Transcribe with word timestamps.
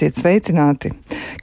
Esiet 0.00 0.16
sveicināti! 0.16 0.94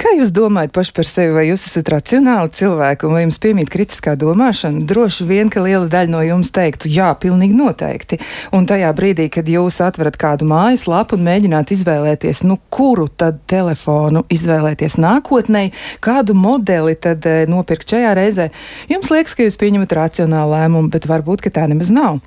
Kā 0.01 0.15
jūs 0.17 0.31
domājat 0.33 0.71
paši 0.73 0.93
par 0.97 1.05
sevi, 1.05 1.33
vai 1.35 1.43
jūs 1.45 1.67
esat 1.67 1.91
racionāli 1.93 2.49
cilvēki 2.57 3.05
un 3.05 3.11
vai 3.13 3.19
jums 3.21 3.35
piemīt 3.43 3.69
kritiskā 3.69 4.15
domāšana? 4.17 4.81
Droši 4.89 5.27
vien, 5.29 5.51
ka 5.53 5.61
liela 5.61 5.85
daļa 5.85 6.09
no 6.09 6.23
jums 6.25 6.49
teiktu, 6.55 6.89
jā, 6.89 7.11
pilnīgi 7.21 7.53
noteikti. 7.53 8.17
Un 8.57 8.65
tajā 8.65 8.89
brīdī, 8.97 9.27
kad 9.29 9.45
jūs 9.45 9.77
atverat 9.85 10.17
kādu 10.17 10.47
mājaslapu 10.49 11.19
un 11.19 11.27
mēģināt 11.27 11.75
izvēlēties, 11.75 12.41
nu, 12.49 12.57
kuru 12.73 13.05
tad 13.13 13.43
telefonu 13.45 14.23
izvēlēties 14.33 14.97
nākotnē, 15.05 15.67
kādu 16.01 16.33
modeli 16.33 16.97
tad 16.97 17.29
e, 17.29 17.43
nopirkt 17.45 17.93
šajā 17.93 18.15
reizē, 18.17 18.49
jums 18.89 19.13
liekas, 19.13 19.37
ka 19.37 19.45
jūs 19.45 19.59
pieņemat 19.61 19.93
racionālu 20.01 20.57
lēmumu, 20.57 20.89
bet 20.97 21.05
varbūt, 21.05 21.45
ka 21.45 21.53
tā 21.59 21.69
nemaz 21.69 21.93
nav. 21.93 22.17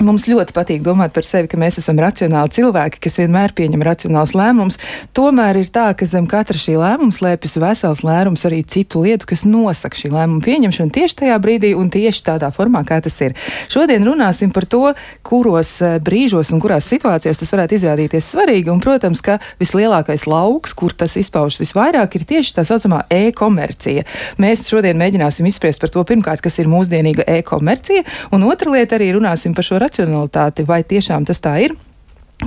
Mums 0.00 0.24
ļoti 0.24 0.54
patīk 0.56 0.80
domāt 0.80 1.12
par 1.12 1.26
sevi, 1.28 1.48
ka 1.52 1.58
mēs 1.60 1.76
esam 1.76 1.98
racionāli 2.00 2.54
cilvēki, 2.56 3.02
kas 3.04 3.18
vienmēr 3.20 3.52
pieņem 3.52 3.82
racionālus 3.84 4.32
lēmumus. 4.32 4.78
Tomēr 5.12 5.58
ir 5.60 5.68
tā, 5.68 5.90
ka 5.92 6.06
zem 6.08 6.24
katra 6.30 6.56
šī 6.56 6.78
lēmuma 6.80 7.12
slēpjas 7.12 7.58
vesels 7.60 8.00
lērums 8.06 8.46
arī 8.48 8.62
citu 8.64 9.02
lietu, 9.04 9.28
kas 9.28 9.44
nosaka 9.44 10.00
šī 10.00 10.08
lēmuma 10.14 10.40
pieņemšanu 10.46 10.94
tieši 10.96 11.18
tajā 11.18 11.36
brīdī 11.44 11.74
un 11.76 11.92
tieši 11.92 12.24
tādā 12.30 12.48
formā, 12.54 12.80
kā 12.88 12.96
tas 13.04 13.18
ir. 13.26 13.34
Šodien 13.68 14.06
runāsim 14.08 14.54
par 14.56 14.64
to, 14.72 14.94
kuros 15.20 15.74
eh, 15.84 15.98
brīžos 16.00 16.54
un 16.56 16.64
kurās 16.64 16.88
situācijās 16.88 17.42
tas 17.42 17.52
varētu 17.52 17.76
izrādīties 17.76 18.30
svarīgi. 18.32 18.72
Un, 18.72 18.80
protams, 18.80 19.20
ka 19.20 19.36
vislielākais 19.60 20.24
lauks, 20.24 20.72
kur 20.80 20.96
tas 20.96 21.18
izpaužas 21.20 21.60
visvairāk, 21.60 22.16
ir 22.16 22.26
tieši 22.32 22.56
tā 22.56 22.64
saucamā 22.64 23.02
e-komercija. 23.12 24.08
Mēs 24.40 24.64
šodien 24.72 24.96
mēģināsim 24.96 25.52
izspriest 25.52 25.84
par 25.84 25.92
to, 25.92 26.08
pirmkārt, 26.08 26.40
kas 26.40 26.56
ir 26.56 26.72
mūsdienīga 26.72 27.28
e-komercija, 27.36 28.08
un 28.32 28.48
otra 28.48 28.72
lieta 28.78 28.96
arī 28.96 29.12
runāsim 29.18 29.52
par 29.52 29.68
šo 29.68 29.76
racionālu 29.76 29.89
racionalitāti, 29.90 30.66
vai 30.70 30.82
tiešām 30.86 31.26
tas 31.28 31.42
tā 31.42 31.58
ir 31.66 31.78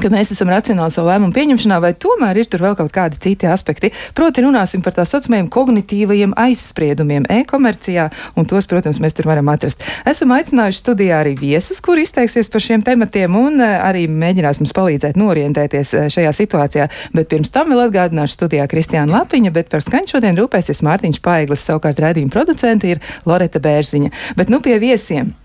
ka 0.01 0.09
mēs 0.09 0.31
esam 0.33 0.49
racionāli 0.51 0.93
savu 0.93 1.09
lēmumu 1.09 1.35
pieņemšanā, 1.35 1.77
vai 1.83 1.91
tomēr 1.93 2.39
ir 2.41 2.47
tur 2.49 2.63
vēl 2.65 2.73
kaut 2.79 2.91
kādi 2.95 3.19
citi 3.21 3.45
aspekti. 3.49 3.91
Proti, 4.17 4.41
runāsim 4.45 4.81
par 4.85 4.95
tā 4.95 5.05
saucamajiem 5.05 5.49
kognitīvajiem 5.53 6.33
aizspriedumiem 6.39 7.27
e-komercijā, 7.31 8.07
un 8.39 8.47
tos, 8.49 8.67
protams, 8.69 8.97
mēs 9.03 9.17
tur 9.17 9.29
varam 9.29 9.51
atrast. 9.53 9.83
Esam 10.09 10.33
aicinājuši 10.35 10.81
studijā 10.81 11.19
arī 11.21 11.35
viesus, 11.39 11.81
kur 11.83 12.01
izteiksies 12.01 12.49
par 12.53 12.65
šiem 12.65 12.85
tematiem, 12.85 13.37
un 13.37 13.61
eh, 13.61 13.75
arī 13.85 14.07
mēģinās 14.09 14.63
mums 14.63 14.73
palīdzēt 14.77 15.19
norientēties 15.19 15.93
eh, 15.93 16.09
šajā 16.13 16.33
situācijā. 16.41 16.89
Bet 17.13 17.29
pirms 17.29 17.53
tam 17.53 17.69
vēl 17.73 17.85
atgādināšu 17.85 18.39
studijā 18.39 18.65
Kristiāna 18.71 19.19
Lapiņa, 19.19 19.53
bet 19.53 19.69
par 19.73 19.85
skaņu 19.85 20.15
šodien 20.15 20.41
rūpēsies 20.41 20.81
Mārtiņš 20.89 21.21
Paiglis, 21.21 21.69
savukārt 21.69 22.01
redzījuma 22.01 22.33
producenti 22.33 22.95
ir 22.95 23.05
Loreta 23.29 23.61
Bērziņa. 23.61 24.13
Bet 24.39 24.49
nu 24.49 24.63
pie 24.63 24.79
viesiem. 24.81 25.35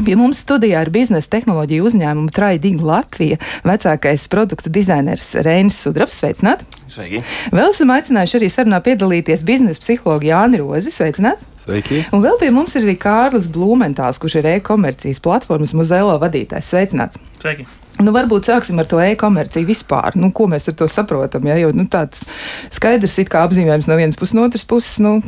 Pie 0.00 0.14
mums 0.16 0.40
studijā 0.40 0.80
ir 0.80 0.90
biznesa 0.94 1.28
tehnoloģija 1.34 1.84
uzņēmuma 1.84 2.32
Traiding 2.32 2.80
Latvija 2.84 3.36
vecākais 3.68 4.24
produktu 4.32 4.72
dizainers 4.72 5.34
Reinis 5.44 5.76
Sudrabs. 5.82 6.16
Sveicināt! 6.22 6.62
Sveiki! 6.88 7.20
Vēl 7.52 7.74
esam 7.74 7.92
aicinājuši 7.92 8.38
arī 8.38 8.48
sarunā 8.52 8.80
piedalīties 8.86 9.44
biznesa 9.44 9.82
psihologu 9.82 10.30
Jāni 10.30 10.62
Rozi. 10.62 10.92
Sveicināts! 10.94 11.44
Sveiki! 11.66 12.00
Un 12.16 12.24
vēl 12.24 12.38
pie 12.40 12.48
mums 12.54 12.76
ir 12.78 12.86
arī 12.86 12.96
Kārlis 13.00 13.50
Blūmentāls, 13.52 14.20
kurš 14.22 14.38
ir 14.40 14.48
e-komercijas 14.54 15.20
platformas 15.24 15.74
Muzelo 15.76 16.16
vadītājs. 16.22 16.72
Sveicināts! 16.72 17.20
Sveiki! 17.42 17.68
Nu, 18.00 18.14
varbūt 18.16 18.48
sāksim 18.48 18.80
ar 18.80 18.88
to 18.88 19.02
e-komerciju 19.04 19.68
vispār. 19.68 20.16
Nu, 20.16 20.30
ko 20.32 20.48
mēs 20.48 20.70
ar 20.72 20.78
to 20.80 20.88
saprotam? 20.88 21.44
Ja? 21.50 21.58
Jo 21.60 21.74
nu, 21.76 21.84
tāds 21.92 22.24
skaidrs 22.72 23.18
apzīmējums 23.20 23.90
no 23.90 24.00
vienas 24.00 24.16
puses, 24.16 24.38
no 24.38 24.48
otras 24.48 24.64
puses, 24.64 24.96
nu, 25.04 25.18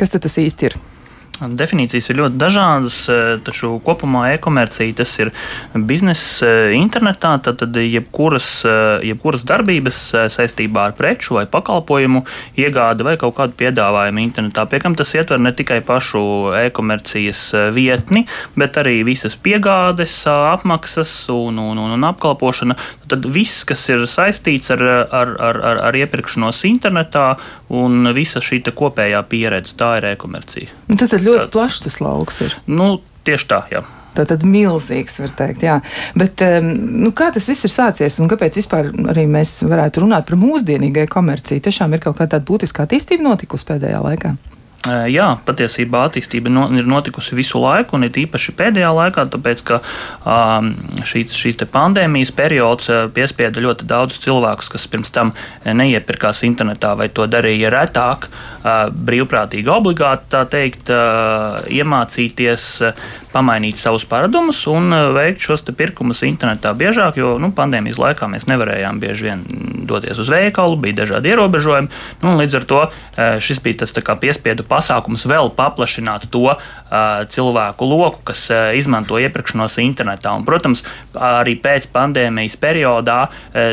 kas 0.00 0.16
tad 0.16 0.24
tas 0.24 0.40
īsti 0.40 0.70
ir? 0.70 0.80
Definīcijas 1.50 2.10
ir 2.12 2.18
ļoti 2.20 2.38
dažādas, 2.38 2.96
e, 3.10 3.18
taču 3.42 3.74
kopumā 3.82 4.28
e-komercija 4.36 4.94
tas 5.00 5.12
ir 5.18 5.32
biznesa 5.74 6.46
e, 6.46 6.74
internetā. 6.78 7.34
Tad 7.42 7.62
jebkuras, 7.76 8.48
e, 8.64 8.74
jebkuras 9.08 9.46
darbības 9.48 10.00
saistībā 10.34 10.88
ar 10.90 10.96
preču 10.98 11.38
vai 11.38 11.46
pakalpojumu 11.50 12.24
iegādi 12.60 13.06
vai 13.06 13.16
kaut 13.20 13.34
kādu 13.38 13.56
piedāvājumu 13.58 14.22
internetā. 14.22 14.66
Piekam 14.70 14.96
tas 14.98 15.14
ietver 15.16 15.40
ne 15.42 15.54
tikai 15.56 15.80
pašu 15.86 16.22
e-komercijas 16.62 17.42
vietni, 17.74 18.26
bet 18.58 18.78
arī 18.78 19.00
visas 19.06 19.34
piegādes, 19.34 20.22
apmaksas 20.28 21.12
un, 21.32 21.58
un, 21.58 21.80
un, 21.80 21.96
un 21.96 22.08
apkalpošana. 22.12 22.78
Tad 23.10 23.26
viss, 23.28 23.64
kas 23.68 23.82
ir 23.92 24.06
saistīts 24.10 24.70
ar, 24.74 24.84
ar, 25.10 25.34
ar, 25.40 25.60
ar, 25.72 25.82
ar 25.90 25.98
iepirkšanos 25.98 26.62
internetā 26.68 27.32
un 27.72 28.12
visa 28.14 28.40
šī 28.44 28.62
kopējā 28.76 29.20
pieredze, 29.28 29.74
tā 29.78 29.96
ir 29.98 30.12
e-komercija. 30.12 30.70
Tad 30.92 31.14
ļoti 31.24 31.31
tā, 31.40 31.48
plašs 31.52 31.82
tas 31.86 31.98
lauks 32.04 32.40
ir. 32.46 32.56
Nu, 32.66 32.94
tieši 33.26 33.48
tā, 33.50 33.60
jā. 33.72 33.82
Tā 34.12 34.26
tad 34.28 34.42
milzīgs, 34.44 35.16
var 35.22 35.32
teikt, 35.38 35.62
jā. 35.64 35.78
Bet 36.18 36.42
nu, 36.64 37.14
kā 37.16 37.30
tas 37.32 37.46
viss 37.48 37.64
ir 37.64 37.72
sācies 37.72 38.18
un 38.20 38.28
kāpēc 38.28 38.58
vispār 38.60 38.90
arī 39.08 39.24
mēs 39.30 39.62
varētu 39.64 40.04
runāt 40.04 40.28
par 40.28 40.36
mūsdienīgai 40.40 41.06
komerciju? 41.12 41.64
Tiešām 41.64 41.96
ir 41.96 42.02
kaut 42.04 42.18
kāda 42.20 42.42
būtiska 42.44 42.84
attīstība 42.84 43.24
notikusi 43.30 43.70
pēdējā 43.70 44.02
laikā. 44.04 44.34
Jā, 44.82 45.28
patiesībā 45.46 46.00
attīstība 46.08 46.50
no, 46.50 46.64
ir 46.74 46.88
notikusi 46.90 47.36
visu 47.38 47.60
laiku, 47.62 47.94
un 47.94 48.08
it 48.08 48.16
īpaši 48.18 48.54
pēdējā 48.58 48.88
laikā, 48.96 49.24
tāpēc 49.30 49.62
ka 49.68 49.78
um, 50.26 50.72
šīs, 51.06 51.36
šīs 51.38 51.62
pandēmijas 51.70 52.32
periods 52.34 52.90
piespieda 53.14 53.62
ļoti 53.62 53.86
daudzus 53.86 54.24
cilvēkus, 54.24 54.72
kas 54.74 54.88
pirms 54.90 55.14
tam 55.14 55.30
neiepirkās 55.62 56.42
internetā 56.48 56.96
vai 56.98 57.06
to 57.14 57.28
darīja 57.30 57.70
retāk, 57.70 58.26
uh, 58.26 58.88
brīvprātīgi, 58.90 59.70
obligāti, 59.70 60.26
tā 60.34 60.42
teikt, 60.50 60.90
uh, 60.90 61.62
iemācīties 61.70 62.66
pamainīt 63.32 63.80
savus 63.80 64.04
paradumus 64.08 64.60
un 64.70 64.92
uh, 64.92 65.10
veikt 65.16 65.42
šos 65.44 65.64
pirkumus 65.76 66.22
internetā 66.26 66.74
biežāk, 66.76 67.18
jo 67.20 67.34
nu, 67.42 67.52
pandēmijas 67.56 68.00
laikā 68.00 68.28
mēs 68.30 68.48
nevarējām 68.50 69.00
bieži 69.02 69.28
vien 69.30 69.44
doties 69.88 70.20
uz 70.22 70.30
veikalu, 70.32 70.78
bija 70.82 71.02
dažādi 71.02 71.32
ierobežojumi. 71.32 71.90
Nu, 72.22 72.36
līdz 72.38 72.58
ar 72.60 72.68
to 72.68 72.80
uh, 72.84 72.92
šis 73.42 73.62
bija 73.64 73.82
tas 73.82 73.96
piespiedu 74.22 74.66
pasākums 74.68 75.24
vēl 75.28 75.52
paplašināt 75.56 76.28
to 76.32 76.52
uh, 76.52 76.60
cilvēku 77.32 77.88
loku, 77.88 78.20
kas 78.30 78.44
izmanto 78.76 79.18
iepirkšanos 79.20 79.78
internetā. 79.82 80.34
Un, 80.36 80.44
protams, 80.46 80.84
arī 81.16 81.54
pēc 81.60 81.88
pandēmijas 81.92 82.58
periodā 82.60 83.18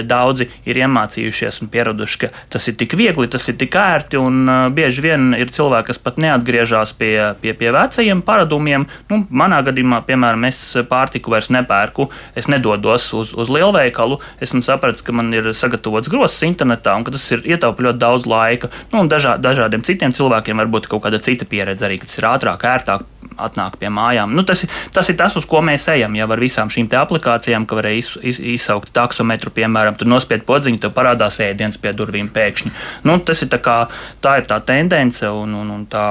daudzi 0.07 0.47
ir 0.69 0.79
iemācījušies 0.83 1.61
un 1.63 1.71
pieraduši, 1.73 2.19
ka 2.23 2.29
tas 2.53 2.67
ir 2.71 2.77
tik 2.79 2.95
viegli, 2.99 3.27
tas 3.31 3.47
ir 3.51 3.57
tik 3.59 3.75
ērti, 3.75 4.19
un 4.19 4.71
bieži 4.75 5.03
vien 5.03 5.33
ir 5.37 5.51
cilvēki, 5.55 5.89
kas 5.91 6.01
pat 6.03 6.19
neatgriežas 6.21 6.93
pie, 6.99 7.13
pie, 7.41 7.53
pie 7.59 7.73
vecajiem 7.75 8.23
paradumiem. 8.25 8.87
Nu, 9.11 9.21
man 9.29 9.48
manā 9.49 9.63
gadījumā, 9.65 10.03
piemēram, 10.07 10.45
es 10.49 10.61
pārtiku 10.89 11.33
vairs 11.33 11.49
nepērku, 11.53 12.09
es 12.37 12.49
nedodos 12.51 13.09
uz, 13.17 13.33
uz 13.33 13.51
lielveikalu. 13.51 14.19
Esmu 14.45 14.61
sapratis, 14.65 15.03
ka 15.05 15.15
man 15.15 15.33
ir 15.33 15.51
sagatavots 15.57 16.11
grozs 16.11 16.43
internetā 16.45 16.95
un 16.97 17.07
ka 17.07 17.15
tas 17.15 17.25
ir 17.33 17.45
ietaupa 17.49 17.89
ļoti 17.89 18.01
daudz 18.01 18.27
laika. 18.29 18.71
Nu, 18.93 19.05
dažā, 19.09 19.37
dažādiem 19.41 19.85
citiem 19.85 20.13
cilvēkiem 20.15 20.61
var 20.61 20.69
būt 20.69 20.89
kaut 20.91 21.07
kāda 21.07 21.21
cita 21.23 21.47
pieredze 21.49 21.87
arī, 21.87 21.99
kas 22.03 22.19
ir 22.21 22.29
ātrāk, 22.29 22.67
ērtāk 22.69 23.07
atnāk 23.39 23.77
pie 23.79 23.89
mājām. 23.93 24.33
Nu, 24.35 24.43
tas, 24.47 24.65
tas 24.93 25.09
ir 25.11 25.17
tas, 25.19 25.35
uz 25.39 25.47
ko 25.49 25.61
mēs 25.65 25.87
ejam. 25.91 26.15
Jau 26.17 26.27
ar 26.33 26.41
visām 26.41 26.71
šīm 26.73 26.89
aplikācijām, 26.99 27.65
ka 27.69 27.77
varēja 27.79 28.01
iz, 28.01 28.09
iz, 28.31 28.39
izsaukt 28.55 28.91
taksometru, 28.95 29.53
piemēram, 29.55 29.97
tur 29.99 30.09
nospied 30.11 30.45
podziņu, 30.47 30.81
tev 30.83 30.93
parādās 30.95 31.39
ēdiens 31.43 31.79
pie 31.81 31.93
durvīm 31.95 32.29
pēkšņi. 32.35 32.73
Nu, 33.07 33.19
tas 33.23 33.43
ir 33.45 33.51
tā, 33.51 33.61
kā, 33.63 33.77
tā 34.23 34.39
ir 34.41 34.49
tā 34.49 34.59
tendence 34.65 35.29
un, 35.31 35.55
un, 35.61 35.71
un 35.77 35.85
tā, 35.89 36.05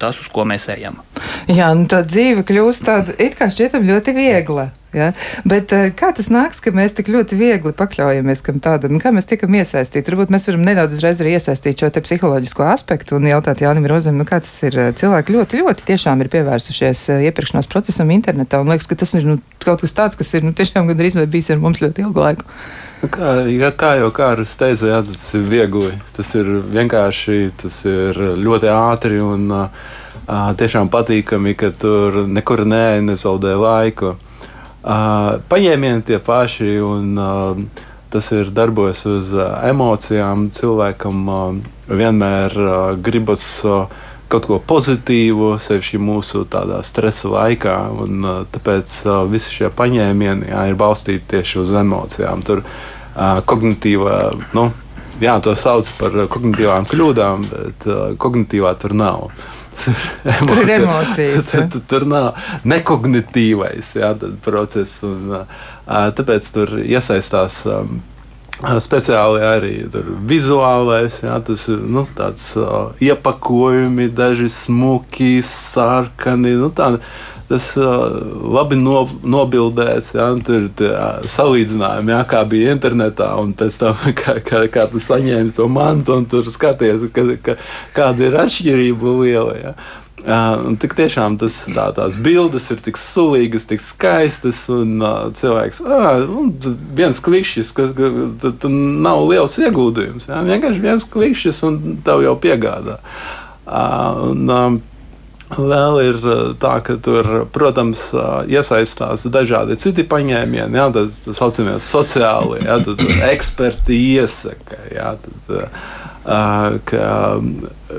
tas, 0.00 0.18
uz 0.22 0.30
ko 0.32 0.46
mēs 0.48 0.68
ejam. 0.74 1.00
Jā, 1.50 1.70
nu 1.76 1.86
tā 1.90 2.02
dzīve 2.06 2.44
kļūst 2.50 2.86
tāda 2.90 3.16
it 3.22 3.38
kā 3.38 3.48
šķietam 3.52 3.86
ļoti 3.86 4.16
viegla. 4.18 4.70
Ja? 4.94 5.12
Bet 5.46 5.70
eh, 5.74 5.88
kā 5.94 6.10
tas 6.16 6.28
nāks, 6.34 6.58
ka 6.62 6.72
mēs 6.74 6.96
tik 6.98 7.10
ļoti 7.12 7.38
viegli 7.38 7.72
pakļaujamies 7.78 8.42
kam 8.46 8.58
tādam, 8.62 8.98
kā 9.02 9.12
mēs 9.14 9.28
tiekam 9.30 9.54
iesaistīti? 9.54 10.10
Varbūt 10.10 10.32
mēs 10.34 10.48
varam 10.48 10.64
nedaudz 10.66 10.96
uzreiz 10.96 11.22
arī 11.22 11.36
iesaistīt 11.38 11.82
šo 11.82 11.92
te 11.94 12.02
psiholoģisko 12.02 12.66
aspektu 12.72 13.20
un 13.20 13.28
jautāt 13.30 13.62
Jānim 13.62 13.86
Rozam, 13.90 14.18
nu 14.18 14.26
kā 14.26 14.40
tas 14.42 14.56
ir. 14.66 14.78
Eh, 14.80 14.90
cilvēki 15.00 15.36
ļoti, 15.36 15.62
ļoti 15.62 15.86
tiešām 15.92 16.24
ir 16.24 16.32
pievērsušies 16.34 17.06
eh, 17.14 17.24
iepirkšanās 17.30 17.70
procesam 17.70 18.10
internetā 18.10 18.62
un 18.62 18.74
liekas, 18.74 18.90
ka 18.90 18.98
tas 18.98 19.14
ir 19.14 19.28
nu, 19.28 19.38
kaut 19.62 19.84
kas 19.84 19.94
tāds, 19.94 20.18
kas 20.18 20.34
ir 20.34 20.46
nu, 20.46 20.54
tiešām 20.56 20.90
gandrīz 20.90 21.18
vai 21.20 21.28
bijis 21.30 21.52
ar 21.54 21.62
mums 21.62 21.82
ļoti 21.84 22.06
ilgu 22.08 22.26
laiku. 22.26 22.50
Nu, 23.00 23.08
kā, 23.14 23.30
ja, 23.48 23.70
kā 23.72 23.94
jau 23.96 24.10
Kārs 24.12 24.58
teica, 24.60 24.90
jā, 24.90 24.98
tas 25.06 25.22
ir 25.38 25.46
viegli. 25.48 25.94
Tas 26.18 26.34
ir 26.36 26.50
vienkārši, 26.74 27.38
tas 27.62 27.78
ir 27.88 28.18
ļoti 28.42 28.68
ātri 28.74 29.22
un 29.24 29.46
uh, 29.54 29.86
tiešām 30.30 30.90
patīkami, 30.92 31.54
ka 31.58 31.70
tur 31.74 32.24
nekur 32.30 32.64
nē, 32.68 33.00
nezaudē 33.06 33.54
laiku. 33.58 34.16
Paņēmieni 34.80 36.04
tie 36.06 36.18
paši, 36.24 36.76
un 36.84 37.16
tas 38.10 38.30
ir 38.34 38.52
darbojas 38.54 39.04
uz 39.06 39.32
emocijām. 39.68 40.48
Cilvēkam 40.54 41.26
vienmēr 41.90 42.56
gribas 43.02 43.44
kaut 44.30 44.46
ko 44.46 44.60
pozitīvu, 44.62 45.56
sevišķi 45.58 45.98
mūsu 45.98 46.44
tādā 46.50 46.80
stresa 46.86 47.32
laikā. 47.32 47.76
Un, 48.04 48.26
tāpēc 48.54 48.94
visi 49.30 49.56
šie 49.58 49.72
paņēmieni 49.74 50.52
jā, 50.52 50.68
ir 50.70 50.78
balstīti 50.78 51.26
tieši 51.34 51.60
uz 51.64 51.74
emocijām. 51.82 52.44
Tur 52.46 52.62
kognitīvā, 53.50 54.18
nu, 54.56 54.68
jā, 55.20 55.34
to 55.42 55.56
sauc 55.58 55.90
par 55.98 56.14
kognitīvām 56.30 56.86
kļūdām, 56.88 57.48
bet 57.50 57.88
kognitīvā 58.22 58.76
tur 58.80 58.94
nav. 58.96 59.32
Tur 60.48 60.62
ir 60.64 60.74
emocijas. 60.80 61.52
Ja? 61.54 61.66
tur, 61.72 61.84
tur 61.88 62.06
nav 62.10 62.30
nekognitīvais 62.68 63.94
ja, 64.00 64.14
process. 64.44 65.00
Un, 65.06 65.34
tāpēc 65.86 66.54
tur 66.54 66.78
iesaistās 66.84 67.64
Speciāli 68.60 69.40
arī 69.40 69.70
vizuālais, 70.28 71.22
jā, 71.24 71.38
tas 71.40 71.62
ir 71.72 71.78
nu, 71.80 72.02
tāds 72.16 72.50
uh, 72.60 72.90
iepakojumi, 73.00 74.10
daži 74.12 74.50
smuki, 74.52 75.38
sarkani. 75.46 76.52
Nu, 76.60 76.68
tā, 76.68 76.90
tas 77.50 77.66
uh, 77.78 78.04
labi 78.54 78.78
no, 78.78 79.02
nobildēts. 79.26 80.12
Ja, 80.14 80.28
tur 80.46 80.68
salīdzinājumi, 81.34 82.14
ja, 82.14 82.20
kā 82.30 82.44
bija 82.48 82.74
internetā, 82.76 83.32
un 83.42 83.54
pēc 83.58 83.80
tam, 83.82 83.98
kā, 84.20 84.38
kā, 84.46 84.64
kā 84.72 84.86
tu 84.92 85.02
saņēmi 85.02 85.56
to 85.56 85.66
mantu, 85.70 86.20
un 86.20 86.28
tur 86.30 86.46
skaties, 86.50 87.08
ka, 87.14 87.26
ka, 87.42 87.58
kāda 87.96 88.28
ir 88.28 88.38
atšķirība 88.44 89.18
liela. 89.24 89.58
Ja. 89.58 89.74
Uh, 90.20 90.74
tik 90.76 90.92
tiešām 90.98 91.38
tas, 91.40 91.62
tā, 91.72 91.86
tās 91.96 92.18
bildes 92.20 92.66
ir 92.74 92.82
tik 92.84 92.98
sulīgas, 93.00 93.64
tik 93.70 93.80
skaistas, 93.80 94.66
un 94.68 94.98
uh, 95.00 95.30
cilvēks 95.32 95.80
ah, 95.88 96.20
viens 96.98 97.22
klikšķis, 97.24 97.70
ka, 97.76 97.86
ka, 97.96 98.10
ka, 98.42 98.50
ka 98.60 98.70
nav 98.70 99.24
liels 99.30 99.56
ieguldījums. 99.62 100.28
Ja? 100.28 100.42
Vienkārši 100.44 100.84
viens 100.84 101.08
klikšķis, 101.08 101.62
un 101.70 101.80
tev 102.04 102.26
jau 102.26 102.36
piegādā. 102.42 103.00
Uh, 103.64 104.28
un, 104.28 104.44
um, 104.50 104.78
Vēl 105.50 105.96
ir 106.04 106.18
tā, 106.62 106.76
ka 106.86 106.94
tur, 107.02 107.26
protams, 107.50 108.04
iesaistās 108.46 109.24
dažādi 109.34 109.78
citi 109.82 110.04
paņēmieni, 110.06 110.78
jā, 110.78 110.84
tas 110.94 111.16
tā 111.24 111.34
saucamie 111.34 111.74
sociāli, 111.82 112.60
jā, 112.68 112.76
tad 112.86 113.02
eksperti 113.32 113.98
iesaka. 114.14 114.78
Jā, 114.94 115.16
tad, 115.24 115.80
ka 116.86 117.08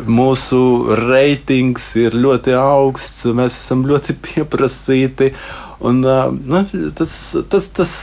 mūsu 0.07 0.61
reitings 1.01 1.89
ir 1.99 2.15
ļoti 2.15 2.55
augsts, 2.55 3.27
mēs 3.35 3.59
esam 3.59 3.83
ļoti 3.89 4.15
pieprasīti. 4.29 5.33
Un, 5.81 6.03
nu, 6.05 6.63
tas 6.95 7.17
tas, 7.51 7.67
tas 7.75 7.93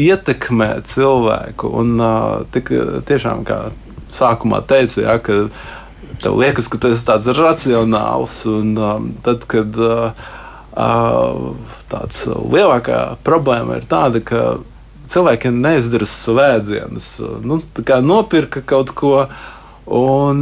ietekmē 0.00 0.70
cilvēku. 0.88 1.68
Un, 1.82 1.96
tik, 2.54 2.72
tiešām, 3.08 3.44
kā 3.44 3.66
sākumā 4.12 4.62
teicu, 4.68 5.02
ja, 5.04 5.18
ka 5.20 5.46
tev 6.22 6.38
liekas, 6.40 6.70
ka 6.70 6.80
tu 6.80 6.92
esi 6.92 7.06
tāds 7.08 7.28
racionāls. 7.36 8.40
Un, 8.50 8.74
tad, 9.26 9.46
kad 9.50 9.78
tāds 11.92 12.22
lielākā 12.32 13.00
problēma 13.26 13.80
ir 13.80 13.88
tāda, 13.90 14.22
ka 14.24 14.44
cilvēkiem 15.12 15.60
neizdara 15.62 16.08
svētdienas. 16.08 17.08
Nu, 17.44 17.60
kā 17.84 18.00
nopirka 18.04 18.62
kaut 18.64 18.94
ko, 18.96 19.26
un 19.86 20.40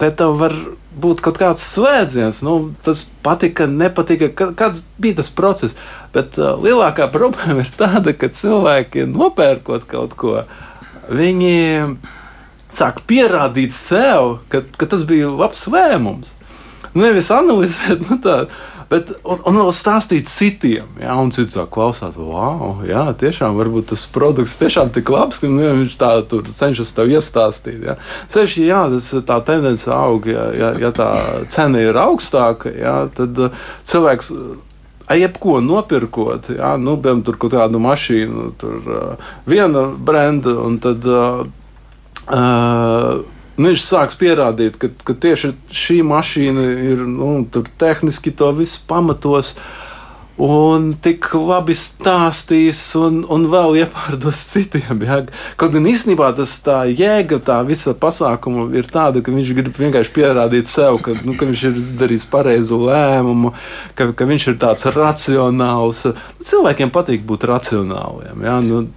te 0.00 0.10
tev 0.10 0.38
var 0.40 0.56
būt 1.00 1.22
kaut 1.24 1.38
kāds 1.40 1.64
slēdziens. 1.74 2.40
Nu, 2.46 2.72
tas 2.86 3.04
patika, 3.26 3.66
nepatika. 3.70 4.30
Kāds 4.56 4.84
bija 5.00 5.20
tas 5.20 5.30
process? 5.34 5.76
Bet 6.14 6.38
uh, 6.40 6.54
lielākā 6.60 7.08
problēma 7.16 7.64
ir 7.64 7.72
tāda, 7.76 8.14
ka 8.16 8.30
cilvēki 8.32 9.08
nopērkot 9.10 9.88
kaut 9.90 10.16
ko, 10.20 10.42
viņi 11.12 11.56
sāk 12.78 13.02
pierādīt 13.08 13.74
sev, 13.76 14.38
ka, 14.52 14.64
ka 14.78 14.88
tas 14.90 15.06
bija 15.08 15.32
labs 15.32 15.66
lēmums. 15.70 16.34
Nevis 16.94 17.32
analizēt, 17.34 18.04
nu, 18.08 18.20
tā, 18.22 18.44
Bet, 18.94 19.10
un, 19.26 19.40
un 19.48 19.56
vēl 19.58 19.70
stāstīt 19.74 20.28
citiem, 20.30 20.90
ja, 21.00 21.16
un 21.18 21.32
citi 21.34 21.62
klausās, 21.72 22.14
wow, 22.20 22.82
jā, 22.86 23.04
tiešām 23.18 23.56
varbūt 23.58 23.88
tas 23.90 24.04
produkts 24.12 24.58
tiešām 24.60 24.92
tik 24.94 25.08
labs, 25.10 25.40
ka 25.42 25.48
nu, 25.50 25.64
viņš 25.80 25.96
tā 26.00 26.10
cenšas 26.28 26.92
tev 26.96 27.12
iestāstīt. 27.14 27.80
Ja. 27.88 27.96
Sevišķi, 28.32 28.66
ja 28.68 28.84
tas, 28.92 29.08
tā 29.26 29.40
tendence 29.46 29.90
aug, 29.94 30.28
ja, 30.30 30.44
ja, 30.54 30.70
ja 30.84 30.92
tā 30.94 31.08
cena 31.54 31.82
ir 31.82 31.98
augstāka, 31.98 32.70
ja, 32.70 32.94
tad 33.14 33.40
uh, 33.48 33.66
cilvēks. 33.88 34.32
Jebko 35.14 35.58
nopirkot, 35.60 36.46
ja, 36.56 36.76
nu, 36.80 36.94
piemēram, 36.96 37.24
tur 37.26 37.36
kaut 37.40 37.52
kādu 37.52 37.80
mašīnu, 37.82 38.46
tur 38.60 38.86
uh, 38.88 39.34
viena 39.48 39.88
brenda, 39.90 40.54
un 40.64 40.78
tad 40.80 41.04
uh, 41.08 41.44
uh, 42.28 43.22
viņš 43.60 43.86
sāks 43.86 44.18
pierādīt, 44.18 44.78
ka, 44.80 44.90
ka 45.06 45.16
tieši 45.26 45.54
šī 45.70 46.02
mašīna 46.06 46.68
ir 46.90 47.08
nu, 47.08 47.36
tehniski 47.78 48.34
to 48.34 48.52
visu 48.56 48.82
pamatos. 48.88 49.54
Un 50.34 50.88
tik 50.98 51.28
labi 51.38 51.76
stāstīs, 51.78 52.80
un, 52.98 53.20
un 53.30 53.44
vēl 53.52 53.76
iepārdos 53.84 54.40
citiem. 54.50 55.04
Ja? 55.06 55.20
Kaut 55.54 55.76
gan 55.76 55.86
īstenībā 55.86 56.32
tas 56.34 56.56
tā 56.64 56.80
jēga, 56.90 57.38
tā 57.38 57.60
visa 57.68 57.94
pasākuma 57.94 58.66
ir 58.74 58.90
tāda, 58.90 59.22
ka 59.22 59.30
viņš 59.30 59.54
grib 59.54 59.78
vienkārši 59.78 60.10
pierādīt 60.16 60.66
sev, 60.66 60.98
ka, 61.06 61.14
nu, 61.22 61.36
ka 61.38 61.46
viņš 61.46 61.64
ir 61.70 61.78
izdarījis 61.84 62.26
pareizo 62.34 62.82
lēmumu, 62.82 63.54
ka, 63.94 64.10
ka 64.10 64.26
viņš 64.26 64.50
ir 64.50 64.58
tāds 64.66 64.90
racionāls. 64.98 66.02
Cilvēkiem 66.42 66.90
patīk 66.90 67.22
būt 67.30 67.46
racionāliem. 67.54 68.42
Ja? 68.42 68.58
Nu, 68.58 68.88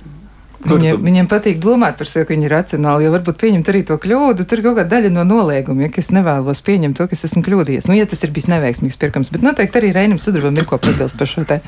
Viņiem, 0.67 1.01
viņiem 1.03 1.27
patīk 1.31 1.59
domāt 1.63 1.97
par 1.99 2.09
sevi, 2.09 2.25
ka 2.27 2.33
viņi 2.33 2.47
ir 2.47 2.53
racionāli, 2.53 3.05
jo 3.05 3.13
varbūt 3.13 3.39
pieņemt 3.41 3.69
arī 3.71 3.83
to 3.87 3.97
kļūdu. 4.03 4.45
Tur 4.49 4.63
kaut 4.65 4.79
kāda 4.79 4.89
daļa 4.95 5.11
no 5.15 5.23
nolieguma, 5.27 5.85
ja 5.87 5.91
es 6.03 6.11
nevēlos 6.15 6.63
pieņemt 6.67 6.99
to, 6.99 7.07
ka 7.07 7.17
es 7.17 7.23
esmu 7.29 7.43
kļūdījies. 7.45 7.87
Nu, 7.89 7.95
ja 7.97 8.07
tas 8.09 8.25
ir 8.25 8.33
bijis 8.35 8.49
neveiksmīgs 8.51 8.99
pirkums, 8.99 9.31
bet 9.33 9.45
noteikti 9.45 9.81
arī 9.81 9.93
Reinam 9.95 10.19
Sudrabam 10.21 10.57
ir 10.59 10.67
ko 10.69 10.79
piebilst 10.81 11.19
par 11.19 11.31
šo 11.31 11.45
te. 11.47 11.61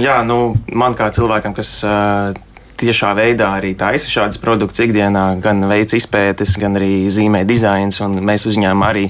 Jā, 0.00 0.20
nu, 0.26 0.54
man 0.70 0.98
kā 0.98 1.10
cilvēkam, 1.16 1.56
kas. 1.58 1.80
Uh, 1.86 2.46
tiešā 2.80 3.10
veidā 3.12 3.50
arī 3.58 3.74
taisa 3.76 4.08
šādas 4.08 4.38
produktus 4.40 4.80
ikdienā, 4.80 5.34
gan 5.44 5.60
veids 5.68 5.92
izpētes, 5.98 6.54
gan 6.56 6.78
arī 6.80 7.10
zīmē 7.12 7.42
dizains. 7.44 7.98
Mēs 8.00 8.46
uzņēmām 8.48 8.86
arī, 8.86 9.02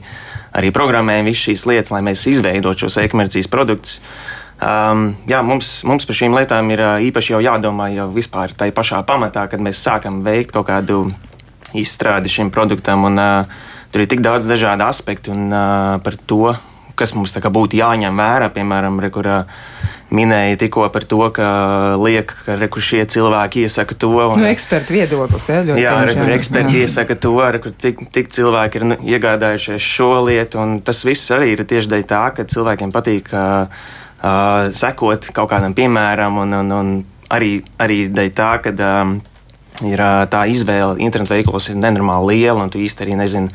arī 0.58 0.72
programmējam 0.74 1.30
visas 1.30 1.44
šīs 1.44 1.62
lietas, 1.70 1.92
lai 1.94 2.00
mēs 2.08 2.24
izveidotu 2.32 2.88
šos 2.88 2.98
e-komercijas 3.04 3.46
produktus. 3.52 4.00
Uh, 4.00 4.39
Um, 4.60 5.14
jā, 5.24 5.40
mums, 5.40 5.80
mums 5.88 6.04
par 6.04 6.16
šīm 6.18 6.34
lietām 6.36 6.68
ir 6.74 6.82
uh, 6.84 6.96
īpaši 7.00 7.32
jau 7.32 7.40
jādomā 7.40 7.88
jau 7.94 8.10
vispār 8.12 8.52
tajā 8.52 8.74
pašā 8.76 8.98
pamatā, 9.08 9.46
kad 9.48 9.62
mēs 9.64 9.80
sākam 9.80 10.20
veikt 10.26 10.52
kaut 10.52 10.68
kādu 10.68 11.06
izstrādi 11.72 12.28
šim 12.28 12.50
produktam. 12.52 13.06
Un, 13.08 13.16
uh, 13.16 13.62
tur 13.92 14.04
ir 14.04 14.10
tik 14.10 14.20
daudz 14.24 14.50
dažādu 14.50 14.84
aspektu 14.84 15.32
un, 15.32 15.48
uh, 15.48 15.96
par 16.04 16.18
to, 16.28 16.52
kas 16.92 17.16
mums 17.16 17.32
būtu 17.32 17.80
jāņem 17.80 18.20
vērā. 18.20 18.50
Piemēram, 18.52 19.00
re, 19.00 19.08
kur, 19.14 19.30
uh, 19.32 19.64
minēja 20.14 20.58
tikko 20.60 20.88
par 20.92 21.06
to, 21.08 21.22
ka 21.34 21.48
liek, 22.00 22.32
ka 22.44 22.56
reku 22.60 22.82
šie 22.82 23.04
cilvēki 23.08 23.64
iesaka 23.64 23.96
to. 23.96 24.10
Un, 24.26 24.42
nu, 24.42 24.48
eksperti 24.50 24.96
viedoklis, 24.98 25.48
ja, 25.50 25.62
ļoti. 25.64 25.84
Jā, 25.84 25.94
reku 26.10 26.26
eksperti 26.34 26.76
jā. 26.76 26.84
iesaka 26.84 27.16
to, 27.22 27.32
reku 27.56 27.72
tik, 27.72 28.04
tik 28.12 28.30
cilvēki 28.34 28.80
ir 28.80 28.86
nu, 28.92 29.00
iegādājušies 29.14 29.88
šo 29.96 30.12
lietu, 30.26 30.60
un 30.60 30.78
tas 30.84 31.00
viss 31.06 31.32
arī 31.34 31.54
ir 31.54 31.64
tieši 31.64 31.94
dēļ 31.94 32.06
tā, 32.10 32.22
ka 32.36 32.48
cilvēkiem 32.50 32.94
patīk. 32.94 33.32
Uh, 33.32 33.98
uh, 34.20 34.68
sekot 34.74 35.30
kaut 35.34 35.50
kādam 35.52 35.74
piemēram, 35.76 36.40
un, 36.44 36.56
un, 36.60 36.72
un 36.76 36.94
arī, 37.32 37.58
arī 37.80 38.04
dēļ 38.12 38.32
tā, 38.36 38.50
ka 38.64 38.74
um, 38.86 39.18
ir 39.86 40.00
uh, 40.00 40.24
tā 40.30 40.46
izvēle 40.50 41.00
internetu 41.02 41.34
veikalos 41.34 41.70
ir 41.70 41.78
nenormāli 41.80 42.36
liela, 42.36 42.64
un 42.64 42.72
tu 42.72 42.82
īsti 42.82 43.06
arī 43.06 43.16
nezini, 43.20 43.52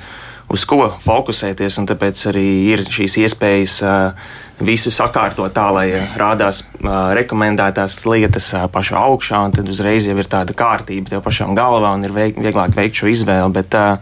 uz 0.52 0.66
ko 0.70 0.90
fokusēties. 1.04 1.80
Tāpēc 1.90 2.26
arī 2.32 2.48
ir 2.74 2.86
šīs 2.90 3.18
iespējas 3.26 3.78
uh, 3.86 4.28
visu 4.66 4.94
sakārtot 4.94 5.54
tā, 5.56 5.68
lai 5.76 5.88
rādās 6.20 6.64
uh, 6.64 7.12
rekomendētās 7.18 8.02
lietas 8.08 8.52
uh, 8.56 8.68
pašā 8.72 9.02
augšā, 9.10 9.42
un 9.48 9.56
tad 9.56 9.70
uzreiz 9.72 10.08
jau 10.10 10.18
ir 10.18 10.30
tāda 10.32 10.56
kārtība 10.58 11.16
tev 11.16 11.26
pašam 11.26 11.56
galvā 11.58 11.96
un 11.98 12.08
ir 12.08 12.16
vieglāk 12.16 12.76
veikt 12.78 13.02
šo 13.02 13.12
izvēli. 13.12 13.52
Bet, 13.56 13.76
uh, 13.76 14.00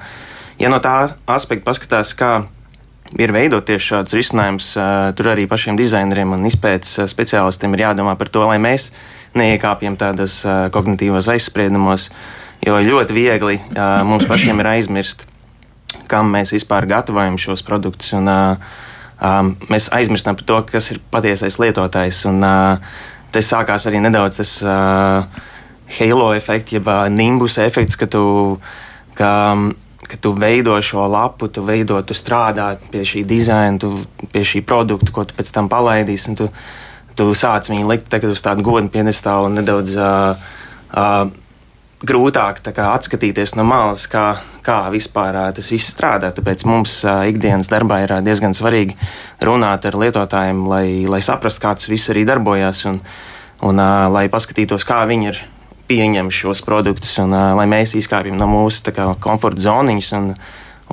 ja 0.62 0.72
no 0.72 0.82
tā 0.84 0.98
aspekta 1.26 1.72
paskatās, 1.72 2.14
kā 2.18 2.36
ir 3.20 3.34
veidot 3.34 3.66
tieši 3.66 3.90
šādus 3.92 4.16
risinājumus. 4.18 4.70
Tur 5.18 5.30
arī 5.34 5.46
pašiem 5.50 5.78
dizaineriem 5.80 6.34
un 6.36 6.48
izpētes 6.50 6.98
speciālistiem 7.12 7.76
ir 7.76 7.86
jādomā 7.88 8.16
par 8.20 8.32
to, 8.34 8.46
lai 8.50 8.60
mēs 8.62 8.90
neiekāpjam 9.38 9.98
tādos 9.98 10.42
kognitīvos 10.74 11.30
aizspriedumos, 11.34 12.10
jo 12.66 12.78
ļoti 12.78 13.16
viegli 13.18 13.60
mums 14.06 14.28
pašiem 14.30 14.62
ir 14.62 14.72
aizmirst, 14.76 15.26
kam 16.10 16.30
mēs 16.34 16.54
vispār 16.54 16.88
gatavojam 16.90 17.40
šos 17.42 17.66
produktus. 17.66 18.14
Un, 18.18 18.30
mēs 19.70 19.90
aizmirstam 19.96 20.38
par 20.40 20.48
to, 20.50 20.60
kas 20.74 20.92
ir 20.94 21.02
patiesais 21.14 21.58
lietotājs. 21.62 22.26
Un, 22.30 22.44
tas 23.34 23.50
sākās 23.50 23.90
arī 23.90 24.04
nedaudz 24.04 24.42
tas 24.42 24.54
halo 25.98 26.34
efekts, 26.38 26.78
jeb 26.78 26.90
nimbus 27.14 27.58
efekts, 27.62 27.98
ka 28.00 28.10
tu. 28.10 28.26
Ka, 29.14 29.30
ka 30.08 30.18
tu 30.22 30.34
veido 30.38 30.76
šo 30.82 31.06
lapu, 31.10 31.48
tu 31.48 31.64
veido, 31.66 32.00
tu 32.06 32.16
strādā 32.18 32.74
pie 32.92 33.04
šī 33.08 33.24
dizaina, 33.28 33.80
tu, 33.82 33.94
pie 34.32 34.44
šī 34.48 34.64
produkta, 34.68 35.14
ko 35.16 35.26
tu 35.28 35.38
pēc 35.38 35.52
tam 35.56 35.70
palaidīsi. 35.72 36.36
Tu, 36.40 36.50
tu 37.18 37.30
sāc 37.38 37.70
viņu 37.72 37.88
likt 37.90 38.14
uz 38.28 38.42
tādu 38.44 38.66
godinu 38.66 38.92
piedestālu 38.94 39.50
un 39.50 39.58
nedaudz 39.60 39.96
uh, 39.98 40.44
uh, 40.94 41.30
grūtāk 42.04 42.60
kā, 42.66 42.90
atskatīties 42.98 43.56
no 43.56 43.66
malas, 43.68 44.06
kā, 44.12 44.26
kā 44.66 44.80
vispār 44.94 45.38
uh, 45.40 45.52
tas 45.56 45.72
viss 45.72 45.94
strādā. 45.94 46.34
Tāpēc 46.36 46.66
mums 46.68 47.00
uh, 47.08 47.24
ikdienas 47.30 47.72
darbā 47.72 48.04
ir 48.04 48.18
uh, 48.18 48.24
diezgan 48.26 48.56
svarīgi 48.58 48.98
runāt 49.44 49.88
ar 49.88 50.00
lietotājiem, 50.00 50.66
lai, 50.70 50.86
lai 51.10 51.22
saprastu, 51.24 51.64
kā 51.64 51.76
tas 51.80 51.90
viss 51.92 52.12
arī 52.14 52.26
darbojas 52.28 52.86
un, 52.90 53.00
un 53.64 53.80
uh, 53.80 54.08
lai 54.14 54.28
paskatītos, 54.34 54.86
kā 54.88 55.04
viņi 55.10 55.32
ir 55.32 55.44
pieņem 55.90 56.32
šos 56.34 56.64
produktus, 56.66 57.16
un 57.24 57.36
uh, 57.36 57.54
lai 57.58 57.68
mēs 57.70 57.96
izkāpjam 58.00 58.38
no 58.40 58.48
mūsu 58.50 58.94
kā, 58.96 59.12
komforta 59.24 59.66
zoniņas 59.66 60.12
un, 60.20 60.30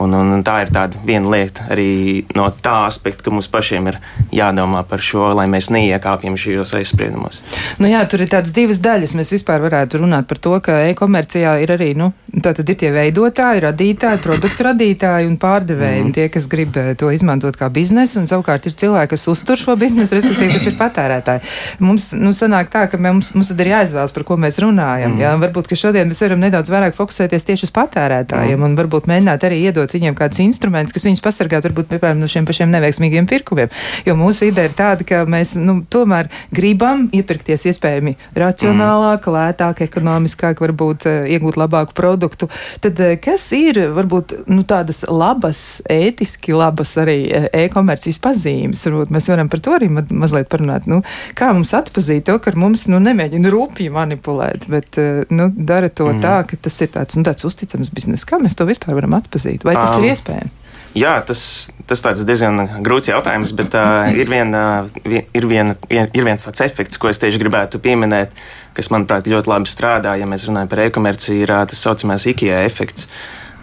Un, 0.01 0.15
un, 0.17 0.33
un 0.33 0.45
tā 0.45 0.63
ir 0.65 0.71
viena 1.05 1.29
lieta 1.29 1.67
arī 1.69 2.25
no 2.37 2.47
tā 2.65 2.87
aspekta, 2.87 3.27
ka 3.27 3.35
mums 3.35 3.51
pašiem 3.53 3.91
ir 3.91 3.99
jādomā 4.33 4.81
par 4.89 5.03
šo, 5.05 5.27
lai 5.37 5.45
mēs 5.51 5.69
neiekāpjam 5.75 6.39
šajos 6.41 6.73
aizspriedumos. 6.79 7.43
Nu 7.83 7.91
jā, 7.91 8.01
tur 8.09 8.25
ir 8.25 8.31
tādas 8.33 8.55
divas 8.57 8.81
daļas. 8.81 9.13
Mēs 9.19 9.35
vispār 9.35 9.61
varētu 9.61 10.01
runāt 10.01 10.29
par 10.31 10.41
to, 10.41 10.55
ka 10.65 10.79
e-komercijā 10.89 11.59
ir 11.61 11.75
arī 11.77 11.91
nu, 11.99 12.13
ir 12.33 12.77
tie 12.81 12.93
veidotāji, 12.95 13.65
radītāji, 13.67 14.23
produktu 14.25 14.67
radītāji 14.71 15.29
un 15.29 15.37
pārdevēji. 15.41 16.01
Mm. 16.01 16.09
Un 16.09 16.17
tie, 16.17 16.29
kas 16.33 16.49
grib 16.49 16.77
eh, 16.81 16.93
to 16.99 17.11
izmantot 17.13 17.59
kā 17.61 17.69
biznesu, 17.73 18.23
un 18.23 18.31
savukārt 18.31 18.71
ir 18.71 18.77
cilvēki, 18.81 19.13
kas 19.13 19.27
uztur 19.29 19.61
šo 19.61 19.77
biznesu, 19.81 20.17
respektīvi, 20.17 20.57
kas 20.57 20.69
ir 20.71 20.79
patērētāji. 20.81 21.45
Mums 21.85 22.11
nu, 22.17 22.33
sanāk 22.37 22.73
tā, 22.73 22.87
ka 22.89 23.01
mums, 23.01 23.35
mums 23.37 23.53
tad 23.53 23.61
ir 23.61 23.73
jāizvēlas, 23.75 24.17
par 24.17 24.27
ko 24.29 24.39
mēs 24.41 24.63
runājam. 24.65 25.17
Mm. 25.17 25.25
Jā? 25.27 25.37
Varbūt, 25.45 25.71
ka 25.71 25.81
šodien 25.83 26.09
mēs 26.09 26.25
varam 26.25 26.41
nedaudz 26.41 26.73
vairāk 26.73 26.97
fokusēties 26.97 27.49
tieši 27.51 27.69
uz 27.69 27.75
patērētājiem 27.77 28.57
mm. 28.57 28.67
un 28.71 28.79
varbūt 28.81 29.11
mēģināt 29.11 29.49
arī 29.51 29.63
iedot 29.69 29.90
iedot 29.91 29.99
viņiem 29.99 30.17
kādus 30.17 30.41
instrumentus, 30.43 30.93
kas 30.95 31.07
viņus 31.07 31.23
pasargātu 31.23 31.69
varbūt 31.69 31.91
piemēram 31.91 32.21
no 32.21 32.29
šiem 32.29 32.47
pašiem 32.47 32.71
neveiksmīgiem 32.71 33.27
pirkumiem. 33.27 33.71
Jo 34.07 34.15
mūsu 34.15 34.49
ideja 34.49 34.69
ir 34.69 34.75
tāda, 34.77 35.05
ka 35.05 35.25
mēs 35.27 35.57
nu, 35.59 35.83
tomēr 35.91 36.31
gribam 36.53 37.09
iepirkties 37.13 37.67
iespējami 37.71 38.17
racionālāk, 38.35 39.27
mm. 39.27 39.35
lētāk, 39.37 39.83
ekonomiskāk, 39.87 40.61
varbūt 40.61 41.07
uh, 41.07 41.27
iegūt 41.31 41.59
labāku 41.61 41.95
produktu. 41.97 42.49
Tad 42.81 43.01
uh, 43.01 43.17
kas 43.21 43.51
ir 43.57 43.81
varbūt 43.95 44.47
nu, 44.51 44.65
tādas 44.65 45.05
labas, 45.09 45.83
ētiski 45.91 46.55
labas 46.55 46.97
arī 47.01 47.19
uh, 47.29 47.49
e-komercijas 47.65 48.21
pazīmes? 48.23 48.87
Varbūt 48.87 49.15
mēs 49.15 49.31
varam 49.33 49.51
par 49.51 49.65
to 49.65 49.75
arī 49.77 49.91
ma 49.91 50.05
mazliet 50.11 50.51
parunāt. 50.53 50.89
Nu, 50.91 51.03
kā 51.39 51.51
mums 51.55 51.75
atpazīt 51.77 52.27
to, 52.29 52.39
ka 52.43 52.55
mums 52.59 52.87
nu, 52.91 53.01
nemēģina 53.03 53.51
rūpīgi 53.53 53.93
manipulēt, 53.95 54.67
bet 54.71 54.99
nu, 55.31 55.49
dara 55.55 55.91
to 55.93 56.09
mm. 56.11 56.23
tā, 56.23 56.37
ka 56.49 56.59
tas 56.69 56.77
ir 56.85 56.93
tāds, 56.95 57.17
nu, 57.19 57.25
tāds 57.27 57.47
uzticams 57.47 57.93
bizness. 57.95 58.27
Kā 58.29 58.41
mēs 58.43 58.57
to 58.59 58.67
vispār 58.69 58.97
varam 58.99 59.17
atpazīt? 59.19 59.65
Vai 59.71 59.79
tas 59.79 59.95
um, 59.95 60.05
ir 60.05 60.15
iespējams? 60.17 60.57
Jā, 60.99 61.13
tas, 61.23 61.71
tas 61.87 62.01
ir 62.03 62.27
diezgan 62.27 62.59
grūts 62.83 63.13
jautājums, 63.13 63.53
bet 63.55 63.77
uh, 63.79 64.09
ir, 64.21 64.27
vien, 64.31 64.51
uh, 64.57 64.89
ir, 65.07 65.47
vien, 65.47 65.75
vien, 65.91 66.09
ir 66.11 66.27
viens 66.27 66.47
tāds 66.47 66.65
efekts, 66.67 66.99
ko 66.99 67.13
es 67.13 67.23
tieši 67.23 67.39
gribētu 67.39 67.79
pieminēt, 67.83 68.35
kas, 68.75 68.91
manuprāt, 68.91 69.31
ļoti 69.31 69.53
labi 69.53 69.71
strādā, 69.71 70.17
ja 70.19 70.27
mēs 70.27 70.49
runājam 70.49 70.73
par 70.73 70.83
e-komerciju, 70.89 71.45
ir 71.45 71.55
uh, 71.55 71.63
tas 71.71 71.85
saucamais 71.87 72.27
IKEA 72.33 72.65
efekts. 72.67 73.07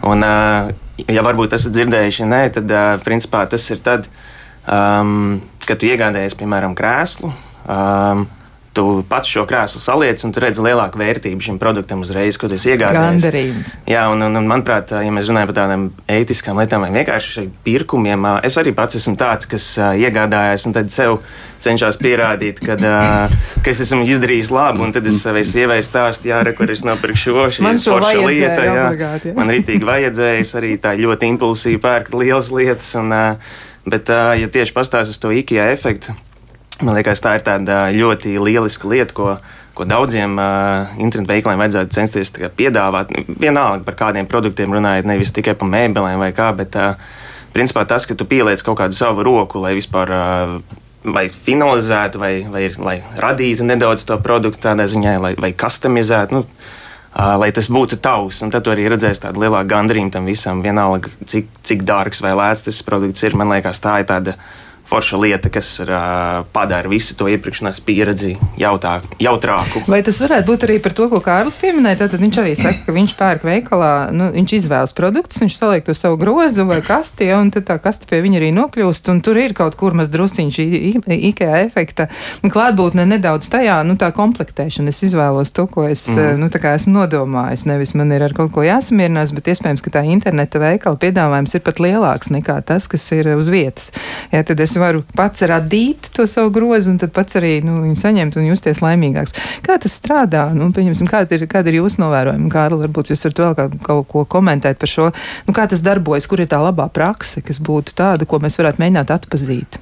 Un, 0.08 0.24
uh, 0.24 0.72
ja 1.04 1.26
varbūt 1.26 1.58
esat 1.58 1.76
dzirdējuši, 1.76 2.30
nē, 2.32 2.42
tad 2.56 2.72
uh, 2.72 2.96
principā 3.04 3.44
tas 3.50 3.68
ir 3.74 3.84
tad, 3.84 4.08
um, 4.64 5.42
kad 5.68 5.82
tu 5.82 5.90
iegādājies, 5.90 6.38
piemēram, 6.38 6.78
krēslu. 6.78 7.34
Um, 7.68 8.24
tu 8.78 8.86
pats 9.08 9.30
šo 9.30 9.42
krēslu 9.48 9.80
saliec, 9.82 10.22
un 10.26 10.32
tu 10.34 10.42
redzi 10.42 10.62
lielāku 10.62 11.00
vērtību 11.00 11.42
šim 11.42 11.58
produktam 11.60 12.04
uzreiz, 12.04 12.38
ko 12.38 12.50
tas 12.50 12.66
iegādājies. 12.68 13.24
Gandarījums. 13.24 13.74
Jā, 13.90 14.04
un, 14.12 14.22
un, 14.28 14.38
un 14.38 14.48
manuprāt, 14.50 14.94
ja 14.94 15.14
mēs 15.14 15.30
runājam 15.30 15.50
par 15.50 15.56
tādām 15.58 15.86
ētiskām 16.18 16.60
lietām 16.60 16.84
vai 16.86 16.92
vienkārši 16.94 17.48
pirkumiem, 17.66 18.28
es 18.46 18.58
arī 18.60 18.74
pats 18.76 19.00
esmu 19.00 19.16
tāds, 19.18 19.48
kas 19.50 19.66
iegādājās 19.78 20.68
un 20.68 20.76
tad 20.76 20.92
sev 20.94 21.18
cenšas 21.62 21.98
pierādīt, 21.98 22.62
kad, 22.62 22.82
ka 23.64 23.72
es 23.72 23.82
esmu 23.86 24.06
izdarījis 24.06 24.52
labu, 24.54 24.86
un 24.86 24.94
tad 24.94 25.08
es 25.10 25.18
savai 25.24 25.42
sievai 25.48 25.80
stāstu, 25.84 26.30
jā, 26.30 26.42
re, 26.46 26.54
kur 26.58 26.70
es 26.70 26.84
nopirku 26.86 27.18
šo, 27.18 27.48
šī 27.58 27.74
forša 27.82 28.14
lieta. 28.22 28.62
Jā. 28.62 28.86
Obligāti, 28.92 29.32
jā. 29.32 29.38
Man 29.38 29.52
rītīgi 29.54 29.88
vajadzēja, 29.88 30.44
es 30.44 30.54
arī 30.58 30.76
tā 30.82 30.94
ļoti 30.98 31.32
impulsīvi 31.34 31.82
pērkt 31.82 32.14
lielas 32.14 32.52
lietas, 32.54 32.94
un, 33.00 33.14
bet, 33.88 34.14
ja 34.38 34.54
tieši 34.54 34.76
pastāst 34.76 35.16
uz 35.16 35.20
to 35.22 35.34
IKEA 35.34 35.72
efektu, 35.74 36.14
Man 36.78 36.94
liekas, 36.94 37.18
tā 37.18 37.34
ir 37.34 37.42
tāda 37.42 37.88
ļoti 37.90 38.36
lieliska 38.38 38.86
lieta, 38.86 39.14
ko, 39.14 39.32
ko 39.74 39.86
daudziem 39.88 40.36
uh, 40.38 40.92
internetu 41.02 41.32
veikaliem 41.32 41.62
vajadzētu 41.64 41.96
censties 41.96 42.30
piedāvāt. 42.54 43.10
Vienalga 43.42 43.82
par 43.86 43.96
kādiem 43.98 44.28
produktiem 44.30 44.76
runājot, 44.76 45.08
nevis 45.10 45.34
tikai 45.34 45.56
par 45.58 45.70
mēbelēm 45.72 46.22
vai 46.22 46.30
kā, 46.36 46.52
bet 46.54 46.78
uh, 46.78 46.94
principā 47.54 47.82
tas, 47.88 48.06
ka 48.06 48.14
tu 48.14 48.28
pieliec 48.30 48.62
kaut 48.62 48.78
kādu 48.78 48.94
savu 48.94 49.26
roku, 49.26 49.62
lai 49.64 49.74
vispār. 49.78 50.14
Uh, 50.18 50.84
Lai 51.08 51.28
finalizētu, 51.30 52.18
vai, 52.18 52.32
vai 52.50 52.64
lai 52.82 52.96
radītu 53.22 53.62
nedaudz 53.64 54.02
to 54.04 54.16
produktu 54.20 54.64
tādā 54.64 54.82
ziņā, 54.90 55.12
lai, 55.22 55.30
vai 55.38 55.52
customizētu, 55.56 56.34
nu, 56.34 56.40
uh, 56.42 57.36
lai 57.38 57.52
tas 57.54 57.70
būtu 57.70 58.00
tavs. 58.02 58.42
Tad 58.50 58.66
arī 58.68 58.88
redzēsi 58.90 59.22
tādu 59.22 59.44
lielāku 59.44 59.70
gandrību 59.70 60.10
tam 60.12 60.26
visam. 60.28 60.58
Vienalga, 60.66 61.14
cik, 61.30 61.54
cik 61.64 61.86
dārgs 61.88 62.20
vai 62.26 62.34
lēts 62.36 62.66
tas 62.66 62.82
produkts 62.84 63.22
ir. 63.24 63.38
Man 63.38 63.54
liekas, 63.54 63.78
tā 63.80 64.00
ir 64.02 64.08
tāda 64.10 64.34
uh, 64.34 64.67
forša 64.88 65.20
lieta, 65.20 65.50
kas 65.52 65.68
ir, 65.82 65.90
uh, 65.92 66.46
padara 66.52 66.88
visu 66.88 67.16
to 67.18 67.28
iepirkšanās 67.28 67.80
pieredzi 67.84 68.34
jautā, 68.60 68.98
jautrāku. 69.20 69.82
Vai 69.90 70.00
tas 70.06 70.20
varētu 70.22 70.48
būt 70.48 70.64
arī 70.64 70.78
par 70.84 70.94
to, 70.96 71.08
ko 71.12 71.20
Kārlis 71.24 71.60
pieminēja? 71.60 72.06
Tad 72.06 72.16
viņš 72.22 72.38
arī 72.40 72.54
saka, 72.56 72.80
ka 72.86 72.94
viņš 72.96 73.14
pērk 73.18 73.44
veikalā, 73.44 73.92
nu, 74.16 74.30
viņš 74.32 74.54
izvēlas 74.62 74.94
produktus, 74.96 75.42
viņš 75.44 75.58
saliek 75.58 75.84
to 75.84 75.96
savu 75.96 76.16
grozu 76.20 76.64
vai 76.68 76.80
kasti, 76.84 77.28
ja, 77.28 77.40
un 77.42 77.52
tad 77.52 77.68
tā 77.68 77.76
kaste 77.82 78.08
pie 78.08 78.22
viņa 78.24 78.40
arī 78.40 78.48
nokļūst, 78.56 79.10
un 79.12 79.20
tur 79.24 79.40
ir 79.40 79.52
kaut 79.58 79.76
kur 79.78 79.96
maz 79.98 80.08
drusciņš 80.14 80.60
IKEA 81.18 81.60
efekta 81.66 82.08
klātbūtne 82.48 83.04
nedaudz 83.08 83.50
tajā, 83.52 83.82
nu, 83.84 83.98
tā 84.00 84.08
komplektēšana. 84.16 84.94
Es 84.94 85.04
izvēlos 85.04 85.52
to, 85.52 85.66
ko 85.68 85.84
es, 85.90 86.06
mm. 86.14 86.40
nu, 86.40 86.48
tā 86.52 86.62
kā 86.62 86.72
esmu 86.78 86.94
nodomājis. 86.96 87.66
Nevis 87.68 87.92
man 87.98 88.14
ir 88.16 88.24
ar 88.24 88.34
kaut 88.36 88.54
ko 88.56 88.64
jāsamierinās, 88.64 89.34
bet 89.36 89.52
iespējams, 89.52 89.84
ka 89.84 89.92
tā 89.98 90.04
interneta 90.08 90.62
veikala 90.62 91.00
piedāvājums 91.00 91.58
ir 91.58 91.64
pat 91.66 91.82
lielāks 91.84 92.32
nekā 92.32 92.60
tas, 92.68 92.88
kas 92.90 93.04
ir 93.16 93.34
uz 93.36 93.52
vietas. 93.52 93.92
Ja, 94.32 94.40
tad 94.46 94.62
es 94.64 94.77
varu 94.80 95.04
pats 95.16 95.44
radīt 95.48 96.10
to 96.16 96.26
savu 96.30 96.52
grozu 96.54 96.92
un 96.92 96.98
tad 97.02 97.12
pats 97.16 97.38
arī 97.40 97.58
nu, 97.64 97.80
viņu 97.84 97.98
saņemt 98.00 98.38
un 98.38 98.48
justies 98.50 98.82
laimīgāks. 98.84 99.36
Kā 99.66 99.78
tas 99.82 99.96
strādā? 100.00 100.48
Nu, 100.56 100.70
pieņemsim, 100.74 101.08
kāda 101.10 101.38
ir, 101.38 101.46
kāda 101.50 101.72
ir 101.72 101.80
jūsu 101.80 102.02
novērojuma? 102.04 102.52
Kārli, 102.52 102.82
varbūt 102.86 103.12
jūs 103.12 103.24
varat 103.26 103.42
vēl 103.44 103.56
kaut, 103.58 103.78
kaut 103.88 104.10
ko 104.12 104.26
komentēt 104.36 104.80
par 104.80 104.92
šo, 104.92 105.10
nu, 105.48 105.56
kā 105.56 105.68
tas 105.70 105.84
darbojas, 105.86 106.28
kur 106.30 106.42
ir 106.42 106.50
tā 106.50 106.60
labā 106.62 106.88
prakse, 106.92 107.42
kas 107.44 107.60
būtu 107.62 107.96
tāda, 107.98 108.28
ko 108.28 108.40
mēs 108.42 108.60
varētu 108.60 108.84
mēģināt 108.84 109.14
atpazīt. 109.18 109.80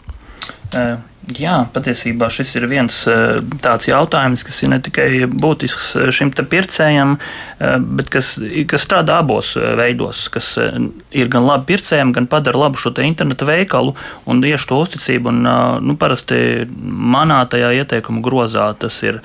Uh. 0.74 0.96
Jā, 1.34 1.64
patiesībā 1.74 2.28
šis 2.30 2.52
ir 2.54 2.68
viens 2.70 2.94
eh, 3.10 3.40
tāds 3.58 3.88
jautājums, 3.88 4.44
kas 4.46 4.60
ir 4.62 4.70
ne 4.70 4.76
tikai 4.78 5.26
būtisks 5.26 5.88
eh, 5.98 6.10
šim 6.14 6.30
pircējam, 6.30 7.16
eh, 7.58 7.72
bet 7.98 8.12
kas, 8.14 8.36
kas 8.70 8.84
strādā 8.86 9.16
abos 9.24 9.56
veidos, 9.58 10.28
kas 10.30 10.52
ir 10.54 11.32
gan 11.32 11.48
labi 11.48 11.72
pircējam, 11.72 12.12
gan 12.14 12.28
padara 12.30 12.60
labu 12.62 12.78
šo 12.78 12.94
internetu 13.02 13.48
veikalu 13.48 13.96
un 14.30 14.44
tieši 14.44 14.70
to 14.70 14.78
uzticību. 14.84 15.32
Un, 15.34 15.42
nu, 15.82 15.98
parasti 15.98 16.38
manā 16.70 17.42
tajā 17.50 17.72
ieteikumu 17.80 18.22
grozā 18.22 18.68
tas 18.78 19.02
ir 19.02 19.18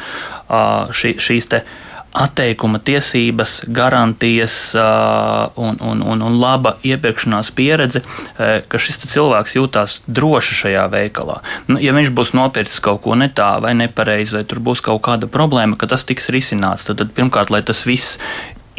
šī, 0.49 1.15
šīs 1.21 1.51
te 1.53 1.61
atteikuma 2.11 2.79
tiesības, 2.83 3.61
garantijas 3.71 4.55
uh, 4.75 5.47
un, 5.55 5.77
un, 5.79 6.01
un, 6.03 6.23
un 6.27 6.37
laba 6.41 6.75
iepirkšanās 6.83 7.51
pieredze, 7.55 8.03
uh, 8.03 8.59
ka 8.67 8.81
šis 8.81 9.03
cilvēks 9.05 9.55
jūtās 9.57 9.99
droši 10.07 10.57
šajā 10.63 10.85
veikalā. 10.91 11.39
Nu, 11.71 11.79
ja 11.81 11.95
viņš 11.95 12.13
būs 12.15 12.33
nopircis 12.37 12.83
kaut 12.83 13.03
ko 13.05 13.15
ne 13.19 13.29
tā 13.31 13.53
vai 13.63 13.73
nepareizi, 13.79 14.35
vai 14.39 14.45
tur 14.47 14.59
būs 14.63 14.83
kaut 14.83 15.03
kāda 15.07 15.31
problēma, 15.31 15.79
ka 15.79 15.89
tas 15.91 16.05
tiks 16.07 16.31
risināts, 16.33 16.87
tad, 16.87 16.99
tad 17.01 17.15
pirmkārt, 17.15 17.53
lai 17.53 17.63
tas 17.65 17.85
viss 17.87 18.19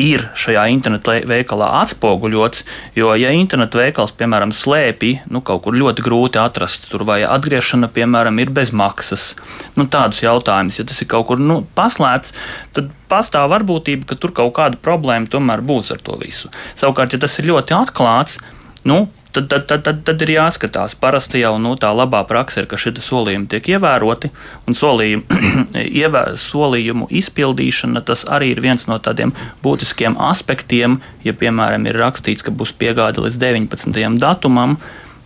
ir 0.01 0.25
šajā 0.39 0.65
internetu 0.73 1.15
veikalā 1.29 1.69
atspoguļots. 1.83 2.65
Jo, 2.97 3.13
ja 3.19 3.33
internetu 3.37 3.81
veikals, 3.81 4.15
piemēram, 4.17 4.55
slēpj, 4.57 5.13
nu, 5.33 5.43
kaut 5.45 5.65
kur 5.67 5.77
ļoti 5.77 6.05
grūti 6.05 6.41
atrast, 6.41 6.89
tur 6.93 7.05
vai 7.09 7.21
atgriešana, 7.29 7.91
piemēram, 7.93 8.41
ir 8.43 8.53
bez 8.55 8.73
maksas, 8.77 9.33
nu, 9.77 9.87
tādus 9.93 10.23
jautājumus, 10.25 10.81
ja 10.81 10.89
tas 10.89 11.03
ir 11.05 11.11
kaut 11.13 11.29
kur 11.29 11.43
nu, 11.43 11.61
paslēpts, 11.77 12.35
tad 12.77 12.91
pastāv 13.13 13.51
varbūtība, 13.53 14.09
ka 14.09 14.19
tur 14.21 14.33
kaut 14.37 14.55
kāda 14.57 14.81
problēma 14.81 15.29
tomēr 15.31 15.65
būs 15.65 15.93
ar 15.95 16.01
to 16.05 16.17
visu. 16.23 16.53
Savukārt, 16.81 17.13
ja 17.13 17.21
tas 17.23 17.39
ir 17.41 17.51
ļoti 17.53 17.77
atklāts, 17.77 18.41
nu, 18.89 19.07
tad, 19.33 19.49
tad, 19.49 19.67
tad, 19.67 19.83
tad, 19.83 20.01
tad 20.05 20.23
ir 20.25 20.35
jāskatās. 20.35 20.95
Parasti 21.01 21.41
jau 21.41 21.55
nu, 21.63 21.75
tā 21.81 21.91
labā 21.97 22.23
praksa 22.29 22.63
ir, 22.63 22.69
ka 22.71 22.79
šie 22.81 22.93
solījumi 23.01 23.49
tiek 23.51 23.71
ievēroti, 23.75 24.31
un 24.69 24.77
solījumu, 24.77 25.41
ievēr, 26.03 26.35
solījumu 26.41 27.09
izpildīšana 27.23 28.05
tas 28.09 28.27
arī 28.29 28.53
ir 28.53 28.63
viens 28.65 28.87
no 28.91 28.99
tādiem 29.03 29.35
būtiskiem 29.65 30.19
aspektiem. 30.31 31.01
Ja, 31.25 31.35
piemēram, 31.37 31.89
ir 31.89 32.01
rakstīts, 32.03 32.45
ka 32.45 32.55
būs 32.55 32.75
piegāde 32.77 33.25
līdz 33.25 33.41
19. 33.41 34.21
datumam, 34.21 34.77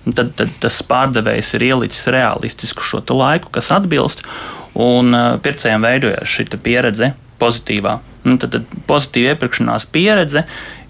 tad, 0.06 0.34
tad 0.38 0.54
tas 0.62 0.80
pārdevējs 0.86 1.54
ir 1.58 1.68
ielicis 1.72 2.10
realistisku 2.14 2.86
šo 2.86 3.02
laiku, 3.10 3.50
kas 3.54 3.72
atbilst, 3.75 4.22
un 4.76 5.14
uh, 5.16 5.36
pircējiem 5.42 5.82
veidojas 5.82 6.30
šī 6.30 6.50
pieredze 6.62 7.14
pozitīvā. 7.40 7.98
Un 8.26 8.40
tad, 8.42 8.54
tad 8.54 8.82
pozitīva 8.88 9.34
iepirkšanās 9.34 9.86
pieredze 9.90 10.44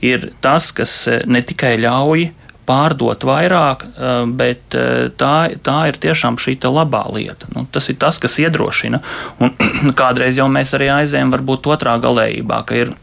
ir 0.05 0.33
tas, 0.45 0.69
kas 0.75 0.99
uh, 1.09 1.23
ne 1.29 1.41
tikai 1.47 1.77
ļauj 1.81 2.33
pārdot 2.67 3.25
vairāk, 3.27 3.87
eh, 3.87 4.27
bet 4.39 4.77
eh, 4.77 5.09
tā, 5.19 5.37
tā 5.63 5.79
ir 5.91 6.01
tiešām 6.03 6.39
šī 6.43 6.59
labā 6.67 7.05
lieta. 7.15 7.49
Nu, 7.55 7.67
tas 7.73 7.89
ir 7.93 7.99
tas, 8.03 8.19
kas 8.19 8.39
iedrošina. 8.43 9.01
Un 9.41 9.55
kādreiz 10.01 10.39
jau 10.41 10.49
mēs 10.51 10.75
arī 10.77 10.91
aizējām 11.01 11.35
varbūt 11.35 11.71
otrā 11.77 11.97
galējībā, 12.03 12.63
ka 12.67 12.81
ir 12.83 12.95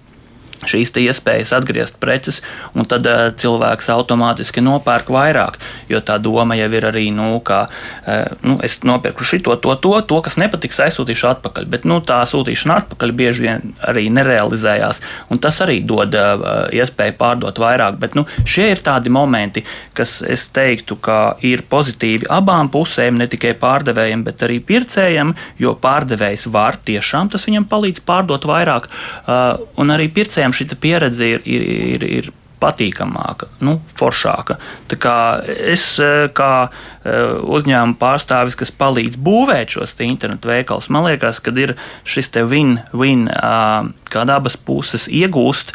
šīs 0.69 0.93
iespējas 1.03 1.53
atgriezt 1.57 1.99
preces, 2.01 2.41
un 2.73 2.87
tad 2.89 3.07
uh, 3.09 3.25
cilvēks 3.39 3.89
automātiski 3.93 4.63
nopērk 4.63 5.11
vairāk. 5.13 5.59
Jo 5.91 6.01
tā 6.05 6.19
doma 6.21 6.57
jau 6.57 6.69
ir 6.73 6.87
arī, 6.89 7.07
nu, 7.15 7.39
ka 7.45 7.65
uh, 7.67 8.33
nu, 8.45 8.57
es 8.65 8.79
nopirku 8.87 9.25
šo, 9.27 9.41
to, 9.43 9.75
to, 9.75 9.93
to, 10.07 10.19
kas 10.25 10.37
nepatiks, 10.41 10.81
aizsūtīšu 10.87 11.29
atpakaļ. 11.33 11.67
Bet 11.73 11.87
nu, 11.89 11.99
tā 12.05 12.21
sūtīšana 12.29 12.79
atpakaļ 12.83 13.15
bieži 13.17 13.47
vien 13.47 13.73
arī 13.83 14.07
nerealizējās, 14.13 15.01
un 15.33 15.41
tas 15.43 15.59
arī 15.65 15.79
dod 15.87 16.15
uh, 16.17 16.45
iespēju 16.73 17.17
pārdot 17.19 17.61
vairāk. 17.61 17.99
Bet 18.01 18.17
nu, 18.19 18.25
šie 18.47 18.69
ir 18.73 18.83
tādi 18.85 19.11
momenti, 19.13 19.65
kas, 19.97 20.21
es 20.23 20.47
teiktu, 20.53 20.99
ir 21.43 21.65
pozitīvi 21.69 22.29
abām 22.31 22.69
pusēm, 22.73 23.17
ne 23.19 23.27
tikai 23.29 23.53
pārdevējiem, 23.59 24.23
bet 24.25 24.45
arī 24.45 24.59
pircējiem, 24.63 25.33
jo 25.61 25.75
pārdevējs 25.83 26.47
var 26.53 26.79
tiešām 26.85 27.31
tas 27.33 27.47
viņam 27.47 27.67
palīdz 27.69 28.03
pārdot 28.07 28.47
vairāk, 28.47 28.87
uh, 28.87 29.43
un 29.79 29.93
arī 29.93 30.09
pircējiem 30.13 30.52
tiešām 30.53 30.69
šī 30.69 30.79
pieredze 30.79 31.25
ir, 31.25 31.41
ir, 31.45 31.61
ir, 31.63 32.03
ir 32.03 32.33
patīkamāka, 32.63 33.49
nu, 33.63 33.79
foršāka. 33.99 34.57
Tā 34.87 34.97
kā 35.01 35.17
es, 35.43 35.83
e, 35.99 36.29
kā 36.35 36.69
e, 36.69 37.15
uzņēmuma 37.57 37.97
pārstāvis, 37.99 38.55
kas 38.55 38.71
palīdz 38.71 39.17
būvēt 39.23 39.75
šos 39.75 39.95
internetu 40.05 40.51
veikalus, 40.51 40.89
man 40.93 41.07
liekas, 41.09 41.41
ka 41.43 41.53
ir 41.59 41.75
šis 42.07 42.31
win-win, 42.49 43.27
kad 44.13 44.29
abas 44.29 44.55
puses 44.55 45.07
iegūst 45.11 45.73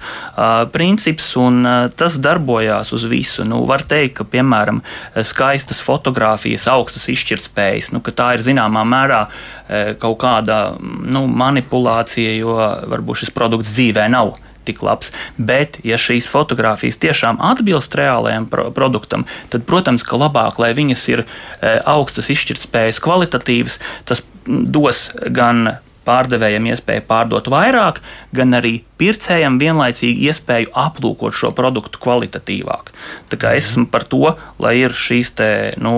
princips, 0.72 1.28
un 1.36 1.66
tas 1.98 2.18
darbojās 2.22 2.92
uz 2.96 3.04
visu. 3.10 3.44
Nu, 3.44 3.64
var 3.68 3.84
teikt, 3.88 4.16
ka, 4.18 4.24
piemēram, 4.24 4.80
skaistas 5.26 5.82
fotografijas, 5.84 6.68
augstas 6.70 7.08
izšķirtspējas, 7.12 7.92
nu, 7.94 8.02
tā 8.08 8.32
ir 8.38 8.46
zināmā 8.46 8.84
mērā 8.88 9.22
e, 9.26 9.94
kaut 10.00 10.20
kāda 10.24 10.78
nu, 10.80 11.26
manipulācija, 11.28 12.36
jo 12.40 12.58
varbūt 12.88 13.24
šis 13.24 13.34
produkts 13.36 13.76
dzīvē 13.76 14.08
nav 14.14 14.38
tik 14.68 14.84
labs. 14.84 15.12
Bet, 15.36 15.80
ja 15.86 15.98
šīs 16.00 16.28
fotogrāfijas 16.30 17.00
tiešām 17.02 17.42
atbilst 17.50 17.96
reālajam 17.98 18.48
pro 18.52 18.68
produktam, 18.76 19.26
tad, 19.52 19.66
protams, 19.68 20.06
ka 20.06 20.20
labāk, 20.20 20.60
lai 20.62 20.74
viņas 20.78 21.04
ir 21.12 21.24
e, 21.24 21.76
augstas 21.88 22.30
izšķirtspējas, 22.34 23.02
kvalitatīvas, 23.04 23.80
tas 24.08 24.24
dos 24.46 25.08
gan 25.34 25.78
pārdevējiem 26.08 26.70
iespēju 26.72 27.04
pārdot 27.08 27.50
vairāk, 27.52 28.00
gan 28.36 28.56
arī 28.56 28.78
pircējiem 29.00 29.58
vienlaicīgi 29.60 30.28
iespēju 30.30 30.72
aplūkot 30.86 31.36
šo 31.36 31.52
produktu 31.56 32.00
kvalitatīvāk. 32.04 32.92
Tā 33.28 33.40
kā 33.40 33.54
es 33.58 33.70
esmu 33.72 33.88
par 33.92 34.06
to, 34.08 34.34
lai 34.62 34.78
ir 34.80 34.96
šīs 34.96 35.34
te, 35.38 35.50
nu, 35.82 35.94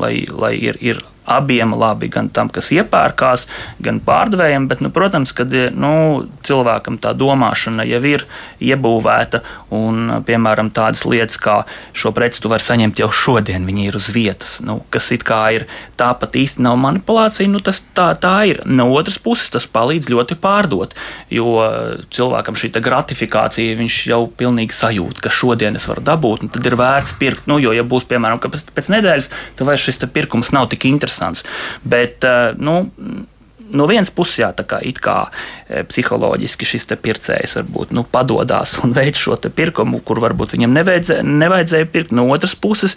lai, 0.00 0.14
lai 0.32 0.54
ir, 0.56 0.80
ir 0.80 1.04
abiem 1.24 1.74
labi, 1.76 2.08
gan 2.12 2.28
tam, 2.32 2.50
kas 2.52 2.70
iepērkās, 2.74 3.46
gan 3.82 4.00
pārdevējiem. 4.04 4.66
Bet, 4.70 4.82
nu, 4.84 4.90
protams, 4.94 5.32
ka 5.36 5.46
nu, 5.46 5.92
cilvēkam 6.46 6.98
tā 7.02 7.12
domāšana 7.16 7.86
jau 7.88 8.00
ir 8.08 8.26
iebūvēta, 8.64 9.42
un, 9.76 10.22
piemēram, 10.26 10.72
tādas 10.74 11.04
lietas 11.08 11.38
kā 11.40 11.62
šo 11.96 12.12
preci 12.16 12.42
tu 12.42 12.50
vari 12.52 12.64
saņemt 12.64 13.02
jau 13.02 13.10
šodien, 13.14 13.66
viņi 13.68 13.86
ir 13.90 13.98
uz 13.98 14.10
vietas, 14.14 14.58
nu, 14.64 14.80
kas 14.92 15.10
it 15.14 15.24
kā 15.26 15.42
ir 15.56 15.66
tāpat 16.00 16.36
īsti 16.40 16.64
nav 16.66 16.78
manipulācija, 16.80 17.50
nu, 17.50 17.62
tas 17.64 17.82
tā, 17.96 18.10
tā 18.20 18.34
ir. 18.50 18.62
No 18.66 18.90
otras 18.96 19.18
puses, 19.22 19.50
tas 19.52 19.68
palīdz 19.70 20.10
ļoti 20.10 20.38
pārdot, 20.40 20.96
jo 21.32 21.56
cilvēkam 22.12 22.58
šī 22.58 22.72
gratifikācija, 22.80 23.76
viņš 23.78 23.96
jau 24.08 24.22
pilnīgi 24.40 24.74
sajūt, 24.76 25.20
ka 25.22 25.32
šodien 25.32 25.76
es 25.76 25.86
varu 25.90 26.04
dabūt, 26.06 26.46
un 26.46 26.52
tad 26.54 26.66
ir 26.66 26.78
vērts 26.80 27.16
pirkt. 27.20 27.46
Nu, 27.50 27.58
jo, 27.62 27.74
ja 27.76 27.84
būs, 27.86 28.06
piemēram, 28.08 28.40
pēc 28.40 28.90
nedēļas, 28.94 29.28
tad 29.58 29.68
vairs 29.68 29.84
šis 29.84 30.00
pirkums 30.14 30.52
nav 30.54 30.70
tik 30.72 30.86
interesants 30.88 31.09
interesants. 31.10 31.42
Bet, 31.82 32.24
eh, 32.24 32.54
nu, 32.56 32.90
no 33.72 33.86
vienas 33.90 34.10
puses, 34.14 34.40
jā, 34.42 34.50
tā 34.56 34.64
kā, 34.68 34.80
kā 35.02 35.16
e, 35.68 35.84
psiholoģiski 35.88 36.68
šis 36.68 36.88
pircējs 37.00 37.56
varbūt 37.60 37.94
nu, 37.96 38.04
padodas 38.04 38.76
un 38.84 38.94
veids 38.96 39.20
šo 39.20 39.38
pirkumu, 39.40 40.02
kur 40.06 40.20
varbūt 40.22 40.56
viņam 40.56 40.74
nevajadzēja, 40.80 41.26
nevajadzēja 41.26 41.90
pirkt. 41.92 42.14
No 42.16 42.26
otras 42.34 42.56
puses, 42.58 42.96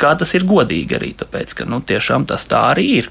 tas 0.00 0.34
ir 0.34 0.48
godīgi 0.48 0.98
arī, 0.98 1.14
tāpēc, 1.18 1.54
ka 1.58 1.68
nu, 1.68 1.80
tiešām 1.84 2.26
tas 2.30 2.48
tā 2.50 2.66
arī 2.72 2.88
ir. 2.98 3.10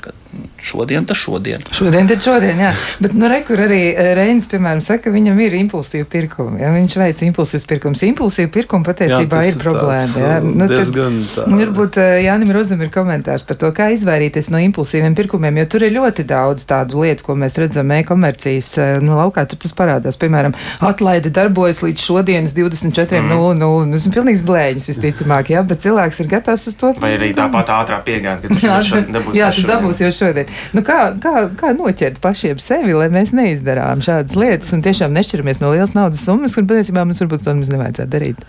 Šodien 0.63 1.05
tas 1.05 1.19
šodien. 1.19 1.61
Šodien 1.75 2.07
tas 2.07 2.23
šodien, 2.23 2.57
jā. 2.63 2.71
Bet, 3.03 3.13
nu, 3.19 3.27
re, 3.29 3.41
kur 3.45 3.59
arī 3.65 3.81
e, 3.91 4.05
Reinis, 4.17 4.47
piemēram, 4.49 4.79
saka, 4.81 5.11
viņam 5.13 5.37
ir 5.43 5.57
impulsīva 5.59 6.07
pirkuma. 6.09 6.55
Ja? 6.61 6.71
Viņš 6.73 6.95
veic 7.01 7.19
impulsīvas 7.27 7.67
pirkumus. 7.69 8.03
Impulsīva 8.07 8.49
pirkuma 8.53 8.87
patiesībā 8.87 9.43
jā, 9.43 9.51
ir 9.51 9.59
problēma. 9.59 10.23
Jā. 10.23 10.37
Nu, 10.45 10.69
tad, 10.71 10.95
tā. 11.35 11.45
Varbūt 11.51 11.99
e, 12.01 12.07
Jānim 12.23 12.53
Rozam 12.55 12.81
ir 12.81 12.93
komentārs 12.95 13.43
par 13.45 13.59
to, 13.59 13.69
kā 13.75 13.91
izvairīties 13.93 14.49
no 14.55 14.63
impulsīviem 14.63 15.17
pirkumiem, 15.19 15.59
jo 15.61 15.67
tur 15.75 15.85
ir 15.85 15.93
ļoti 15.99 16.25
daudz 16.31 16.65
tādu 16.71 17.02
lietu, 17.03 17.25
ko 17.27 17.35
mēs 17.39 17.57
redzam 17.61 17.91
e-komercijas 17.95 18.71
eh, 18.81 18.93
nu, 19.03 19.15
laukā. 19.19 19.45
Tur 19.49 19.59
tas 19.63 19.75
parādās, 19.77 20.17
piemēram, 20.21 20.55
atlaide 20.83 21.31
darbojas 21.33 21.83
līdz 21.85 22.03
šodienas 22.07 22.55
24.00. 22.57 23.21
Mm. 23.21 23.31
Nu, 23.33 23.71
nu, 23.85 23.97
tas 23.97 24.07
ir 24.07 24.15
pilnīgs 24.15 24.43
blēņas 24.47 24.89
visticamāk, 24.91 25.53
jā, 25.53 25.63
bet 25.67 25.83
cilvēks 25.83 26.21
ir 26.23 26.31
gatavs 26.31 26.67
uz 26.71 26.77
to. 26.79 26.93
Vai 27.03 27.13
arī 27.17 27.31
tāpat 27.37 27.71
ātrā 27.73 27.99
piegāde, 28.05 28.49
ka 28.51 28.59
jā, 28.61 28.79
dabūs 29.13 29.37
jā, 29.37 29.51
dabūs 29.69 30.01
jau 30.03 30.11
šodien. 30.15 30.51
Nu, 30.75 30.83
kā, 30.85 30.99
kā, 31.23 31.47
kā 31.59 31.73
noķert 31.77 32.21
pašiem 32.23 32.61
sevi, 32.61 32.95
lai 32.97 33.09
mēs 33.13 33.33
neizdarām 33.35 34.03
šādas 34.03 34.37
lietas 34.39 34.73
un 34.75 34.83
tiešām 34.85 35.15
nešķiramies 35.15 35.61
no 35.63 35.73
lielas 35.73 35.95
naudas 35.97 36.23
summas, 36.25 36.55
kur 36.57 36.67
patiesībā 36.69 37.05
mums 37.05 37.21
varbūt 37.23 37.45
to 37.47 37.55
nevajadzētu 37.59 38.11
darīt? 38.13 38.43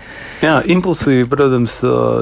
Jā, 0.44 0.58
impulsīvi, 0.74 1.26
protams, 1.30 1.78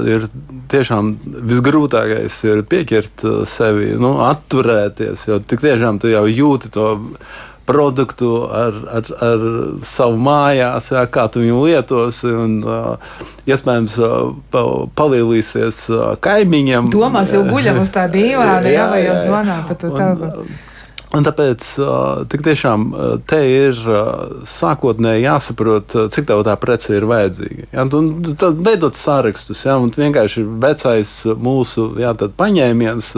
ir 0.08 0.26
tiešām 0.72 1.12
visgrūtākais 1.50 2.38
ir 2.48 2.62
pieķert 2.68 3.24
sevi, 3.48 3.92
nu, 4.00 4.14
atturēties, 4.26 5.26
jo 5.28 5.38
tik 5.44 5.62
tiešām 5.64 6.00
tu 6.02 6.10
jau 6.12 6.21
jūti 6.30 6.70
to 6.72 6.88
produktu 7.66 8.30
ar, 8.50 8.74
ar, 8.90 9.10
ar 9.22 9.44
savu 9.86 10.18
mājās, 10.18 10.90
jā, 10.92 11.04
kā 11.12 11.28
tu 11.30 11.44
viņu 11.44 11.60
lietos. 11.62 12.22
Un, 12.26 12.58
uh, 12.66 13.22
iespējams, 13.46 13.96
uh, 14.02 14.82
palielīsies 14.98 15.84
uh, 15.92 16.02
kaimiņam. 16.22 16.90
Domās 16.92 17.34
jau 17.36 17.44
guļam 17.46 17.80
uz 17.84 17.94
tā 17.94 18.08
dīvāna, 18.16 18.66
jā, 18.66 18.74
jā, 18.76 18.90
vai 18.90 19.00
jau 19.06 19.16
zvanā 19.28 19.62
pa 19.68 19.78
to 19.78 19.94
tādu. 19.94 20.34
Un 21.12 21.26
tāpēc 21.26 21.64
tiešām 22.32 22.84
te 23.28 23.38
ir 23.44 23.76
sākotnēji 24.48 25.26
jāsaprot, 25.26 25.96
cik 26.14 26.28
tev 26.30 26.40
tā 26.46 26.54
prece 26.60 26.94
ir 26.96 27.04
vajadzīga. 27.10 27.66
Ja, 27.74 27.84
tad 28.40 28.62
veidot 28.64 28.96
sārakstus, 28.96 29.66
ja, 29.66 29.76
un 29.76 29.92
vienkārši 29.92 30.44
vecais 30.62 31.12
mūsu 31.36 31.90
ja, 32.00 32.14
paņēmiens, 32.16 33.10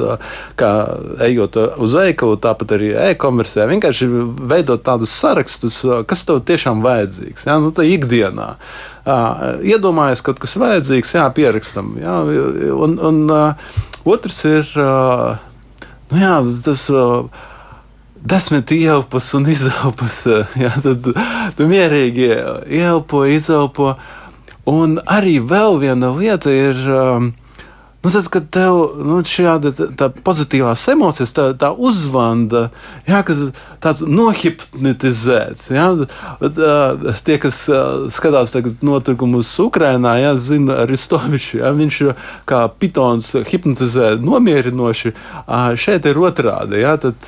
kā 0.59 0.73
ejot 1.29 1.61
uz 1.87 1.95
veikalu, 2.01 2.41
tāpat 2.43 2.75
arī 2.75 2.91
e-komercijā, 3.13 3.69
vienkārši 3.71 4.11
veidot 4.43 4.83
tādus 4.83 5.15
sārakstus, 5.15 5.79
kas 6.11 6.27
tev 6.27 6.43
tiešām 6.51 6.83
vajadzīgs, 6.83 7.47
ja, 7.47 7.61
nu, 7.63 7.71
ikdienā. 7.71 8.51
Iedomājies, 9.63 10.27
kaut 10.27 10.43
kas 10.43 10.59
vajadzīgs, 10.59 11.15
jā, 11.21 11.31
pierakstam. 11.39 11.95
Jā, 12.03 12.21
un, 12.75 12.99
un 12.99 13.25
otrs 14.03 14.45
ir, 14.51 14.79
nu 16.11 16.25
jā, 16.27 16.39
tas 16.67 16.89
desmit 18.25 18.73
ieelpas 18.73 19.31
un 19.37 19.47
izelpas. 19.53 20.25
Jā, 20.65 20.73
tad 20.83 21.07
tu 21.57 21.71
mierīgi 21.71 22.29
ieelpo, 22.81 23.25
izelpo. 23.29 23.95
Un 24.71 24.97
arī 25.05 25.39
vēl 25.45 25.81
viena 25.83 26.13
lieta 26.17 26.53
ir. 26.53 26.85
Um, 26.89 27.33
Nu, 28.05 28.11
tad, 28.11 28.29
kad 28.29 28.49
tev 28.53 28.79
nu, 29.01 29.23
šāda 29.25 29.71
tā, 29.73 29.87
tā 29.97 30.11
pozitīvās 30.27 30.83
emocijas, 30.93 31.33
tā, 31.33 31.47
tā 31.57 31.71
uzvanda, 31.73 32.67
jā, 33.09 33.23
kas 33.25 33.41
tāds 33.81 34.03
nohipnotizēts. 34.05 35.71
Jā, 35.73 35.87
uh, 35.97 37.09
tie, 37.25 37.39
kas 37.41 37.63
skatās 38.13 38.53
notikumus 38.85 39.55
Ukrajinā, 39.65 40.19
jā, 40.21 40.35
zina 40.37 40.83
Aristoviču, 40.85 41.63
jā, 41.63 41.73
viņš 41.81 42.01
kā 42.45 42.63
pitons 42.77 43.33
hipnotizē 43.49 44.15
nomierinoši. 44.21 45.15
Šeit 45.81 46.05
ir 46.05 46.21
otrādi, 46.21 46.85
jā, 46.85 46.99
tad, 47.01 47.25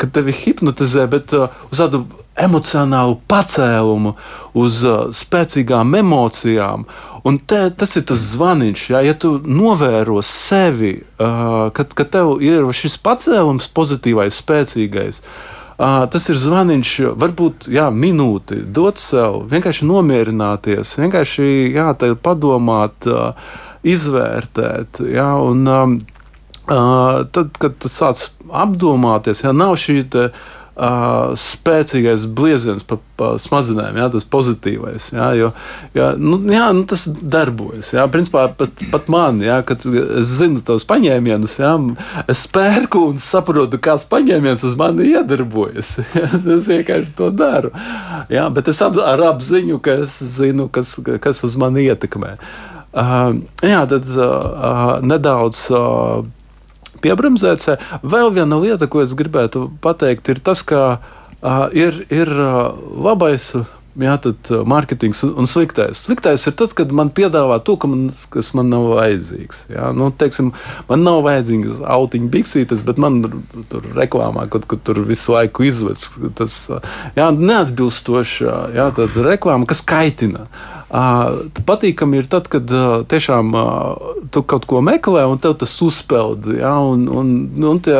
kad 0.00 0.16
tevi 0.16 0.32
hipnotizē, 0.32 1.04
bet 1.12 1.36
uz 1.36 1.76
tādu 1.76 2.06
emocionālu 2.36 3.18
pacēlumu, 3.28 4.14
uz 4.56 4.82
uh, 4.84 5.08
spēcīgām 5.14 5.96
emocijām. 5.98 6.86
Un 7.26 7.40
te, 7.42 7.58
tas 7.74 7.96
ir 7.98 8.04
tas 8.06 8.22
zvaniņš, 8.36 8.86
ja, 8.92 9.02
ja 9.02 9.16
tu 9.18 9.34
novēro 9.42 10.20
sevi, 10.22 11.00
uh, 11.00 11.68
kad, 11.74 11.94
kad 11.98 12.12
tev 12.14 12.36
ir 12.44 12.68
šis 12.76 12.98
pacēlums, 13.02 13.70
pozitīvais, 13.74 14.38
spēcīgais. 14.44 15.22
Uh, 15.76 16.04
tas 16.12 16.28
ir 16.32 16.38
zvaniņš, 16.40 16.92
varbūt 17.20 17.66
jā, 17.72 17.88
minūti, 17.92 18.60
dot 18.72 19.00
sev, 19.02 19.42
vienkārši 19.50 19.88
nomierināties, 19.88 20.94
vienkārši 21.02 21.48
jā, 21.74 21.90
padomāt, 22.22 23.08
uh, 23.10 23.56
izvērtēt. 23.86 25.02
Jā, 25.12 25.28
un, 25.42 25.66
um, 25.68 25.98
uh, 26.70 27.26
tad, 27.32 27.52
kad 27.60 27.76
tu 27.82 27.90
sāc 27.92 28.28
apdomāties, 28.46 29.44
ja 29.44 29.52
nav 29.56 29.76
šī 29.82 29.98
te, 30.14 30.30
uh, 30.30 30.54
uh, 30.76 31.32
spēcīgais 31.40 32.26
blieziens 32.36 32.84
pa, 32.86 32.98
pa 33.18 33.30
smadzenēm, 33.40 33.96
jā, 34.00 34.08
tas 34.12 34.26
pozitīvais. 34.32 35.08
Jā, 35.14 35.30
jo, 35.38 35.50
jā, 35.96 36.10
nu, 36.20 36.38
jā, 36.52 36.68
nu, 36.76 36.84
tas 36.88 37.06
darbojas. 37.08 37.92
Jā, 37.96 38.04
principā 38.12 38.46
pat, 38.58 38.84
pat 38.92 39.08
man, 39.12 39.40
jā, 39.44 39.58
kad 39.66 39.84
es 39.88 40.34
zinu 40.38 40.62
tos 40.66 40.86
paņēmienus, 40.88 41.58
jā, 41.62 41.72
es 42.32 42.44
pērku 42.52 43.06
un 43.10 43.20
saprotu, 43.22 43.80
kāds 43.82 44.06
paņēmiens 44.10 44.66
uz 44.68 44.76
mani 44.78 45.10
iedarbojas. 45.14 45.96
Jā, 46.16 46.28
es 46.56 46.68
vienkārši 46.70 47.12
to 47.18 47.28
daru. 47.34 47.70
Jā, 48.32 48.46
bet 48.52 48.70
es 48.72 48.80
ap, 48.84 48.96
ar 49.00 49.20
apziņu, 49.32 49.78
ka 49.84 49.98
es 50.04 50.16
zinu, 50.36 50.68
kas, 50.72 50.94
kas 51.22 51.42
uz 51.46 51.56
mani 51.60 51.86
ietekmē. 51.86 52.36
Uh, 52.96 53.42
jā, 53.64 53.82
tad 53.90 54.08
uh, 54.16 54.96
nedaudz. 55.04 55.66
Uh, 55.74 56.24
piebremzēts. 57.02 57.70
Vēl 58.02 58.32
viena 58.36 58.60
lieta, 58.62 58.88
ko 58.90 59.02
es 59.04 59.14
gribētu 59.18 59.68
pateikt, 59.84 60.30
ir 60.32 60.42
tas, 60.44 60.62
ka 60.66 60.82
uh, 60.96 61.66
ir, 61.76 62.04
ir 62.12 62.30
uh, 62.30 62.72
labais. 63.08 63.52
Jā, 63.96 64.16
tad 64.20 64.50
uh, 64.52 64.60
mārketings 64.68 65.22
un 65.26 65.48
sliktais. 65.48 66.02
Sliktais 66.04 66.44
ir 66.48 66.56
tad, 66.58 66.74
kad 66.76 66.92
man 66.92 67.08
piedāvā 67.16 67.56
to, 67.64 67.78
ka 67.80 67.88
man, 67.88 68.10
kas 68.32 68.52
man 68.56 68.68
nav 68.72 68.90
vajadzīgs. 68.92 69.64
Jā, 69.72 69.90
nu, 69.96 70.10
teiksim, 70.12 70.52
man 70.90 71.04
nav 71.06 71.22
vajadzīgas 71.26 71.80
autiņu 71.96 72.30
biksītes, 72.34 72.84
bet 72.86 73.00
man 73.02 73.22
tur 73.72 73.88
reklāmā 73.96 74.46
kaut 74.52 74.68
kur 74.68 74.80
tur 74.84 75.00
visu 75.08 75.32
laiku 75.36 75.64
izveids. 75.68 76.10
Tas 76.36 76.58
jā, 77.16 77.30
neatbilstoši 77.32 78.50
jā, 78.76 78.90
reklāma, 79.26 79.68
kas 79.70 79.84
kaitina. 79.86 80.46
Uh, 80.46 80.76
Patīkami 80.86 82.20
ir 82.20 82.28
tad, 82.30 82.46
kad 82.50 82.70
tiešām 83.10 83.54
tu 84.30 84.42
kaut 84.46 84.68
ko 84.70 84.80
meklē, 84.84 85.24
un 85.26 85.40
tev 85.42 85.56
tas 85.58 85.74
uzpeld. 85.82 86.46
Ja, 86.54 86.76
un, 86.78 87.08
un, 87.10 87.32
un 87.58 87.80
tie, 87.82 87.98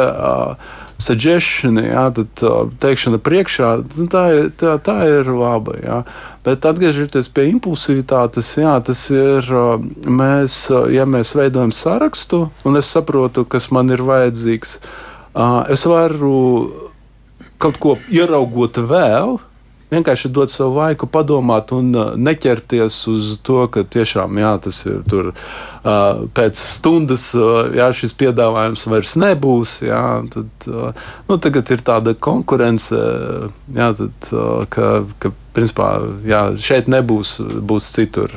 suggestion, 1.03 1.77
jā, 1.83 2.07
tad 2.17 2.43
teikšana 2.81 3.21
priekšā, 3.23 3.71
nu, 3.99 4.07
tā, 4.13 4.23
ir, 4.33 4.49
tā, 4.57 4.77
tā 4.83 4.97
ir 5.09 5.29
laba. 5.29 5.77
Jā. 5.83 5.99
Bet 6.47 6.65
atgriežoties 6.69 7.29
pie 7.35 7.49
impulsivitātes, 7.53 8.55
jā, 8.61 8.77
tas 8.87 9.03
ir, 9.13 9.51
mēs, 10.07 10.59
ja 10.95 11.07
mēs 11.09 11.35
veidojam 11.37 11.75
sarakstu, 11.75 12.47
un 12.65 12.81
es 12.81 12.89
saprotu, 12.93 13.45
kas 13.49 13.69
man 13.75 13.93
ir 13.93 14.05
vajadzīgs, 14.07 14.79
es 15.75 15.85
varu 15.91 16.37
kaut 17.61 17.81
ko 17.83 17.97
ieraugot 18.13 18.81
vēl, 18.89 19.39
vienkārši 19.92 20.31
dot 20.35 20.53
savu 20.53 20.81
laiku, 20.81 21.09
padomāt 21.11 21.72
un 21.77 21.92
uh, 21.94 22.12
neķerties 22.18 22.99
uz 23.12 23.33
to, 23.46 23.62
ka 23.72 23.85
tiešām 23.87 24.40
jā, 24.42 24.53
tas 24.66 24.81
ir 24.87 25.03
tur. 25.11 25.33
Uh, 25.87 26.27
pēc 26.35 26.59
stundas 26.59 27.29
uh, 27.38 27.70
jā, 27.77 27.90
šis 27.94 28.16
piedāvājums 28.18 28.87
vairs 28.90 29.14
nebūs. 29.20 29.79
Jā, 29.87 30.03
tad, 30.33 30.68
nu, 31.29 31.38
tagad 31.38 31.70
ir 31.75 31.85
tāda 31.87 32.16
konkurence, 32.18 32.99
jā, 33.77 33.92
tad, 34.01 34.33
ka, 34.72 34.90
ka 35.22 35.35
principā, 35.57 35.92
jā, 36.27 36.49
šeit 36.61 36.90
nebūs 36.92 37.38
būs 37.40 37.94
citur. 37.94 38.35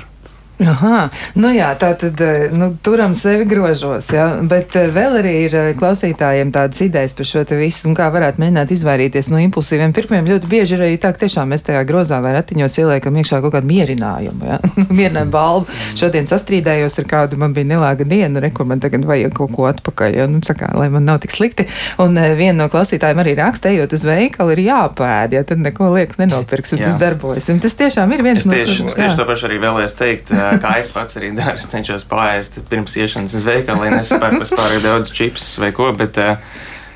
Aha, 0.59 1.05
nu 1.39 1.53
jā, 1.55 1.69
tā 1.79 1.93
tad 1.95 2.19
eh, 2.19 2.49
nu, 2.51 2.73
turam 2.83 3.13
sevi 3.15 3.45
grožos, 3.47 4.09
jā, 4.11 4.25
bet 4.43 4.73
eh, 4.75 4.89
vēl 4.91 5.13
arī 5.21 5.31
ir 5.45 5.53
eh, 5.55 5.67
klausītājiem 5.79 6.49
tādas 6.51 6.81
idejas 6.83 7.13
par 7.15 7.29
šo 7.29 7.45
te 7.47 7.55
visu 7.55 7.87
un 7.87 7.95
kā 7.95 8.09
varētu 8.11 8.43
mēģināt 8.43 8.73
izvairīties 8.75 9.29
no 9.31 9.39
impulsīviem 9.39 9.93
pirkumiem. 9.95 10.27
Ļoti 10.27 10.49
bieži 10.51 10.75
ir 10.75 10.83
arī 10.83 10.97
tā, 10.99 11.13
ka 11.15 11.23
tiešām 11.23 11.53
mēs 11.53 11.63
tajā 11.63 11.85
grozā 11.87 12.19
vai 12.25 12.33
ratiņos 12.35 12.75
ieliekam 12.83 13.15
iekšā 13.21 13.39
kaut 13.45 13.55
kādu 13.55 13.71
mierinājumu, 13.71 14.49
jā, 14.49 14.57
mierinājumu 14.99 15.31
balvu. 15.31 15.77
Šodien 16.01 16.27
sastrīdējos 16.27 16.99
ar 17.05 17.07
kādu, 17.13 17.39
man 17.39 17.55
bija 17.55 17.71
nelāga 17.71 18.03
diena, 18.03 18.43
re, 18.43 18.51
kur 18.51 18.67
man 18.67 18.83
tagad 18.83 19.07
vajag 19.07 19.31
kaut 19.39 19.55
ko 19.55 19.69
atpakaļ, 19.71 20.19
jā, 20.19 20.27
nu, 20.27 20.43
sakā, 20.43 20.73
lai 20.75 20.89
man 20.91 21.07
nav 21.07 21.21
tik 21.23 21.37
slikti. 21.37 21.69
Un 22.03 22.19
viena 22.19 22.65
no 22.65 22.67
klausītājiem 22.73 23.23
arī 23.23 23.37
raksta, 23.39 23.71
ejot 23.71 23.95
uz 23.95 24.03
veikalu, 24.11 24.57
ir 24.57 24.65
jāpēd, 24.67 25.39
ja 25.39 25.47
tad 25.47 25.63
neko 25.63 25.93
lieku 25.95 26.19
nenopirks, 26.19 26.75
un 26.75 26.83
jā. 26.83 26.91
tas 26.91 26.99
darbojas. 26.99 27.47
Un 27.55 27.63
tas 27.63 27.79
tiešām 27.79 28.11
ir 28.17 28.27
viens 28.27 28.43
es 28.43 28.49
no 28.49 28.59
tieši, 28.59 28.91
es 28.91 28.99
tieši 28.99 29.19
to 29.21 29.29
pašu 29.29 29.47
arī 29.47 29.63
vēlējos 29.63 29.99
teikt 30.03 30.35
kā 30.61 30.75
es 30.81 30.89
pats 30.93 31.19
arī 31.19 31.31
daru. 31.37 31.57
Es 31.59 31.67
cenšos 31.71 32.05
pāriest 32.09 32.61
pirms 32.69 32.95
iešanas 32.99 33.35
uz 33.37 33.45
veikalu, 33.47 33.85
lai 33.85 33.97
nesapērku 33.97 34.47
pārāk 34.51 34.83
daudz 34.85 35.13
čipsus 35.15 35.57
vai 35.61 35.71
ko. 35.75 35.91
Bet, 35.97 36.17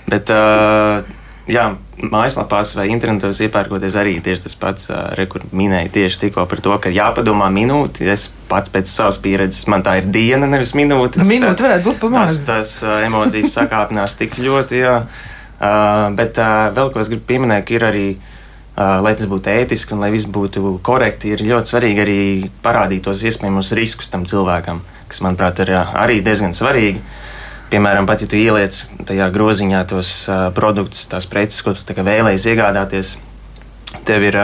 bet 0.09 0.31
jā, 1.51 1.65
mājaslapās 1.99 2.73
vai 2.77 2.87
internetos 2.93 3.41
iepērkoties 3.45 3.97
arī 3.99 4.15
tieši 4.23 4.45
tas 4.47 4.57
pats, 4.59 4.89
re, 5.17 5.27
kur 5.29 5.45
minēja 5.55 5.91
tieši 5.99 6.21
tikko 6.25 6.47
par 6.49 6.63
to, 6.65 6.75
ka 6.81 6.93
jāpadomā 6.93 7.49
minūti. 7.53 8.07
Es 8.09 8.27
pats 8.49 8.73
pēc 8.73 8.89
savas 8.89 9.21
pieredzes, 9.23 9.67
man 9.71 9.85
tā 9.85 9.99
ir 10.01 10.09
diena, 10.13 10.49
nevis 10.49 10.75
minūte. 10.77 11.21
Nu, 11.21 11.29
minūte 11.29 11.67
varētu 11.67 11.89
būt 11.91 12.03
pamazs. 12.03 12.43
Tas, 12.47 12.77
tas 12.81 13.05
emocijas 13.05 13.55
sakāpinās 13.59 14.17
tik 14.19 14.39
ļoti, 14.41 14.83
jā. 14.83 15.01
Uh, 15.63 16.09
bet 16.17 16.35
uh, 16.41 16.73
vēl 16.75 16.89
ko 16.91 16.99
es 16.99 17.07
gribu 17.07 17.23
pieminēt, 17.29 17.69
ir 17.71 17.85
arī 17.87 18.07
uh, 18.17 18.32
lai 18.77 19.13
tas 19.17 19.29
būtu 19.29 19.51
ētiski 19.53 19.93
un 19.93 20.01
lai 20.01 20.11
viss 20.13 20.29
būtu 20.29 20.77
korekti, 20.85 21.33
ir 21.33 21.45
ļoti 21.45 21.73
svarīgi 21.73 22.03
arī 22.03 22.21
parādīt 22.63 23.05
tos 23.05 23.21
iespējamos 23.25 23.73
riskus 23.77 24.09
tam 24.09 24.25
cilvēkam, 24.29 24.81
kas, 25.11 25.21
manuprāt, 25.25 25.61
ir 25.61 25.75
arī 25.77 26.21
diezgan 26.25 26.55
svarīgi. 26.57 27.03
Piemēram, 27.73 28.05
pat 28.05 28.21
ja 28.21 28.29
tu 28.29 28.37
ieliec 28.37 28.77
tajā 29.07 29.27
groziņā 29.33 29.85
tos 29.89 30.09
produktus, 30.53 31.07
tās 31.09 31.25
preces, 31.29 31.61
ko 31.65 31.73
tu 31.73 31.95
vēlējies 31.97 32.49
iegādāties, 32.51 33.15
tev, 34.05 34.25
ir, 34.25 34.37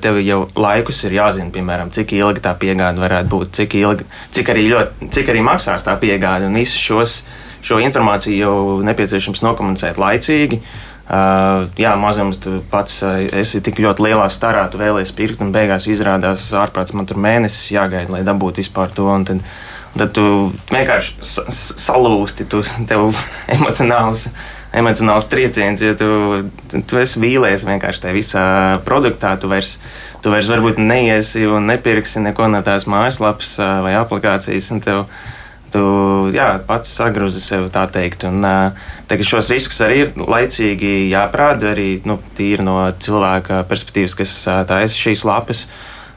tev 0.00 0.18
jau 0.24 0.40
laikus 0.56 1.02
ir 1.08 1.16
jāzina, 1.18 1.52
piemēram, 1.54 1.92
cik 1.94 2.14
ilga 2.16 2.42
tā 2.48 2.54
piegāde 2.60 3.02
varētu 3.02 3.30
būt, 3.32 3.52
cik, 3.58 3.76
ilga, 3.80 4.06
cik, 4.34 4.52
arī, 4.54 4.66
ļoti, 4.72 5.10
cik 5.14 5.32
arī 5.32 5.44
maksās 5.44 5.86
tā 5.86 5.96
piegāde. 6.00 6.48
Un 6.48 6.56
visu 6.58 6.80
šos, 6.80 7.18
šo 7.64 7.80
informāciju 7.84 8.40
jau 8.40 8.56
nepieciešams 8.86 9.44
nokomunicēt 9.44 10.00
laicīgi. 10.00 10.60
Uh, 11.04 11.04
Uh, 11.04 11.66
jā, 11.76 11.90
mazums 12.00 12.38
tu 12.40 12.62
pats 12.72 13.02
uh, 13.04 13.18
esi 13.36 13.58
tik 13.60 13.76
ļoti 13.84 14.06
lielā 14.06 14.24
starā, 14.32 14.62
tu 14.72 14.78
vēlējies 14.80 15.10
pirkt, 15.12 15.42
un 15.44 15.50
beigās 15.52 15.84
izrādās 15.84 16.46
ārprāts 16.56 16.94
man 16.96 17.04
tur 17.04 17.20
mēnesis 17.20 17.74
jāgaida, 17.74 18.08
lai 18.08 18.22
dabūtu 18.24 18.62
vispār 18.62 18.88
to. 18.96 19.04
Un 19.12 19.26
tad, 19.28 19.42
un 19.92 20.00
tad 20.00 20.14
tu 20.16 20.24
vienkārši 20.72 21.44
salūsti, 21.84 22.46
tu, 22.48 22.62
tev 22.88 23.10
emocionāls, 23.58 24.30
emocionāls 24.72 25.28
trieciens, 25.28 25.84
jo 25.84 25.92
tu, 26.00 26.08
tu 26.72 27.02
esi 27.02 27.20
vīlies 27.20 27.68
vienkārši 27.68 28.06
tajā 28.06 28.16
visā 28.16 28.48
produktā. 28.88 29.36
Tu 29.36 29.52
vairs, 29.52 29.76
tu 30.24 30.32
vairs 30.32 30.48
varbūt 30.48 30.80
neiesi 30.80 31.44
un 31.44 31.68
nepirksi 31.68 32.24
neko 32.30 32.48
no 32.48 32.64
tās 32.64 32.88
mājaslapas 32.88 33.58
uh, 33.60 33.74
vai 33.84 33.92
aplikācijas. 34.00 34.72
Tev, 34.88 35.04
tu 35.74 35.82
jā, 36.34 36.52
pats 36.68 36.92
sagruzi 37.00 37.42
sev 37.42 37.66
tā 37.74 37.84
teikt. 37.90 38.26
Un, 38.28 38.44
tā, 39.10 39.18
šos 39.26 39.50
riskus 39.52 39.82
arī 39.84 40.04
ir 40.04 40.14
laicīgi 40.20 41.10
jāprāda 41.10 41.72
arī 41.74 41.88
nu, 42.06 42.20
no 42.62 42.78
cilvēka 43.02 43.64
perspektīvas, 43.70 44.14
kas 44.22 44.36
taisa 44.70 44.94
šīs 44.94 45.26
lapas. 45.26 45.66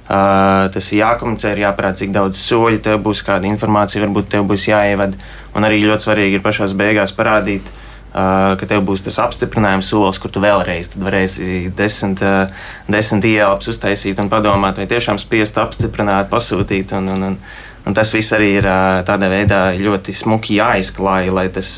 Uh, 0.07 0.69
tas 0.71 0.85
ir 0.93 1.01
jākomunicē, 1.01 1.49
ir 1.51 1.65
jāparāda, 1.65 1.99
cik 1.99 2.13
daudz 2.15 2.39
soļu 2.39 2.79
tev 2.79 3.01
būs, 3.03 3.25
kāda 3.27 3.49
informācija 3.49 4.05
varbūt 4.05 4.29
tev 4.31 4.45
būs 4.47 4.69
jāievada. 4.69 5.19
Un 5.51 5.67
arī 5.67 5.81
ļoti 5.83 6.07
svarīgi 6.07 6.39
ir 6.39 6.43
pašās 6.45 6.75
beigās 6.79 7.11
parādīt, 7.17 7.67
uh, 7.67 8.53
ka 8.55 8.69
tev 8.69 8.85
būs 8.87 9.03
tas 9.03 9.19
apstiprinājums 9.25 9.89
solis, 9.91 10.21
kur 10.23 10.31
tu 10.31 10.39
vēlreiz 10.39 10.93
varēsi 10.95 11.73
desmit, 11.75 12.23
uh, 12.23 12.69
desmit 12.87 13.27
ielpas 13.33 13.67
uztaisīt 13.73 14.21
un 14.23 14.31
padomāt, 14.31 14.79
vai 14.79 14.87
tiešām 14.87 15.19
spiest 15.19 15.59
apstiprināt, 15.59 16.31
pasūtīt. 16.31 16.95
Un, 16.95 17.11
un, 17.11 17.27
un, 17.33 17.37
Un 17.87 17.95
tas 17.95 18.09
viss 18.11 18.33
arī 18.35 18.57
ir 18.59 18.65
tādā 19.07 19.29
veidā 19.31 19.61
ļoti 19.79 20.15
smuki 20.15 20.57
jāizklāj, 20.59 21.29
lai 21.31 21.47
tas 21.55 21.69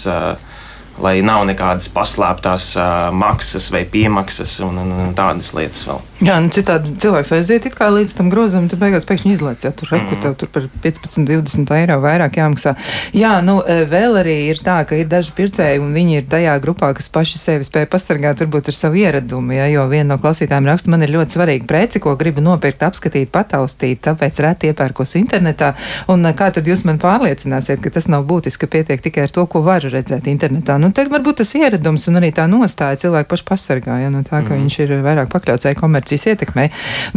lai 1.01 1.19
nav 1.25 1.45
nekādas 1.49 1.89
paslēptās 1.93 2.71
uh, 2.77 3.09
maksas 3.15 3.69
vai 3.73 3.85
piemaksas 3.89 4.59
un, 4.65 4.77
un, 4.83 4.93
un 5.05 5.13
tādas 5.17 5.51
lietas 5.57 5.85
vēl. 5.87 6.01
Jā, 6.19 6.35
nu 6.43 6.51
citādi 6.51 6.91
cilvēks 6.99 7.31
aiziet 7.37 7.69
it 7.69 7.75
kā 7.77 7.87
līdz 7.95 8.13
tam 8.17 8.31
grozam, 8.31 8.67
tu 8.67 8.75
beigās 8.79 9.07
pēkšņi 9.07 9.31
izlaiž, 9.37 9.63
ja 9.63 9.71
tur 9.71 9.93
reku 9.93 10.17
mm. 10.17 10.21
tev 10.25 10.35
tur 10.41 10.51
par 10.51 10.65
15, 10.83 11.23
20 11.29 11.71
eiro 11.77 11.99
vairāk 12.03 12.39
jāmaksā. 12.41 12.73
Jā, 13.15 13.37
nu 13.45 13.59
vēl 13.63 14.19
arī 14.19 14.35
ir 14.49 14.59
tā, 14.65 14.81
ka 14.87 14.99
ir 14.99 15.07
daži 15.07 15.31
pircēji 15.37 15.79
un 15.79 15.93
viņi 15.95 16.19
ir 16.19 16.27
tajā 16.31 16.57
grupā, 16.63 16.91
kas 16.97 17.07
paši 17.13 17.39
sevi 17.39 17.67
spēj 17.67 17.87
pasargāt 17.91 18.43
varbūt 18.43 18.71
ar 18.71 18.77
savu 18.77 18.99
ieradumu, 18.99 19.55
ja, 19.55 19.69
jo 19.71 19.85
viena 19.91 20.13
no 20.13 20.19
klausītājiem 20.19 20.67
raksta, 20.67 20.91
man 20.91 21.05
ir 21.05 21.13
ļoti 21.15 21.37
svarīga 21.37 21.69
preci, 21.69 22.01
ko 22.03 22.17
gribu 22.19 22.43
nopirkt, 22.43 22.83
apskatīt, 22.83 23.31
pataustīt, 23.31 24.01
tāpēc 24.03 24.41
reti 24.43 24.73
iepērkos 24.73 25.15
internetā. 25.21 25.71
Un 26.11 26.27
kā 26.35 26.49
tad 26.55 26.67
jūs 26.67 26.83
man 26.87 26.99
pārliecināsiet, 27.01 27.79
ka 27.83 27.93
tas 27.95 28.09
nav 28.11 28.27
būtiski, 28.29 28.65
ka 28.65 28.73
pietiek 28.75 29.07
tikai 29.07 29.27
ar 29.27 29.35
to, 29.35 29.45
ko 29.47 29.63
varu 29.65 29.91
redzēt 29.93 30.27
internetā? 30.31 30.75
Nu, 30.81 30.88
tad 30.95 31.11
varbūt 31.11 31.39
tas 31.41 31.53
ieradums 31.57 32.07
un 32.09 32.19
arī 32.19 32.31
tā 32.35 32.45
nostāja 32.49 32.99
cilvēku 33.03 33.33
pašu 33.33 33.45
pasargāja 33.47 34.11
no 34.13 34.21
tā, 34.25 34.41
ka 34.43 34.53
mm. 34.53 34.61
viņš 34.63 34.77
ir 34.85 34.93
vairāk 35.05 35.31
pakļauts 35.33 35.69
e-komercijas 35.71 36.27
ietekmē. 36.33 36.67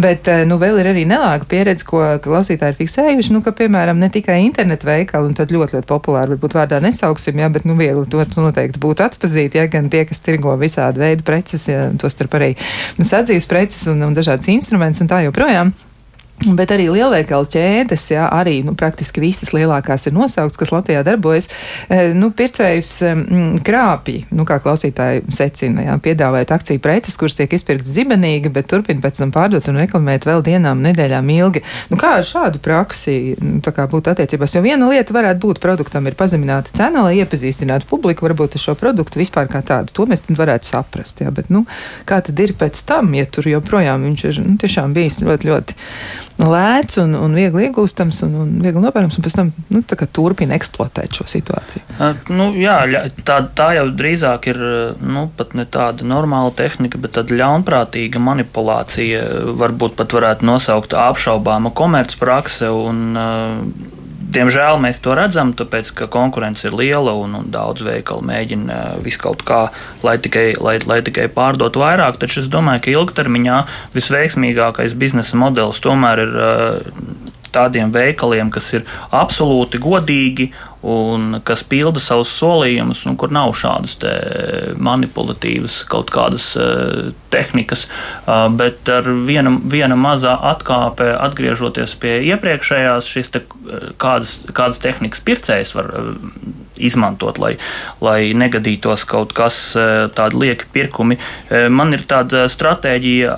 Bet, 0.02 0.30
eh, 0.30 0.44
nu, 0.48 0.58
vēl 0.62 0.80
ir 0.82 0.90
arī 0.92 1.04
nelāga 1.08 1.48
pieredze, 1.48 1.87
ko 1.88 2.02
klausītāji 2.22 2.74
ir 2.74 2.80
fiksējuši, 2.80 3.35
nu, 3.37 3.42
ka, 3.44 3.54
piemēram, 3.56 4.00
ne 4.02 4.11
tikai 4.12 4.40
internetu 4.44 4.88
veikali, 4.88 5.30
un 5.30 5.38
tad 5.38 5.54
ļoti, 5.54 5.78
ļoti 5.78 5.90
populāri, 5.90 6.35
varbūt 6.35 6.58
vārdā 6.58 6.82
nesauksim, 6.85 7.40
jā, 7.42 7.50
bet, 7.52 7.68
nu, 7.68 7.76
viegli 7.78 8.06
to 8.11 8.26
noteikti 8.42 8.82
būtu 8.82 9.06
atpazīt, 9.06 9.56
ja 9.58 9.68
gan 9.72 9.90
tie, 9.92 10.04
kas 10.08 10.24
tirgo 10.24 10.56
visādi 10.61 11.02
veidu 11.02 11.26
preces, 11.26 11.68
ja, 11.70 11.88
to 11.98 12.11
starp 12.12 12.38
arī 12.40 12.52
nu, 12.98 13.06
sadzīves 13.08 13.48
preces 13.50 13.88
un, 13.92 14.02
un 14.06 14.16
dažādas 14.16 14.50
instrumentus 14.52 15.04
un 15.04 15.11
tā 15.12 15.22
joprojām 15.26 15.74
Bet 16.42 16.72
arī 16.74 16.88
lielveikalu 16.90 17.46
ķēdes, 17.52 18.09
jā, 18.14 18.24
arī 18.35 18.59
nu, 18.66 18.74
praktiski 18.78 19.22
visas 19.22 19.52
lielākās 19.55 20.09
ir 20.09 20.14
nosauktas, 20.16 20.59
kas 20.59 20.72
Latvijā 20.74 21.05
darbojas. 21.07 21.48
E, 21.87 22.11
nu, 22.18 22.33
pircējus 22.35 22.90
mm, 23.07 23.61
krāpji, 23.66 24.24
nu, 24.35 24.46
kā 24.48 24.59
klausītāji 24.62 25.22
secina, 25.35 25.87
jā, 25.87 25.96
piedāvājot 26.02 26.55
akciju 26.57 26.83
preces, 26.83 27.18
kuras 27.20 27.38
tiek 27.38 27.52
izpirktas 27.55 27.94
zibenīgi, 27.94 28.50
bet 28.55 28.66
turpina 28.72 29.05
pēc 29.05 29.22
tam 29.22 29.35
pārdot 29.35 29.68
un 29.70 29.78
reklamēt 29.83 30.26
vēl 30.26 30.42
dienām, 30.46 30.83
nedēļām 30.83 31.31
ilgi. 31.37 31.62
Nu, 31.92 31.98
kā 32.00 32.16
ar 32.18 32.26
šādu 32.26 32.62
praksi 32.62 33.37
nu, 33.38 33.61
būtu 33.62 34.14
attiecībās? 34.14 34.57
Jo 34.57 34.64
viena 34.66 34.90
lieta 34.90 35.14
varētu 35.14 35.42
būt 35.46 35.62
produktam 35.62 36.11
ir 36.11 36.18
pazemināta 36.18 36.74
cena, 36.74 37.07
lai 37.07 37.20
iepazīstinātu 37.22 37.87
publiku 37.90 38.26
varbūt 38.26 38.59
ar 38.59 38.66
šo 38.66 38.76
produktu 38.78 39.22
vispār 39.22 39.50
kā 39.52 39.62
tādu. 39.66 39.94
To 39.94 40.09
mēs 40.11 40.26
varētu 40.26 40.72
saprast. 40.72 41.22
Jā, 41.22 41.31
bet, 41.35 41.52
nu, 41.55 41.64
kā 42.09 42.18
tad 42.24 42.40
ir 42.42 42.57
pēc 42.59 42.83
tam, 42.88 43.12
ja 43.14 43.28
tur 43.31 43.46
joprojām 43.50 44.09
viņš 44.09 44.26
ir 44.31 44.42
nu, 44.42 44.59
tiešām 44.61 44.96
bijis 44.96 45.22
ļoti, 45.22 45.52
ļoti 45.52 45.78
lēts 46.40 46.99
un, 47.03 47.14
un 47.18 47.35
viegli 47.37 47.66
iegūstams 47.66 48.23
un, 48.27 48.35
un 48.45 48.53
viegli 48.64 48.83
nopērams, 48.83 49.18
un 49.18 49.27
pēc 49.27 49.37
tam 49.38 49.53
nu, 49.73 49.83
turpina 50.12 50.57
eksploatēt 50.57 51.18
šo 51.18 51.27
situāciju. 51.31 51.85
Uh, 51.99 52.16
nu, 52.33 52.51
jā, 52.59 52.79
tā, 53.27 53.38
tā 53.57 53.73
jau 53.79 53.87
drīzāk 53.97 54.51
ir 54.53 54.61
nu, 55.01 55.27
ne 55.59 55.66
tāda 55.66 56.07
normāla 56.09 56.53
tehnika, 56.57 57.01
bet 57.03 57.16
tāda 57.18 57.37
ļaunprātīga 57.40 58.23
manipulācija. 58.23 59.25
Varbūt 59.61 59.99
pat 59.99 60.16
varētu 60.16 60.49
nosaukt 60.49 60.97
apšaubāma 60.99 61.75
komercprakse. 61.77 62.71
Un, 62.73 63.03
uh, 63.16 64.01
Diemžēl 64.33 64.79
mēs 64.81 65.01
to 65.05 65.16
redzam, 65.18 65.53
tāpēc 65.57 65.90
ka 65.99 66.07
konkurence 66.12 66.64
ir 66.68 66.77
liela 66.79 67.12
un, 67.18 67.35
un 67.37 67.51
daudz 67.53 67.85
veikalu 67.85 68.25
mēģina 68.31 68.79
visu 69.05 69.21
kaut 69.21 69.45
kā, 69.49 69.66
lai 70.07 70.16
tikai, 70.23 70.53
lai, 70.62 70.79
lai 70.88 71.01
tikai 71.05 71.27
pārdotu 71.33 71.83
vairāk. 71.83 72.21
Taču 72.23 72.40
es 72.45 72.49
domāju, 72.53 72.85
ka 72.87 72.95
ilgtermiņā 72.95 73.59
visveiksmīgākais 73.97 74.97
biznesa 74.99 75.40
modelis 75.40 75.83
tomēr 75.85 76.25
ir 76.25 76.37
tādiem 77.53 77.92
veikaliem, 77.92 78.51
kas 78.53 78.71
ir 78.79 78.87
absolūti 79.12 79.81
godīgi 79.83 80.49
un 80.83 81.38
kas 81.47 81.62
pilda 81.66 82.01
savus 82.03 82.33
solījumus, 82.35 83.05
un 83.07 83.16
kur 83.21 83.31
nav 83.35 83.55
šādas 83.59 83.97
manipulatīvas 84.83 85.83
kaut 85.90 86.11
kādas 86.14 86.49
uh, 86.59 87.12
tehnikas, 87.33 87.87
uh, 88.27 88.49
bet 88.51 88.90
ar 88.90 89.07
viena, 89.29 89.55
viena 89.62 89.99
mazā 89.99 90.35
atkāpe, 90.53 91.07
atgriežoties 91.14 91.95
pie 92.03 92.18
iepriekšējās, 92.33 93.11
šīs 93.14 93.33
te, 93.35 93.45
kādas, 94.03 94.40
kādas 94.53 94.83
tehnikas 94.83 95.23
pircējs 95.25 95.77
var 95.79 95.92
izmantot, 96.76 97.38
lai, 97.42 97.56
lai 98.04 98.32
negadītos 98.37 99.04
kaut 99.08 99.35
kas 99.37 99.58
tāds 100.16 100.38
lieki 100.38 100.68
pirkumi. 100.72 101.18
Man 101.72 101.96
ir 101.96 102.06
tāda 102.08 102.46
stratēģija 102.52 103.37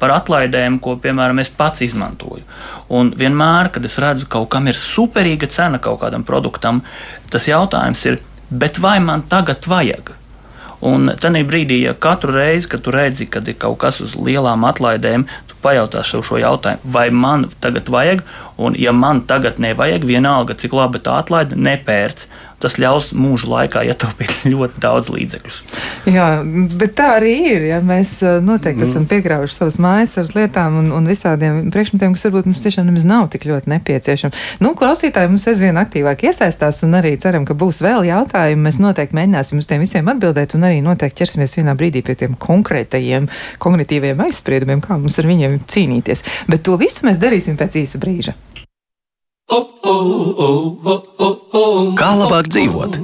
par 0.00 0.14
atlaidēm, 0.16 0.78
ko, 0.82 0.96
piemēram, 1.02 1.42
es 1.42 1.52
pats 1.52 1.84
izmantoju. 1.86 2.46
Un 2.90 3.12
vienmēr, 3.16 3.70
kad 3.74 3.84
es 3.86 3.98
redzu, 4.02 4.26
ka 4.26 4.38
kaut 4.38 4.50
kam 4.54 4.70
ir 4.70 4.78
superīga 4.78 5.50
cena 5.50 5.78
kaut 5.82 6.00
kādam 6.02 6.24
produktam, 6.26 6.80
tas 7.30 7.46
jautājums 7.50 8.06
ir, 8.08 8.18
vai 8.50 8.98
man 9.04 9.26
tagad 9.30 9.68
vajag? 9.70 10.16
Un 10.80 11.10
tajā 11.20 11.44
brīdī, 11.44 11.82
ja 11.84 11.92
katru 11.92 12.32
reizi, 12.32 12.68
kad 12.72 12.80
tu 12.80 12.92
redzi, 12.94 13.26
kad 13.28 13.48
ir 13.48 13.58
kaut 13.60 13.76
kas 13.82 14.00
uz 14.00 14.14
lielām 14.16 14.64
atlaidēm, 14.64 15.26
tu 15.50 15.58
pajautā 15.60 16.00
sev 16.08 16.24
šo 16.24 16.40
jautājumu, 16.40 16.80
vai 16.96 17.10
man 17.12 17.50
tagad 17.60 17.90
vajag, 17.92 18.22
un 18.56 18.78
ja 18.80 18.94
man 18.96 19.20
tagad 19.28 19.60
nevajag, 19.60 20.06
vienalga, 20.08 20.56
cik 20.56 20.72
labi 20.72 21.02
tā 21.04 21.18
atlaide, 21.20 21.58
nepērc 21.60 22.24
tas 22.60 22.76
ļaus 22.80 23.10
mūžu 23.16 23.48
laikā 23.50 23.82
ietaupīt 23.88 24.42
ļoti 24.52 24.82
daudz 24.82 25.10
līdzekļus. 25.14 25.60
Jā, 26.10 26.28
bet 26.80 26.94
tā 26.98 27.14
arī 27.18 27.34
ir. 27.54 27.66
Ja? 27.70 27.80
Mēs 27.84 28.12
eh, 28.24 28.38
noteikti 28.44 28.82
mm. 28.82 28.88
esam 28.88 29.06
piekrāvuši 29.10 29.56
savas 29.56 29.78
mājas 29.82 30.16
ar 30.20 30.30
lietām 30.36 30.78
un, 30.82 30.90
un 30.96 31.08
visādiem 31.08 31.70
priekšmetiem, 31.72 32.16
kas 32.16 32.26
varbūt 32.28 32.50
mums 32.50 32.64
tiešām 32.64 32.88
nemaz 32.90 33.06
nav 33.08 33.28
tik 33.32 33.46
ļoti 33.48 33.72
nepieciešami. 33.74 34.44
Nu, 34.64 34.74
klausītāji 34.78 35.32
mums 35.32 35.48
aizvien 35.50 35.80
aktīvāk 35.80 36.26
iesaistās 36.28 36.82
un 36.86 36.98
arī 37.00 37.14
ceram, 37.20 37.48
ka 37.48 37.56
būs 37.58 37.82
vēl 37.84 38.06
jautājumi. 38.10 38.66
Mēs 38.68 38.80
noteikti 38.82 39.16
mēģināsim 39.16 39.62
uz 39.62 39.70
tiem 39.70 39.84
visiem 39.84 40.12
atbildēt 40.12 40.56
un 40.58 40.68
arī 40.68 40.82
noteikti 40.84 41.22
ķersimies 41.22 41.56
vienā 41.58 41.76
brīdī 41.78 42.04
pie 42.06 42.18
tiem 42.20 42.36
konkrētajiem 42.40 43.30
kognitīviem 43.62 44.20
aizspriedumiem, 44.26 44.84
kā 44.84 45.00
mums 45.00 45.18
ar 45.20 45.28
viņiem 45.30 45.60
cīnīties. 45.70 46.26
Bet 46.50 46.64
to 46.68 46.76
visu 46.80 47.08
mēs 47.08 47.22
darīsim 47.22 47.58
pēc 47.60 47.80
īsa 47.84 48.00
brīža. 48.02 48.36
Kā 51.98 52.10
labāk 52.14 52.46
dzīvot? 52.52 53.00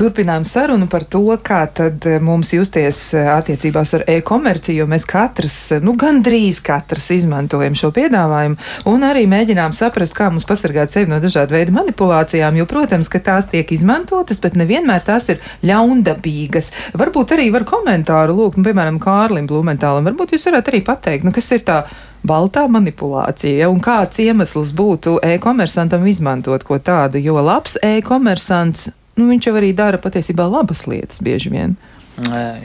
Turpinām 0.00 0.46
sarunu 0.48 0.86
par 0.90 1.04
to, 1.10 1.22
kā 1.44 1.60
tad 1.74 2.04
eh, 2.08 2.16
mums 2.22 2.52
justies 2.54 2.98
eh, 3.18 3.26
attiecībās 3.30 3.92
ar 3.98 4.04
e-komerciju, 4.08 4.80
jo 4.80 4.86
mēs 4.90 5.06
katrs, 5.08 5.56
eh, 5.76 5.82
nu 5.84 5.92
gandrīz 5.98 6.62
katrs 6.64 7.10
izmantojam 7.18 7.76
šo 7.78 7.90
piedāvājumu 7.94 8.56
un 8.90 9.06
arī 9.06 9.26
mēģinām 9.30 9.74
saprast, 9.76 10.16
kā 10.16 10.30
mums 10.32 10.48
pasargāt 10.48 10.92
sevi 10.92 11.10
no 11.10 11.20
dažādu 11.22 11.56
veidu 11.56 11.74
manipulācijām, 11.76 12.58
jo, 12.58 12.68
protams, 12.70 13.10
ka 13.12 13.22
tās 13.30 13.50
tiek 13.52 13.70
izmantotas, 13.76 14.40
bet 14.42 14.58
nevienmēr 14.58 15.04
tās 15.06 15.28
ir 15.34 15.42
ļaundabīgas. 15.68 16.72
Varbūt 17.00 17.36
arī 17.36 17.50
var 17.54 17.68
komentāru 17.68 18.38
lūgt, 18.40 18.60
nu, 18.60 18.66
piemēram, 18.70 19.02
Kārlim 19.02 19.50
Blumentālam, 19.50 20.08
varbūt 20.08 20.36
jūs 20.36 20.48
varētu 20.50 20.74
arī 20.74 20.84
pateikt, 20.86 21.28
nu, 21.28 21.34
kas 21.36 21.52
ir 21.52 21.66
tā 21.66 21.82
baltā 22.26 22.66
manipulācija, 22.70 23.68
un 23.70 23.80
kāds 23.84 24.20
iemesls 24.22 24.74
būtu 24.76 25.18
e-komersantam 25.24 26.06
izmantot 26.10 26.64
ko 26.66 26.80
tādu, 26.82 27.20
jo 27.22 27.40
labs 27.40 27.78
e-komersants, 27.82 28.90
nu, 29.18 29.28
viņš 29.30 29.48
jau 29.48 29.56
arī 29.60 29.72
dara 29.76 30.00
patiesībā 30.02 30.46
labas 30.50 30.86
lietas 30.90 31.22
bieži 31.24 31.52
vien. 31.54 31.76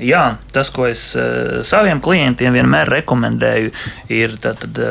Jā, 0.04 0.24
tas, 0.52 0.68
ko 0.74 0.88
es 0.90 1.14
saviem 1.64 2.02
klientiem 2.04 2.58
vienmēr 2.58 2.90
rekomendēju, 2.92 3.70
ir 4.12 4.34
tātad, 4.44 4.82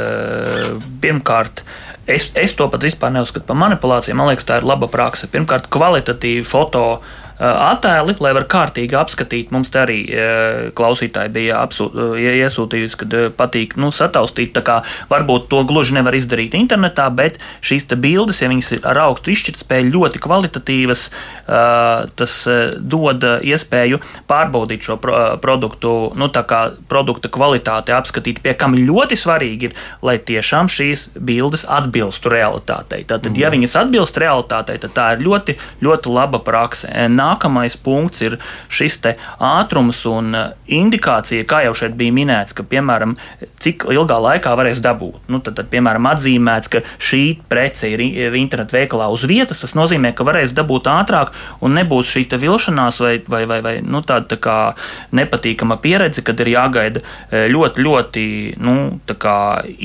pirmkārt, 1.02 1.60
es, 2.08 2.30
es 2.32 2.54
to 2.56 2.70
pat 2.72 2.86
vispār 2.86 3.12
neuzskatu 3.12 3.44
par 3.50 3.58
manipulāciju. 3.60 4.16
Man 4.16 4.30
liekas, 4.30 4.46
tā 4.48 4.62
ir 4.62 4.68
laba 4.70 4.88
praksa. 4.88 5.28
Pirmkārt, 5.28 5.68
kvalitatīvi 5.74 6.46
foto 6.48 6.86
Eh, 6.98 7.23
attēli, 7.38 8.14
lai 8.22 8.32
var 8.36 8.46
kārtīgi 8.50 8.96
apskatīt. 8.98 9.50
Mums 9.54 9.72
te 9.74 9.80
arī 9.82 9.98
eh, 10.06 10.70
klausītāji 10.76 11.32
bija 11.34 11.62
apsū, 11.64 11.88
eh, 11.90 12.28
iesūtījusi, 12.44 12.98
ka 13.00 13.22
patīk 13.38 13.76
nu, 13.80 13.90
sataustīt. 13.94 14.54
Varbūt 15.10 15.48
to 15.50 15.62
gluži 15.66 15.96
nevar 15.96 16.14
izdarīt 16.14 16.54
internetā, 16.54 17.08
bet 17.14 17.40
šīs 17.64 17.88
bildes, 17.98 18.40
ja 18.42 18.48
viņas 18.50 18.70
ir 18.76 18.86
ar 18.86 19.00
augstu 19.08 19.32
izšķirtspēju, 19.34 19.90
ļoti 19.94 20.20
kvalitatīvas, 20.22 21.02
tas 22.16 22.34
dod 22.78 23.24
iespēju 23.44 23.98
pārbaudīt 24.30 24.86
šo 24.86 24.96
produktu, 25.42 25.92
nu, 26.18 26.28
produkta 26.88 27.30
kvalitāti, 27.32 27.94
apskatīt, 27.94 28.40
pie 28.44 28.54
kam 28.58 28.76
ļoti 28.78 29.18
svarīgi 29.18 29.68
ir, 29.68 29.76
lai 30.06 30.16
tiešām 30.18 30.70
šīs 30.72 31.08
bildes 31.18 31.66
atbilstu 31.68 32.32
realitātei. 32.32 33.02
Tātad, 33.08 33.34
ja 33.36 33.50
mhm. 33.50 33.58
viņas 33.58 33.76
atbilst 33.82 34.20
realitātei, 34.22 34.78
tad 34.82 34.94
tā 34.96 35.10
ir 35.16 35.24
ļoti, 35.26 35.58
ļoti 35.84 36.14
laba 36.14 36.40
prakse 36.44 36.90
nākamais 37.24 37.76
punkts 37.80 38.22
ir 38.24 38.38
šis 38.72 39.00
ātrums 39.04 40.04
un 40.08 40.34
eh, 40.34 40.52
indikācija, 40.78 41.46
kā 41.48 41.64
jau 41.66 41.74
šeit 41.76 41.96
bija 41.98 42.14
minēts, 42.14 42.54
ka, 42.56 42.64
piemēram, 42.68 43.16
cik 43.62 43.86
ilgā 43.92 44.18
laikā 44.22 44.54
varēs 44.58 44.82
dabūt. 44.84 45.26
Nu, 45.32 45.40
tad, 45.44 45.58
tad, 45.58 45.68
piemēram, 45.72 46.06
atzīmēts, 46.12 46.70
ka 46.72 46.84
šī 47.02 47.22
prece 47.50 47.90
ir 47.90 48.38
internetu 48.38 48.78
veikalā 48.78 49.10
uz 49.12 49.26
vietas, 49.28 49.62
tas 49.64 49.74
nozīmē, 49.78 50.14
ka 50.16 50.26
varēs 50.26 50.54
dabūt 50.56 50.88
ātrāk 50.90 51.34
un 51.64 51.76
nebūs 51.78 52.12
šī 52.14 52.26
vilšanās 52.40 53.00
vai, 53.02 53.14
vai, 53.30 53.44
vai, 53.50 53.60
vai 53.64 53.74
nu, 53.84 54.02
tāda 54.06 54.38
tā 54.38 54.58
nepatīkama 55.14 55.78
pieredze, 55.82 56.24
kad 56.26 56.40
ir 56.42 56.54
jāgaida 56.54 57.02
eh, 57.04 57.46
ļoti, 57.52 57.84
ļoti 57.84 58.26
nu, 58.64 58.76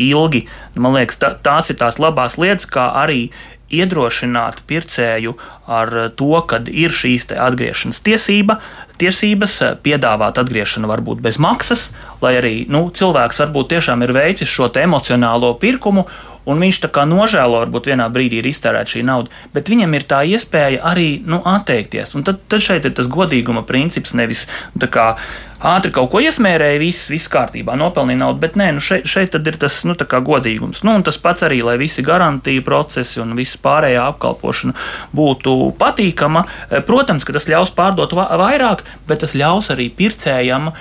ilgi. 0.09 0.45
Man 0.79 0.97
liekas, 0.97 1.19
tā, 1.21 1.33
tās 1.43 1.71
ir 1.71 1.79
tās 1.79 1.99
labās 2.01 2.37
lietas, 2.41 2.67
kā 2.69 2.89
arī 3.03 3.29
iedrošināt 3.69 4.63
pircēju 4.69 5.35
ar 5.69 5.93
to, 6.17 6.31
ka 6.49 6.61
ir 6.67 6.93
šīs 6.95 7.29
atgriešanas 7.35 8.01
tiesība, 8.05 8.59
tiesības, 9.01 9.57
piedāvāt 9.85 10.41
atgriešanu 10.41 10.89
varbūt 10.89 11.21
bez 11.23 11.39
maksas, 11.41 11.89
lai 12.23 12.35
arī 12.39 12.53
nu, 12.71 12.87
cilvēks 12.89 13.43
varbūt 13.45 13.71
tiešām 13.75 14.03
ir 14.05 14.15
veicis 14.15 14.49
šo 14.51 14.71
emocionālo 14.81 15.53
pirkumu. 15.61 16.07
Un 16.47 16.63
viņš 16.63 16.79
tā 16.85 16.89
kā 16.93 17.03
nožēlo, 17.09 17.59
varbūt 17.65 17.91
vienā 17.91 18.07
brīdī 18.13 18.39
ir 18.39 18.47
iztērēta 18.49 18.95
šī 18.95 19.03
nauda, 19.07 19.33
bet 19.53 19.69
viņam 19.69 19.97
ir 19.97 20.07
tā 20.09 20.23
iespēja 20.29 20.81
arī 20.91 21.09
nu, 21.25 21.41
atteikties. 21.45 22.15
Un 22.17 22.25
tad, 22.27 22.41
tad 22.49 22.63
šeit 22.65 22.87
ir 22.87 22.95
tas 22.97 23.09
godīguma 23.11 23.65
princips, 23.67 24.15
nevis 24.17 24.45
nu, 24.73 24.87
kā, 24.89 25.11
ātri 25.59 25.91
kaut 25.93 26.09
ko 26.13 26.21
iesmērēja, 26.23 26.79
viss, 26.79 27.09
viss 27.11 27.29
kārtībā, 27.31 27.75
nopelnīja 27.79 28.21
naudu, 28.21 28.39
bet 28.41 28.55
nē, 28.59 28.69
nu 28.77 28.83
šeit, 28.83 29.07
šeit 29.09 29.35
ir 29.35 29.57
tas 29.59 29.81
nu, 29.87 29.95
godīgums. 29.99 30.81
Nu, 30.87 30.95
tas 31.05 31.19
pats 31.21 31.43
arī, 31.47 31.59
lai 31.65 31.75
visi 31.81 32.03
garantija 32.05 32.63
procesi 32.65 33.19
un 33.21 33.35
viss 33.37 33.59
pārējā 33.59 34.05
apkalpošana 34.13 34.75
būtu 35.15 35.57
patīkama. 35.79 36.45
Eh, 36.69 36.79
protams, 36.85 37.27
ka 37.27 37.35
tas 37.35 37.49
ļaus 37.51 37.73
pārdot 37.75 38.15
vairāk, 38.15 38.85
bet 39.09 39.25
tas 39.25 39.35
ļaus 39.35 39.71
arī 39.73 39.89
pircējam 39.91 40.71
uh, 40.71 40.77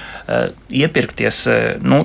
iepirkties 0.71 1.43
uh, 1.51 1.59
nu, 1.83 2.05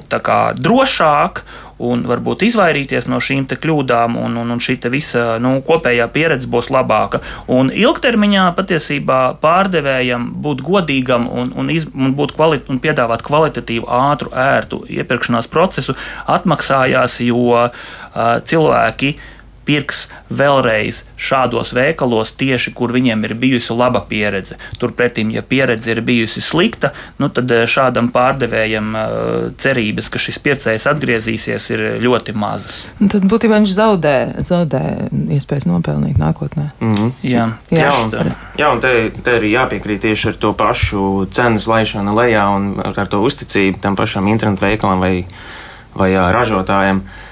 drošāk 0.64 1.44
un 1.84 2.04
varbūt 2.08 2.46
izvairīties 2.48 3.08
no 3.12 3.20
šīm 3.24 3.48
kļūdām, 3.52 4.18
un, 4.20 4.38
un, 4.40 4.54
un 4.56 4.62
šī 4.64 4.78
visa 4.94 5.38
nu, 5.44 5.58
kopējā 5.66 6.08
pieredze 6.14 6.50
būs 6.52 6.70
labāka. 6.74 7.22
Un 7.52 7.72
ilgtermiņā 7.74 8.48
patiesībā 8.58 9.20
pārdevējam 9.44 10.30
būt 10.44 10.64
godīgam 10.66 11.28
un, 11.28 11.52
un, 11.60 11.70
iz, 11.74 11.88
un, 11.94 12.16
kvalit, 12.16 12.70
un 12.72 12.80
piedāvāt 12.84 13.26
kvalitatīvu, 13.26 13.88
ātru, 13.88 14.32
ērtu 14.32 14.84
iepirkšanās 14.90 15.50
procesu 15.52 15.96
atmaksājās, 16.32 17.20
jo 17.28 17.46
uh, 17.54 17.70
cilvēki 18.48 19.16
pirks 19.66 20.08
vēlreiz 20.34 21.04
šādos 21.20 21.72
veikalos, 21.76 22.34
tieši 22.40 22.74
kur 22.76 22.92
viņiem 22.94 23.24
ir 23.28 23.36
bijusi 23.40 23.76
laba 23.76 24.04
pieredze. 24.10 24.58
Turpretī, 24.80 25.24
ja 25.34 25.44
pieredze 25.46 25.94
ir 25.94 26.02
bijusi 26.06 26.44
slikta, 26.44 26.92
nu 27.22 27.30
tad 27.34 27.52
eh, 27.54 27.64
šādam 27.70 28.10
pārdevējam 28.14 28.92
eh, 29.00 29.08
cerības, 29.62 30.10
ka 30.14 30.22
šis 30.22 30.40
pircējs 30.44 30.88
atgriezīsies, 30.92 31.70
ir 31.74 31.86
ļoti 32.04 32.36
mazas. 32.38 32.84
Un 33.00 33.12
tad 33.14 33.28
būtībā 33.30 33.62
viņš 33.62 33.76
zaudē, 33.78 34.16
zaudē 34.44 34.84
iespējas 35.38 35.68
nopelnīt 35.70 36.20
nākotnē. 36.22 36.70
Mm 36.80 36.96
-hmm. 36.96 37.12
Jā, 37.24 37.50
jā, 37.72 37.92
un, 38.04 38.34
jā, 38.60 38.72
un 38.74 38.84
te, 38.84 38.94
te 39.24 39.40
arī 39.40 39.54
jāpiekrīt 39.56 40.04
tieši 40.04 40.34
ar 40.34 40.40
to 40.40 40.54
pašu 40.54 41.28
cenas 41.32 41.68
laišanu 41.68 42.16
lejā 42.16 42.48
un 42.56 42.74
ar 42.84 43.08
to 43.08 43.22
uzticību 43.22 43.80
tam 43.82 43.96
pašam 43.96 44.28
internetu 44.28 44.66
veikalam 44.66 45.00
vai, 45.00 45.26
vai 45.96 46.12
jā, 46.12 46.32
ražotājiem. 46.34 46.98
Uh, 46.98 47.23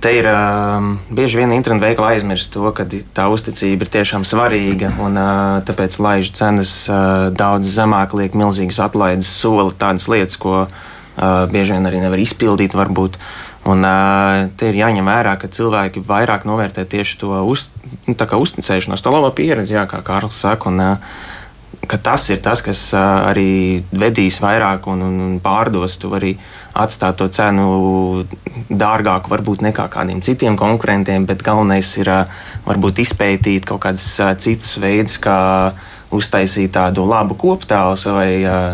Te 0.00 0.14
ir 0.16 0.24
uh, 0.24 0.80
bieži 1.12 1.42
vien 1.42 1.50
internetu 1.52 1.84
veikala 1.84 2.14
aizmirst 2.14 2.54
to, 2.54 2.64
ka 2.72 2.86
tā 2.88 3.26
uzticība 3.28 3.84
ir 3.84 3.90
tiešām 3.92 4.24
svarīga, 4.24 4.94
un 5.04 5.18
uh, 5.20 5.58
tāpēc 5.68 5.98
laiž 6.00 6.30
cenas 6.38 6.72
uh, 6.88 7.28
daudz 7.36 7.68
zemāk, 7.74 8.16
liek 8.16 8.36
milzīgas 8.38 8.80
atlaides, 8.86 9.28
soli 9.28 9.76
tādas 9.76 10.08
lietas, 10.08 10.38
ko 10.40 10.54
uh, 10.64 10.72
bieži 11.52 11.76
vien 11.76 11.88
arī 11.90 12.00
nevar 12.00 12.22
izpildīt. 12.22 12.78
Varbūt. 12.80 13.18
Un, 13.68 13.84
uh, 13.84 14.48
te 14.56 14.70
ir 14.70 14.80
jāņem 14.80 15.04
vērā, 15.04 15.36
ka 15.36 15.52
cilvēki 15.52 16.00
vairāk 16.08 16.48
novērtē 16.48 16.86
tieši 16.88 17.20
to 17.20 17.36
uz, 17.44 17.66
nu, 18.08 18.16
uzticēšanos, 18.16 19.04
to 19.04 19.12
labo 19.12 19.28
pieredzi, 19.36 19.76
jā, 19.76 19.84
kā 19.90 20.00
Kārlis 20.06 20.40
saka. 20.40 20.72
Un, 20.72 20.80
uh, 20.80 21.20
ka 21.88 21.96
tas 21.96 22.26
ir 22.30 22.40
tas, 22.44 22.60
kas 22.64 22.80
arī 22.96 23.82
vedīs 23.92 24.40
vairāk 24.42 24.88
un, 24.90 25.04
un 25.06 25.38
pārdos. 25.42 25.96
Tu 26.00 26.10
vari 26.12 26.32
atstāt 26.76 27.18
to 27.20 27.28
cenu 27.32 28.24
dārgāku, 28.68 29.32
varbūt 29.32 29.64
nekā 29.64 29.86
kādiem 29.92 30.20
citiem 30.24 30.58
konkurentiem, 30.60 31.26
bet 31.28 31.44
galvenais 31.46 31.92
ir 32.00 32.12
varbūt 32.66 33.02
izpētīt 33.06 33.68
kaut 33.68 33.84
kādus 33.86 34.08
citus 34.42 34.76
veidus, 34.82 35.18
kā 35.22 35.38
uztaisīt 36.14 36.72
tādu 36.74 37.06
labu 37.06 37.36
koptēlu 37.38 37.96
savai, 37.98 38.32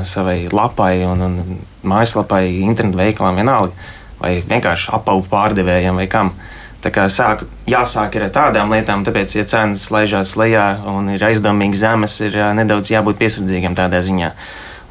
savai 0.08 0.38
lapai 0.52 1.04
un, 1.04 1.24
un 1.26 1.62
mājaslapai, 1.86 2.44
internetu 2.64 3.02
veikalam 3.02 3.36
vienalga, 3.38 3.88
vai 4.18 4.38
vienkārši 4.48 4.94
apavu 4.96 5.26
pārdevējiem 5.30 6.00
vai 6.00 6.06
kam. 6.10 6.32
Uh, 6.32 6.55
Tā 6.86 6.92
kā 6.94 7.08
sāk, 7.10 7.40
jāsāk 7.66 8.14
ar 8.20 8.28
tādām 8.30 8.70
lietām, 8.70 9.00
tāpēc, 9.02 9.32
ja 9.34 9.42
cenas 9.50 9.88
laižās 9.90 10.36
lejā 10.38 10.66
un 10.86 11.08
ir 11.16 11.24
aizdomīgi 11.26 11.80
zemes, 11.80 12.12
ir 12.22 12.36
nedaudz 12.54 12.92
jābūt 12.92 13.18
piesardzīgam 13.18 13.74
tādā 13.74 13.98
ziņā. 14.06 14.28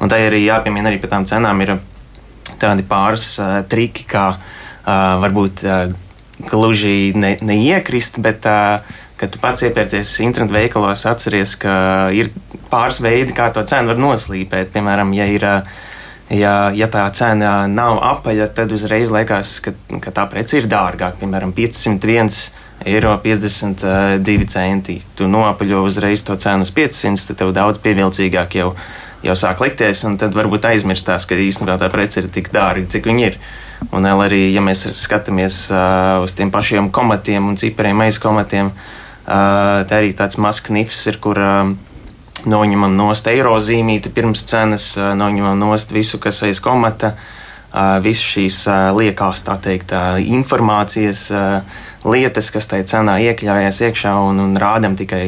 Un 0.04 0.12
tā 0.12 0.18
arī 0.26 0.42
jāpiemina 0.44 0.90
arī 0.90 0.98
par 1.00 1.14
tām 1.14 1.24
cenām 1.24 1.62
ir 1.64 1.78
tādi 2.60 2.84
pāris 2.84 3.24
uh, 3.40 3.62
triki, 3.64 4.04
kā 4.12 4.26
uh, 4.36 5.16
varbūt 5.24 5.64
uh, 5.64 5.96
gluži 6.52 7.14
ne, 7.16 7.32
neiekrist, 7.40 8.20
bet 8.20 8.44
uh, 8.44 8.84
kad 9.16 9.32
tu 9.32 9.40
pats 9.40 9.64
iepērcies 9.64 10.12
internetu 10.20 10.58
veikalos, 10.58 11.06
atceries, 11.08 11.56
ka 11.64 12.10
ir 12.12 12.28
pāris 12.68 13.00
veidi, 13.00 13.32
kā 13.32 13.48
to 13.56 13.64
cenu 13.64 13.94
var 13.94 14.04
noslīpēt. 14.04 14.68
Piemēram, 14.76 15.16
ja 15.16 15.32
ir 15.32 15.48
uh, 15.48 15.78
Ja, 16.26 16.72
ja 16.74 16.88
tā 16.90 17.04
cena 17.14 17.68
nav 17.70 18.00
apaļa, 18.02 18.48
tad 18.54 18.72
uzreiz 18.74 19.12
liekas, 19.14 19.60
ka, 19.62 19.76
ka 20.02 20.10
tā 20.10 20.24
prece 20.30 20.58
ir 20.58 20.66
dārgāka. 20.66 21.20
Piemēram, 21.20 21.52
501 21.54 22.40
eiro 22.84 23.14
52 23.22 24.48
centi. 24.50 24.98
Tu 25.14 25.28
noapaļo 25.30 25.84
uzreiz 25.86 26.24
to 26.26 26.34
cenu 26.40 26.66
uz 26.66 26.72
500, 26.74 27.28
tad 27.30 27.40
tev 27.40 27.54
daudz 27.54 27.78
pievilcīgāk 27.84 28.58
jau, 28.58 28.72
jau 29.22 29.38
sāk 29.38 29.62
likties, 29.62 30.02
tad 30.18 30.34
varbūt 30.34 30.66
aizmirstās, 30.72 31.28
ka 31.30 31.38
īstenībā 31.38 31.78
tā 31.80 31.92
prece 31.94 32.24
ir 32.24 32.28
tik 32.34 32.50
dārga, 32.54 32.90
cik 32.90 33.06
viņa 33.06 33.30
ir. 33.30 33.38
Un 33.94 34.08
arī, 34.08 34.48
ja 34.50 34.62
mēs 34.64 34.86
skatāmies 34.98 35.66
uh, 35.70 36.24
uz 36.24 36.34
tiem 36.34 36.50
pašiem 36.50 36.90
komatiem 36.90 37.46
un 37.46 37.58
cipariem 37.60 38.02
aizkomatiem, 38.06 38.72
uh, 38.72 39.84
tā 39.86 40.00
arī 40.00 40.14
tāds 40.16 40.40
mazs 40.42 40.64
knifs 40.66 41.04
ir, 41.12 41.20
kur 41.22 41.38
uh, 41.38 41.74
noņemam 42.44 42.92
nost 42.96 43.26
eiro 43.30 43.56
zīmīti 43.62 44.12
pirms 44.14 44.44
cenas, 44.48 44.90
noņemam 44.96 45.58
nost 45.58 45.94
visu, 45.94 46.20
kas 46.22 46.42
aiz 46.46 46.60
komata, 46.60 47.14
visas 48.04 48.26
šīs 48.34 48.58
liekās, 48.96 49.44
tā 49.46 49.56
teikt, 49.62 49.94
informācijas 50.20 51.30
lietas, 52.06 52.52
kas 52.54 52.68
tajā 52.70 52.86
cenā 52.92 53.16
iekļāvās 53.30 53.80
iekšā 53.88 54.14
un, 54.28 54.40
un 54.44 54.54
rādam 54.60 54.96
tikai 54.98 55.26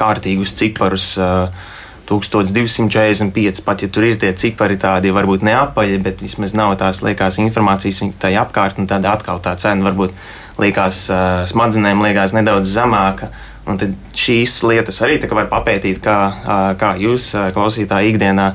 kārtīgus 0.00 0.56
ciparus. 0.58 1.12
1245, 2.12 3.62
pat 3.64 3.84
ja 3.84 3.88
tur 3.88 4.04
ir 4.04 4.18
tie 4.20 4.32
cipari 4.36 4.74
tādi, 4.76 5.12
varbūt 5.14 5.44
neapaļi, 5.46 6.00
bet 6.02 6.20
vismaz 6.20 6.52
nav 6.58 6.74
tās 6.80 6.98
liekās 7.00 7.38
informācijas 7.40 8.02
tai 8.20 8.34
apkārt, 8.36 8.80
un 8.82 8.88
tad 8.90 9.06
atkal 9.08 9.40
tā 9.40 9.54
cena 9.56 9.86
varbūt 9.86 10.12
liekas 10.60 11.06
smadzenēm 11.48 12.02
liekas 12.04 12.34
nedaudz 12.36 12.74
zemāka. 12.74 13.30
Un 13.62 13.78
šīs 14.18 14.56
lietas 14.66 14.98
arī 15.04 15.20
var 15.30 15.46
papētīt, 15.50 16.00
kā, 16.02 16.18
kā 16.80 16.94
jūs, 16.98 17.28
klausītāji, 17.54 18.14
ikdienā 18.14 18.48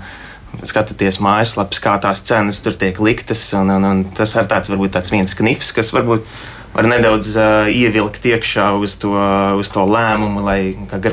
skatāties 0.68 1.22
mājaslapas, 1.24 1.80
kā 1.84 1.96
tās 2.04 2.24
cenas 2.28 2.60
tur 2.64 2.76
tiek 2.76 3.00
liktas. 3.00 3.46
Un, 3.56 3.72
un, 3.72 3.88
un 3.88 4.04
tas 4.18 4.36
ir 4.36 4.50
tāds, 4.52 4.72
varbūt 4.74 4.98
tāds 4.98 5.14
viens 5.14 5.38
knifs, 5.38 5.72
kas 5.76 5.94
varbūt 5.96 6.28
var 6.74 6.90
nedaudz 6.92 7.32
uh, 7.40 7.70
ievilkt 7.72 8.28
iekšā 8.28 8.68
uz 8.76 8.98
to, 9.02 9.14
uz 9.58 9.72
to 9.74 9.86
lēmumu, 9.88 10.44
lai 10.46 10.60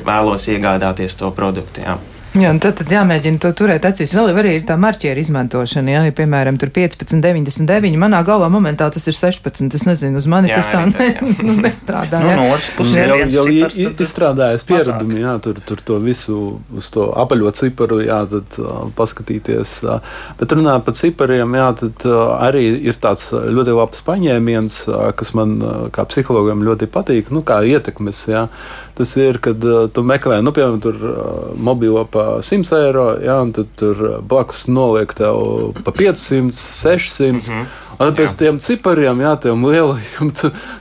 vēlos 0.06 0.48
iegādāties 0.50 1.16
to 1.20 1.30
produktu. 1.36 1.86
Jā. 1.86 1.98
Jā, 2.34 2.50
tad, 2.58 2.74
tad 2.80 2.90
jāmēģina 2.90 3.38
to 3.38 3.52
turēt 3.54 3.84
acīs. 3.86 4.10
Vēl 4.16 4.32
ir 4.32 4.38
arī 4.40 4.52
tā 4.66 4.74
marķiera 4.80 5.22
izmantošana. 5.22 5.92
Jā, 5.92 6.00
ja, 6.08 6.14
piemēram, 6.18 6.56
tur 6.58 6.72
15, 6.74 7.20
99. 7.22 7.94
Manā 8.00 8.24
galvā 8.26 8.48
momentā 8.50 8.88
tas 8.90 9.06
ir 9.06 9.14
16. 9.14 9.70
Es 9.78 9.84
nezinu, 9.86 10.18
uz 10.18 10.26
mani 10.30 10.50
jā, 10.50 10.58
tas 10.58 10.70
tā 10.72 10.80
ne, 10.90 11.06
nu, 11.46 11.54
nestrādā. 11.62 12.18
Nu, 12.24 12.32
no 12.40 12.48
otras 12.56 12.72
puses, 12.74 12.96
jau, 12.98 13.20
jau 13.30 13.92
izstrādājas 14.02 14.66
pieredumi, 14.66 15.20
jā, 15.22 15.36
tur, 15.44 15.60
tur 15.62 15.84
to 15.86 16.00
visu 16.02 16.40
uz 16.74 16.90
to 16.94 17.06
apaļo 17.22 17.54
ciparu, 17.54 18.00
jā, 18.02 18.18
tad 18.32 18.58
uh, 18.58 18.88
paskatīties. 18.98 19.76
Uh, 19.86 20.16
bet 20.40 20.56
runājot 20.58 20.88
par 20.88 20.98
cipariem, 20.98 21.58
jā, 21.60 21.68
tad 21.84 22.08
uh, 22.10 22.24
arī 22.42 22.64
ir 22.90 22.98
tāds 22.98 23.28
ļoti 23.30 23.78
labs 23.78 24.02
paņēmiens, 24.10 24.80
uh, 24.90 25.04
kas 25.14 25.36
man 25.38 25.54
uh, 25.62 25.76
kā 25.94 26.02
psihologam 26.10 26.66
ļoti 26.66 26.90
patīk, 26.90 27.30
nu, 27.30 27.46
kā 27.46 27.62
ietekmes. 27.62 28.26
Jā. 28.34 28.48
Uh, 28.50 28.83
Tas 28.94 29.16
ir, 29.18 29.40
kad 29.42 29.64
uh, 29.66 29.88
tu 29.90 30.04
meklē, 30.06 30.38
nu, 30.44 30.52
piemēram, 30.54 30.78
tur 30.82 31.00
uh, 31.02 31.54
mobilo 31.58 32.04
pa 32.06 32.38
100 32.46 32.76
eiro, 32.78 33.06
jā, 33.18 33.40
un 33.42 33.50
tad 33.56 33.72
tur 33.80 34.04
blakus 34.22 34.68
noliek 34.70 35.10
tev 35.18 35.74
pa 35.82 35.90
500, 35.90 36.54
600. 36.54 37.32
Mm 37.32 37.40
-hmm. 37.40 37.66
Un 37.98 38.14
pēc 38.16 38.34
tiem 38.38 38.58
cipariem, 38.62 39.20
jā, 39.22 39.34
tiem 39.44 39.66
lielajiem, 39.68 40.30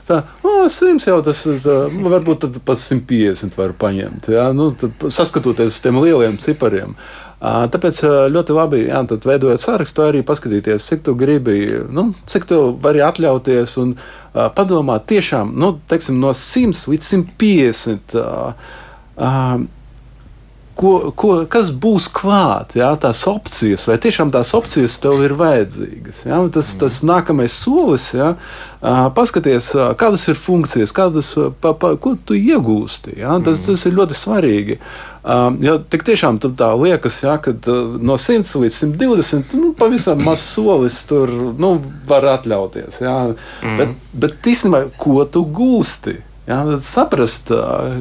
tā, 0.08 0.22
oh, 0.42 0.64
100 0.70 1.06
jau 1.10 1.18
tas 1.24 1.42
tā, 1.64 1.76
varbūt 1.90 2.44
tad 2.46 2.56
pat 2.66 2.80
150 2.80 3.58
var 3.58 3.74
paņemt. 3.78 4.30
Jā, 4.34 4.48
nu, 4.56 4.70
saskatoties 5.06 5.76
uz 5.76 5.84
tiem 5.84 6.00
lieliem 6.02 6.40
cipariem. 6.42 6.96
Tāpēc 7.44 7.98
ļoti 8.32 8.54
labi, 8.56 8.80
jā, 8.88 9.02
veidojot 9.26 9.60
sarakstu, 9.60 10.06
arī 10.06 10.22
paskatīties, 10.24 10.86
cik 10.88 11.04
tu 11.04 11.14
gribi, 11.18 11.58
nu, 11.92 12.08
cik 12.30 12.46
tu 12.48 12.60
vari 12.80 13.04
atļauties. 13.04 13.76
Un, 13.82 13.94
padomāt, 14.56 15.04
tiešām 15.10 15.52
nu, 15.60 15.74
teiksim, 15.90 16.16
no 16.22 16.32
100 16.34 16.88
līdz 16.90 17.10
150. 17.12 18.16
Ko, 20.74 21.12
ko, 21.14 21.44
kas 21.46 21.68
būs 21.70 22.08
klāt, 22.10 22.72
jā, 22.74 22.88
tās 22.98 23.20
opcijas, 23.30 23.84
vai 23.86 23.94
tiešām 24.02 24.32
tās 24.34 24.50
opcijas 24.58 24.96
tev 24.98 25.20
ir 25.22 25.36
vajadzīgas? 25.38 26.24
Jā, 26.26 26.40
tas, 26.50 26.72
mm. 26.72 26.80
tas 26.80 26.96
nākamais 27.06 27.54
solis, 27.54 28.08
jā, 28.16 28.32
paskaties, 29.14 29.70
kādas 30.00 30.26
ir 30.32 30.40
funkcijas, 30.40 30.90
kādas, 30.96 31.30
pa, 31.62 31.76
pa, 31.78 31.92
ko 31.94 32.16
tu 32.18 32.34
iegūsti. 32.34 33.14
Jā, 33.22 33.38
tas, 33.46 33.62
mm. 33.62 33.68
tas 33.70 33.86
ir 33.86 33.96
ļoti 34.00 34.18
svarīgi. 34.18 34.78
Jo 35.64 35.78
tik 35.88 36.02
tiešām 36.04 36.42
tā 36.42 36.68
liekas, 36.76 37.22
ja, 37.22 37.38
ka 37.40 37.54
no 37.64 38.18
100 38.20 38.60
līdz 38.60 38.82
120 38.82 39.54
nu, 39.56 39.72
pavisam 39.78 40.20
mazs 40.26 40.50
solis 40.58 40.98
tur 41.08 41.30
nu, 41.56 41.76
var 42.08 42.26
atļauties. 42.34 43.00
Ja. 43.00 43.16
Mm. 43.62 43.78
Bet, 43.78 43.98
bet 44.26 44.52
īstenībā, 44.52 44.88
ko 45.00 45.22
tu 45.24 45.46
gūsti? 45.46 46.18
Jā, 46.44 46.58
saprast, 46.84 47.48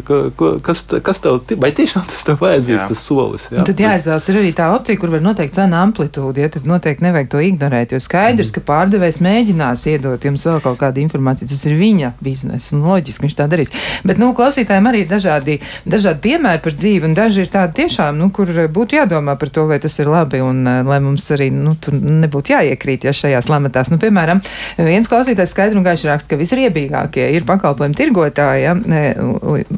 ka, 0.03 0.17
kas, 0.65 0.81
kas 1.05 1.21
tev, 1.23 1.37
vai 1.63 1.69
tiešām 1.71 2.03
tas 2.09 2.25
tev 2.27 2.41
vajadzīs, 2.43 2.75
jā. 2.75 2.87
tas 2.89 3.03
solis. 3.07 3.45
Jā. 3.47 3.61
Un 3.61 3.67
tad 3.69 3.79
jāizvēlas 3.79 4.25
arī 4.33 4.49
tā 4.57 4.65
opcija, 4.75 4.99
kur 4.99 5.13
var 5.13 5.21
noteikt 5.23 5.55
cenu 5.55 5.77
amplitūdu, 5.79 6.41
ja 6.43 6.49
tad 6.51 6.67
noteikti 6.67 7.05
nevajag 7.05 7.29
to 7.31 7.39
ignorēt, 7.39 7.93
jo 7.95 8.01
skaidrs, 8.03 8.51
mm. 8.51 8.55
ka 8.57 8.63
pārdevējs 8.67 9.19
mēģinās 9.23 9.85
iedot 9.93 10.27
jums 10.27 10.43
vēl 10.49 10.59
kaut 10.65 10.75
kādu 10.81 10.99
informāciju, 11.05 11.47
tas 11.53 11.63
ir 11.69 11.77
viņa 11.79 12.09
biznesa, 12.19 12.73
un 12.75 12.83
loģiski 12.89 13.23
viņš 13.29 13.37
tā 13.39 13.47
darīs. 13.47 13.71
Bet, 14.03 14.19
nu, 14.19 14.33
klausītājiem 14.35 14.91
arī 14.91 15.05
ir 15.05 15.07
dažādi, 15.13 15.55
dažādi 15.87 16.19
piemēri 16.27 16.63
par 16.67 16.75
dzīvi, 16.75 17.07
un 17.07 17.15
daži 17.15 17.45
ir 17.45 17.53
tādi 17.55 17.79
tiešām, 17.79 18.19
nu, 18.19 18.27
kur 18.35 18.51
būtu 18.51 18.99
jādomā 18.99 19.37
par 19.39 19.53
to, 19.55 19.63
vai 19.71 19.79
tas 19.79 19.95
ir 20.03 20.11
labi, 20.11 20.43
un 20.43 20.67
lai 20.67 20.99
mums 21.07 21.29
arī, 21.31 21.47
nu, 21.55 21.77
tur 21.79 21.95
nebūtu 21.95 22.57
jāiekrīt, 22.57 23.07
ja 23.07 23.15
šajās 23.15 23.47
lamatās. 23.47 23.93
Nu, 23.93 24.01
piemēram, 24.03 24.43
viens 24.83 25.07
klausītājs 25.07 25.55
skaidri 25.55 25.79
un 25.79 25.87
gaiši 25.87 26.11
raksta, 26.11 26.33
ka 26.33 26.43
visriebīgākie 26.43 27.31
ir 27.37 27.47
pakalpojumi 27.47 27.95
tirgot 27.95 28.32
lietotāja, 28.33 28.75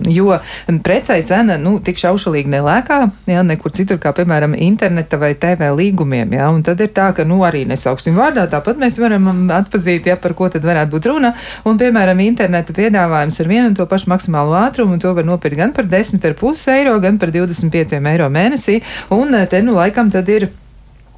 jo 0.07 0.39
precei 0.84 1.23
cena 1.25 1.57
nu, 1.57 1.80
tik 1.84 1.97
šaušalīgi 1.99 2.49
nelēkā, 2.49 2.99
ja, 3.27 3.43
nekur 3.43 3.71
citur, 3.71 3.99
kā 3.99 4.13
piemēram 4.15 4.55
interneta 4.55 5.17
vai 5.17 5.36
TV 5.36 5.71
līgumiem. 5.75 6.34
Ja, 6.34 6.49
un 6.49 6.63
tad 6.63 6.82
ir 6.82 6.91
tā, 6.95 7.11
ka 7.15 7.25
nu, 7.25 7.43
arī 7.43 7.65
nesauksim 7.67 8.15
vārdā, 8.15 8.47
tāpat 8.49 8.80
mēs 8.80 8.99
varam 8.99 9.49
atpazīt, 9.51 10.07
ja, 10.07 10.15
par 10.17 10.34
ko 10.34 10.49
tad 10.49 10.65
varētu 10.65 10.91
būt 10.91 11.09
runa. 11.11 11.34
Un, 11.65 11.77
piemēram, 11.77 12.19
interneta 12.25 12.73
piedāvājums 12.73 13.39
ar 13.41 13.47
vienu 13.51 13.71
un 13.71 13.77
to 13.77 13.86
pašu 13.86 14.11
maksimālo 14.11 14.55
ātrumu, 14.63 14.95
un 14.95 15.03
to 15.03 15.13
var 15.15 15.27
nopirkt 15.27 15.59
gan 15.59 15.73
par 15.75 15.89
10,5 15.89 16.67
eiro, 16.75 16.99
gan 17.03 17.19
par 17.19 17.34
25 17.36 17.99
eiro 17.99 18.30
mēnesī. 18.30 18.82
Un 19.15 19.36
te 19.49 19.61
nu 19.65 19.75
laikam 19.77 20.11
tad 20.13 20.30
ir 20.30 20.49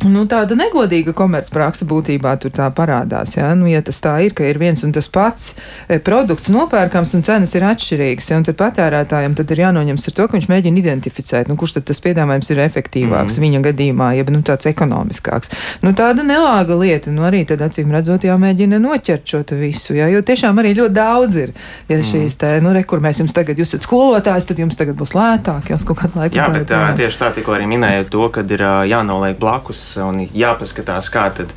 Nu, 0.05 0.27
tāda 0.29 0.53
negodīga 0.53 1.09
komercpraksa 1.17 1.85
būtībā 1.89 2.35
tur 2.37 2.51
tā 2.53 2.67
parādās. 2.75 3.31
Ja? 3.33 3.47
Nu, 3.57 3.65
ja 3.65 3.79
tas 3.81 3.97
tā 4.03 4.13
ir, 4.21 4.35
ka 4.37 4.45
ir 4.45 4.59
viens 4.61 4.83
un 4.85 4.91
tas 4.93 5.07
pats 5.09 5.55
e, 5.89 5.97
produkts 5.97 6.51
nopērkams 6.53 7.15
un 7.17 7.23
cenas 7.25 7.55
ir 7.57 7.65
atšķirīgas, 7.65 8.27
ja? 8.29 8.37
tad 8.45 8.59
patērētājiem 8.59 9.33
tad 9.39 9.53
ir 9.55 9.63
jānoņems 9.63 10.05
ar 10.11 10.15
to, 10.19 10.27
ka 10.27 10.37
viņš 10.37 10.47
mēģina 10.51 10.81
identificēt, 10.83 11.49
nu, 11.49 11.57
kurš 11.57 11.79
tad 11.79 11.87
tas 11.89 12.01
piedāvājums 12.05 12.53
ir 12.53 12.61
efektīvāks 12.67 13.39
mm. 13.39 13.45
viņa 13.47 13.61
gadījumā, 13.71 14.11
jeb 14.19 14.29
nu, 14.35 14.43
tāds 14.45 14.69
ekonomiskāks. 14.69 15.55
Nu, 15.81 15.95
tāda 15.97 16.21
nelāga 16.27 16.77
lieta, 16.77 17.09
nu, 17.09 17.25
arī 17.25 17.41
tad 17.49 17.65
acīm 17.65 17.89
redzot 17.97 18.29
jāmēģina 18.29 18.77
noķert 18.83 19.33
šo 19.33 19.41
visu, 19.57 19.97
ja? 19.97 20.11
jo 20.13 20.21
tiešām 20.21 20.61
arī 20.61 20.75
ļoti 20.77 20.93
daudz 20.93 21.39
ir. 21.41 21.55
Ja 21.89 21.97
mm. 21.97 22.05
šīs 22.11 22.37
te, 22.37 22.53
nu, 22.61 22.75
re, 22.77 22.85
kur 22.85 23.01
mēs 23.01 23.23
jums 23.23 23.33
tagad, 23.33 23.57
jūs 23.57 23.73
esat 23.73 23.89
skolotājs, 23.89 24.45
tad 24.51 24.61
jums 24.61 24.77
tagad 24.77 25.01
būs 25.01 25.17
lētāk, 25.17 25.73
ja 25.73 25.81
uz 25.81 25.89
kaut 25.89 26.03
kādu 26.03 26.21
laiku. 26.21 26.37
Jā, 26.37 26.51
bet 26.53 26.69
tā, 26.69 26.85
tieši 27.01 27.23
tā 27.23 27.33
tikko 27.39 27.57
arī 27.57 27.65
minēju 27.73 28.11
to, 28.13 28.29
kad 28.37 28.53
ir 28.53 28.67
jānoliek 28.93 29.41
blakus 29.41 29.86
un 30.03 30.23
jāpaskatās, 30.25 31.11
kā 31.13 31.27
tad, 31.37 31.53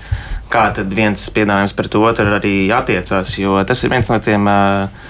kā 0.52 0.68
tad 0.76 0.92
viens 0.94 1.28
piedāvājums 1.34 1.76
pret 1.78 1.96
otru 2.00 2.36
arī 2.36 2.56
attiecās. 2.74 3.36
Jo 3.38 3.60
tas 3.66 3.84
ir 3.84 3.94
viens 3.94 4.10
no 4.12 4.20
tiem 4.22 4.46
uh, 4.50 5.08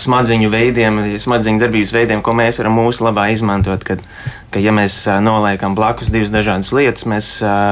smadziņu 0.00 0.48
veidiem, 0.50 0.98
smadziņu 1.20 1.60
darbības 1.60 1.92
veidiem, 1.94 2.22
ko 2.24 2.32
mēs 2.34 2.58
varam 2.58 2.78
mūsu 2.78 3.04
labā 3.04 3.28
izmantot. 3.30 3.84
Kad, 3.86 4.02
ka, 4.50 4.60
ja 4.62 4.72
mēs 4.74 5.04
noliekam 5.22 5.76
blakus 5.78 6.10
divas 6.10 6.32
dažādas 6.32 6.72
lietas, 6.74 7.06
mēs 7.06 7.28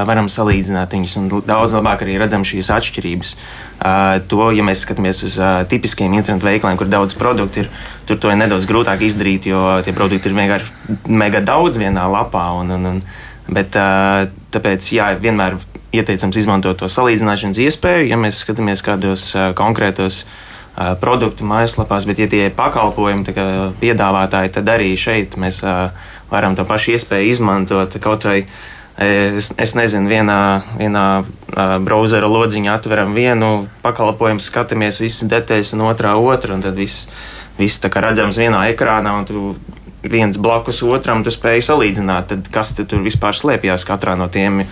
varam 0.07 0.29
salīdzināt 0.31 0.93
viņus 0.95 1.15
un 1.19 1.29
daudz 1.47 1.75
labāk 1.77 2.05
arī 2.05 2.19
redzam 2.21 2.45
šīs 2.47 2.71
atšķirības. 2.77 3.35
To, 4.31 4.41
ja 4.55 4.65
mēs 4.65 4.83
skatāmies 4.85 5.23
uz 5.27 5.39
tipiskiem 5.71 6.13
internetu 6.13 6.47
veikaliem, 6.47 6.79
kur 6.79 6.91
daudz 6.91 7.17
produktu 7.19 7.63
ir, 7.63 7.71
tur 8.07 8.19
to 8.19 8.31
ir 8.31 8.39
nedaudz 8.39 8.67
grūtāk 8.69 9.03
izdarīt, 9.07 9.49
jo 9.49 9.79
tie 9.83 9.95
produkti 9.95 10.31
ir 10.31 10.37
vienkārši 10.37 10.99
mega 11.09 11.43
daudz 11.43 11.81
vienā 11.81 12.05
lapā. 12.11 12.51
Un, 12.61 12.77
un, 12.77 12.93
un, 12.93 13.03
Bet, 13.49 13.73
tāpēc 14.53 14.91
jā, 14.93 15.11
vienmēr 15.21 15.57
ieteicams 15.95 16.37
izmantot 16.37 16.79
to 16.81 16.89
salīdzināšanas 16.91 17.59
iespēju, 17.65 18.09
ja 18.11 18.17
mēs 18.19 18.43
skatāmies 18.43 18.83
kādos 18.85 19.31
konkrētos 19.57 20.23
produktu 21.01 21.47
mājaslapās, 21.47 22.05
bet, 22.07 22.21
ja 22.21 22.29
tie 22.31 22.45
ir 22.47 22.55
pakalpojumi, 22.55 23.25
piedāvātāji, 23.81 24.53
tad 24.59 24.69
arī 24.71 24.93
šeit 24.99 25.35
mēs 25.41 25.63
varam 26.29 26.55
to 26.55 26.65
pašu 26.67 26.95
iespēju 26.95 27.33
izmantot 27.33 27.97
kaut 28.03 28.27
vai. 28.29 28.43
Es, 28.99 29.45
es 29.55 29.71
nezinu, 29.79 30.09
vienā, 30.11 30.39
vienā 30.75 31.03
browsera 31.85 32.27
lodziņā 32.27 32.73
atveram 32.75 33.13
vienu 33.15 33.69
pakalpojumu, 33.79 34.43
skatāmies 34.43 34.99
visas 34.99 35.29
detaļas, 35.31 35.71
un 35.77 35.85
otrā 35.87 36.17
otru, 36.19 36.57
un 36.57 36.65
tad 36.65 36.75
viss, 36.75 37.07
viss 37.55 37.79
redzams 37.79 38.35
vienā 38.35 38.65
ekrānā, 38.73 39.13
un 39.21 39.29
tu 39.29 39.53
viens 40.03 40.37
blakus 40.39 40.81
otram, 40.85 41.23
tu 41.23 41.33
spēj 41.33 41.63
salīdzināt, 41.67 42.29
tad 42.31 42.49
kas 42.53 42.73
te 42.77 42.85
tur 42.87 43.03
vispār 43.03 43.35
slēpjas 43.35 43.85
katrā 43.87 44.15
no 44.19 44.29
tiem. 44.31 44.63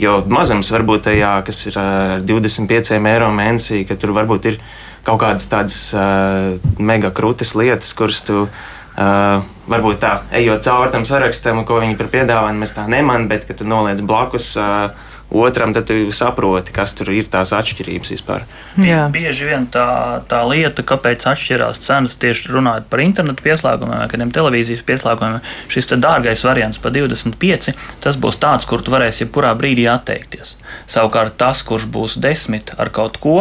Jo 0.00 0.20
mazums 0.26 0.72
varbūt 0.72 1.06
tajā, 1.06 1.34
kas 1.46 1.60
ir 1.70 1.78
uh, 1.78 2.16
25 2.26 2.96
eiro 2.98 3.30
mēnesī, 3.34 3.84
ka 3.86 3.98
tur 4.00 4.14
varbūt 4.16 4.50
ir 4.50 4.58
kaut 5.06 5.20
kādas 5.22 5.46
tādas 5.50 5.78
uh, 5.94 6.58
mega 6.82 7.12
krūtis 7.14 7.54
lietas, 7.58 7.92
kuras 7.98 8.22
tu. 8.26 8.46
Uh, 8.92 9.40
varbūt 9.72 10.02
tā, 10.02 10.10
ejot 10.36 10.66
cauri 10.66 10.92
tam 10.92 11.06
sarakstam, 11.08 11.62
ko 11.64 11.78
viņi 11.80 11.96
par 11.96 12.10
piedāvājumu, 12.12 12.60
mēs 12.60 12.74
tā 12.76 12.84
nemanām, 12.92 13.24
bet, 13.30 13.46
kad 13.48 13.56
tu 13.56 13.64
noliec 13.64 14.02
blakus 14.04 14.50
uh, 14.60 14.90
otram, 15.32 15.72
tad 15.74 15.88
tu 15.88 16.12
saproti, 16.12 16.74
kas 16.74 16.94
tur 16.98 17.10
ir 17.14 17.28
tās 17.32 17.54
atšķirības 17.56 18.12
vispār. 18.14 18.44
Jā. 18.80 19.06
Bieži 19.12 19.48
vien 19.48 19.66
tā, 19.72 20.20
tā 20.28 20.42
lieta, 20.48 20.84
kāpēc 20.86 21.24
atšķirās 21.32 21.80
cenas 21.82 22.16
tieši 22.20 22.52
runājot 22.52 22.88
par 22.92 23.02
internetu 23.04 23.44
pieslēgumiem 23.46 24.02
vai 24.02 24.08
kādiem 24.12 24.32
televīzijas 24.34 24.84
pieslēgumiem, 24.88 25.40
šis 25.72 25.90
dārgais 25.96 26.44
variants 26.46 26.80
par 26.82 26.94
25, 26.94 27.72
tas 28.04 28.20
būs 28.20 28.40
tāds, 28.42 28.68
kur 28.68 28.84
tu 28.84 28.94
varēsi 28.94 29.24
jebkurā 29.24 29.54
brīdī 29.58 29.88
atteikties. 29.90 30.56
Savukārt 30.90 31.38
tas, 31.40 31.64
kurš 31.66 31.88
būs 31.92 32.18
10 32.22 32.74
ar 32.80 32.92
kaut 32.94 33.20
ko, 33.22 33.38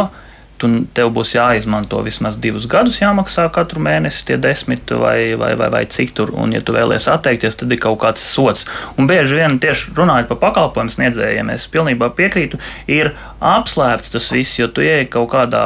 tu, 0.62 0.70
tev 0.96 1.12
būs 1.16 1.34
jāizmanto 1.36 2.00
vismaz 2.06 2.38
divus 2.42 2.68
gadus, 2.70 3.00
jāmaksā 3.02 3.48
katru 3.54 3.82
mēnesi 3.84 4.26
tie 4.28 4.38
desmit 4.42 4.94
vai, 5.02 5.34
vai, 5.40 5.54
vai, 5.60 5.70
vai 5.74 5.84
cik 5.90 6.14
tur. 6.18 6.34
Un, 6.38 6.54
ja 6.56 6.62
tu 6.66 6.76
vēlies 6.76 7.08
atteikties, 7.12 7.58
tad 7.60 7.74
ir 7.74 7.82
kaut 7.82 8.00
kāds 8.04 8.24
sots. 8.24 8.66
Un 8.98 9.10
bieži 9.10 9.40
vien 9.40 9.58
tieši 9.62 9.96
runājot 9.98 10.30
par 10.32 10.42
pakalpojumu 10.46 10.94
sniedzējiem, 10.96 11.54
es 11.56 11.68
pilnībā 11.72 12.12
piekrītu, 12.18 12.62
ir 12.92 13.14
apslēpts 13.40 14.14
tas 14.14 14.30
viss, 14.34 14.60
jo 14.60 14.70
tu 14.72 14.86
ieej 14.86 15.08
kaut 15.12 15.32
kādā 15.34 15.64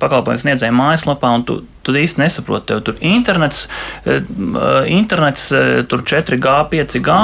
pakalpojumu 0.00 0.44
sniedzēja 0.46 0.74
mājaslapā 0.74 1.34
un 1.36 1.46
tu 1.46 1.60
Tu 1.90 1.98
īsti 1.98 2.22
nesaproti, 2.22 2.68
tev 2.70 2.82
tur 2.86 2.98
internets, 3.02 3.64
eh, 4.04 4.20
internets 4.94 5.48
eh, 5.56 5.82
tur 5.90 6.04
4G, 6.06 6.52
5G, 6.70 7.16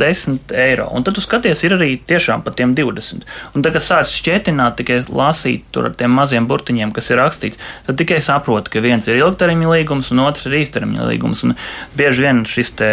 10 0.00 0.54
eiro. 0.56 0.88
Un 0.96 1.04
tad 1.04 1.18
tu 1.18 1.20
skaties, 1.20 1.60
ir 1.66 1.76
arī 1.76 1.90
tiešām 2.08 2.44
par 2.46 2.56
tiem 2.56 2.72
20. 2.78 3.26
Un 3.54 3.64
tad, 3.64 3.74
kad 3.76 3.84
sāc 3.84 4.08
šķietināt, 4.14 4.78
tikai 4.80 5.02
lasīt 5.12 5.66
tur 5.74 5.90
ar 5.90 5.96
tiem 5.98 6.14
maziem 6.16 6.48
burtiņiem, 6.48 6.94
kas 6.96 7.12
ir 7.12 7.20
rakstīts, 7.20 7.60
tad 7.86 8.00
tikai 8.00 8.22
saproti, 8.24 8.72
ka 8.72 8.82
viens 8.84 9.08
ir 9.10 9.20
ilgtermiņa 9.20 9.74
līgums 9.74 10.10
un 10.14 10.24
otrs 10.24 10.48
ir 10.48 10.56
īstermiņa 10.62 11.10
līgums. 11.10 11.44
Un 11.44 11.56
bieži 11.98 12.24
vien 12.24 12.42
šis 12.48 12.72
te, 12.80 12.90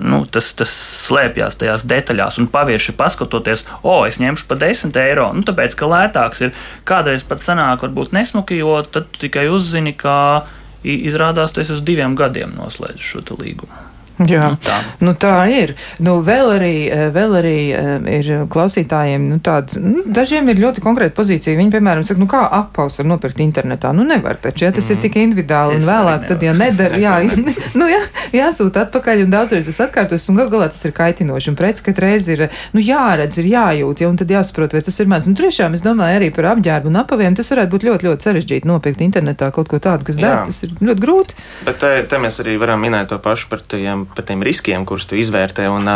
nu, 0.00 0.22
tas, 0.24 0.52
tas 0.56 0.72
slēpjas 1.06 1.60
tajās 1.60 1.84
detaļās 1.88 2.40
un 2.40 2.48
pavieši 2.52 2.96
paskatoties, 2.96 3.66
o, 3.82 3.98
es 4.08 4.20
ņemšu 4.22 4.48
par 4.48 4.62
10 4.64 4.96
eiro, 5.04 5.28
nu, 5.36 5.44
tāpēc, 5.46 5.76
ka 5.76 5.90
lētāks 5.92 6.46
ir. 6.46 6.56
Kādreiz 6.88 7.26
pat 7.26 7.44
sanāk, 7.44 7.84
varbūt 7.84 8.14
nesmuki, 8.16 8.60
jo 8.62 8.78
tad 8.88 9.10
tikai 9.20 9.48
uzzini, 9.52 9.92
ka 9.96 10.45
izrādās, 10.86 11.54
tas 11.56 11.70
uz 11.74 11.82
diviem 11.86 12.14
gadiem 12.18 12.54
noslēdz 12.56 13.02
šo 13.02 13.24
līgumu. 13.40 13.95
Jā, 14.32 14.48
nu, 14.48 14.56
tā. 14.64 14.76
Nu, 15.04 15.12
tā 15.12 15.34
ir. 15.52 15.74
Nu, 16.00 16.16
vēl 16.24 16.54
arī, 16.54 16.74
eh, 16.88 17.08
vēl 17.12 17.34
arī 17.40 17.56
eh, 17.76 17.88
ir 18.16 18.30
klausītājiem 18.52 19.26
nu, 19.28 19.36
tāds, 19.44 19.76
nu, 19.76 20.06
dažiem 20.08 20.48
ir 20.48 20.60
ļoti 20.62 20.80
konkrēta 20.84 21.12
pozīcija. 21.18 21.56
Viņi, 21.58 21.72
piemēram, 21.74 22.04
saka, 22.06 22.22
nu, 22.22 22.28
kā 22.30 22.40
apaus 22.58 22.96
var 23.02 23.10
nopirkt 23.10 23.42
internetā. 23.44 23.92
Nu, 23.96 24.06
nevar 24.08 24.38
taču, 24.40 24.64
ja 24.64 24.72
tas 24.72 24.88
mm. 24.88 24.96
ir 24.96 25.02
tik 25.04 25.18
individuāli 25.20 25.76
es 25.76 25.84
un 25.84 25.90
vēlāk, 25.90 26.24
tad, 26.30 26.46
ja 26.46 26.54
nedara, 26.56 27.00
jā, 27.00 27.18
nu, 27.78 27.90
jā, 27.92 28.00
jāsūta 28.32 28.86
atpakaļ 28.86 29.26
un 29.26 29.36
daudzreiz 29.36 29.68
tas 29.68 29.82
atkārtos 29.84 30.24
un 30.32 30.40
gal 30.40 30.48
galā 30.54 30.70
tas 30.72 30.80
ir 30.88 30.96
kaitinoši. 30.96 31.52
Un 31.52 31.60
preci, 31.60 31.84
ka 31.84 31.96
reiz 32.06 32.30
ir, 32.32 32.46
nu, 32.72 32.80
jāredz, 32.80 33.36
ir 33.42 33.50
jājūt, 33.52 34.00
ja, 34.00 34.08
un 34.08 34.16
tad 34.20 34.32
jāsaprot, 34.32 34.78
vai 34.78 34.84
tas 34.86 34.96
ir 35.02 35.12
mans. 35.12 35.28
Nu, 35.28 35.36
tiešām 35.36 35.76
es 35.76 35.84
domāju 35.84 36.22
arī 36.22 36.32
par 36.32 36.54
apģērbu 36.54 36.88
un 36.88 37.02
apaviem. 37.02 37.36
Tas 37.36 37.52
varētu 37.52 37.74
būt 37.74 37.86
ļoti, 37.90 38.08
ļoti 38.08 38.30
sarežģīti 38.30 38.72
nopirkt 38.72 39.04
internetā 39.04 39.52
kaut 39.52 39.68
ko 39.68 39.82
tādu, 39.82 40.08
kas 40.08 40.20
dara. 40.20 40.46
Tas 40.48 40.64
ir 40.64 40.72
ļoti 40.80 41.04
grūti. 41.04 41.36
Bet 41.68 41.82
te, 41.84 41.92
te 42.08 42.20
mēs 42.22 42.40
arī 42.40 42.56
varam 42.60 42.80
minēt 42.80 43.12
to 43.12 43.20
pašu 43.22 43.50
par 43.52 43.60
tiem 43.60 44.05
par 44.14 44.26
tiem 44.28 44.44
riskiem, 44.46 44.84
kurus 44.88 45.08
tu 45.08 45.18
izvērtē. 45.18 45.68
Un, 45.72 45.90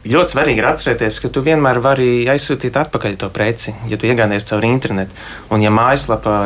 ļoti 0.00 0.32
svarīgi 0.32 0.62
ir 0.62 0.68
atcerēties, 0.70 1.18
ka 1.20 1.28
tu 1.32 1.42
vienmēr 1.44 1.80
vari 1.84 2.24
aizsūtīt 2.30 2.76
atpakaļ 2.80 3.18
to 3.20 3.28
preci, 3.34 3.74
ja 3.90 3.98
tu 4.00 4.08
iegādies 4.08 4.48
caur 4.48 4.64
internetu. 4.64 5.16
Un, 5.52 5.60
ja 5.64 5.72
mājaslapā 5.74 6.36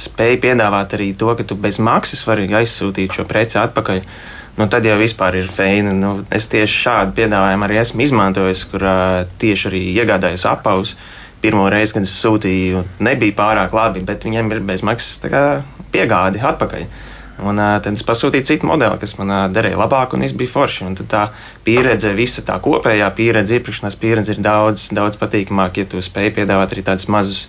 spēj 0.00 0.40
piedāvāt 0.42 0.96
arī 0.98 1.12
to, 1.18 1.30
ka 1.38 1.46
tu 1.46 1.54
bez 1.54 1.78
maksas 1.78 2.24
vari 2.26 2.48
aizsūtīt 2.50 3.14
šo 3.14 3.26
preci 3.30 3.60
atpakaļ, 3.62 4.02
nu, 4.58 4.66
tad 4.66 4.88
jau 4.88 4.98
vispār 4.98 5.38
ir 5.38 5.48
feini. 5.48 5.94
Nu, 5.96 6.18
es 6.34 6.50
tieši 6.50 6.82
šādu 6.88 7.16
piedāvājumu 7.20 7.68
arī 7.68 7.80
esmu 7.84 8.04
izmantojis, 8.06 8.66
kur 8.72 8.84
tieši 9.40 9.70
arī 9.70 9.84
iegādājos 9.94 10.46
apaus. 10.50 10.96
Pirmo 11.40 11.70
reizi, 11.72 11.94
kad 11.96 12.04
es 12.04 12.12
sūtīju, 12.20 12.82
nebija 13.00 13.38
pārāk 13.38 13.72
labi, 13.72 14.02
bet 14.04 14.26
viņiem 14.26 14.50
ir 14.52 14.66
bezmaksas 14.66 15.22
piegāde 15.94 16.42
atpakaļ. 16.44 16.84
Un 17.46 17.60
tad 17.60 17.90
es 17.92 18.04
pasūtīju 18.06 18.46
citu 18.48 18.68
modeli, 18.68 18.98
kas 19.00 19.14
man 19.18 19.52
derēja 19.54 19.78
labāk, 19.80 20.14
un 20.14 20.24
viss 20.26 20.36
bija 20.36 20.52
forši. 20.52 20.86
Un 20.88 20.96
tā 21.00 21.26
pieredze, 21.66 22.12
visa 22.16 22.44
tā 22.46 22.58
kopējā 22.62 23.08
pieredze, 23.16 23.58
iepirkšanās 23.58 23.98
pieredze 24.00 24.36
ir 24.36 24.42
daudz, 24.44 24.88
daudz 24.96 25.20
patīkamāka, 25.20 25.84
ja 25.84 25.90
tu 25.90 26.02
spēj 26.04 26.34
piedāvāt 26.40 26.74
arī 26.74 26.84
tādus 26.86 27.08
mazus, 27.12 27.46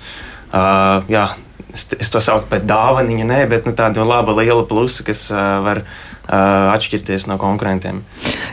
uh, 0.51 1.03
jā, 1.11 1.25
es, 1.73 1.89
es 1.99 2.13
to 2.13 2.23
saucu 2.23 2.47
par 2.51 2.63
dāvaniņu, 2.67 3.27
nē, 3.33 3.41
bet 3.51 3.67
nu, 3.67 3.75
tādu 3.77 4.07
labu 4.07 4.37
lielu 4.39 4.63
plusu, 4.69 5.03
kas 5.07 5.27
uh, 5.33 5.59
var 5.65 5.83
uh, 5.83 6.10
atšķirties 6.31 7.27
no 7.27 7.37
konkurentiem. 7.41 8.01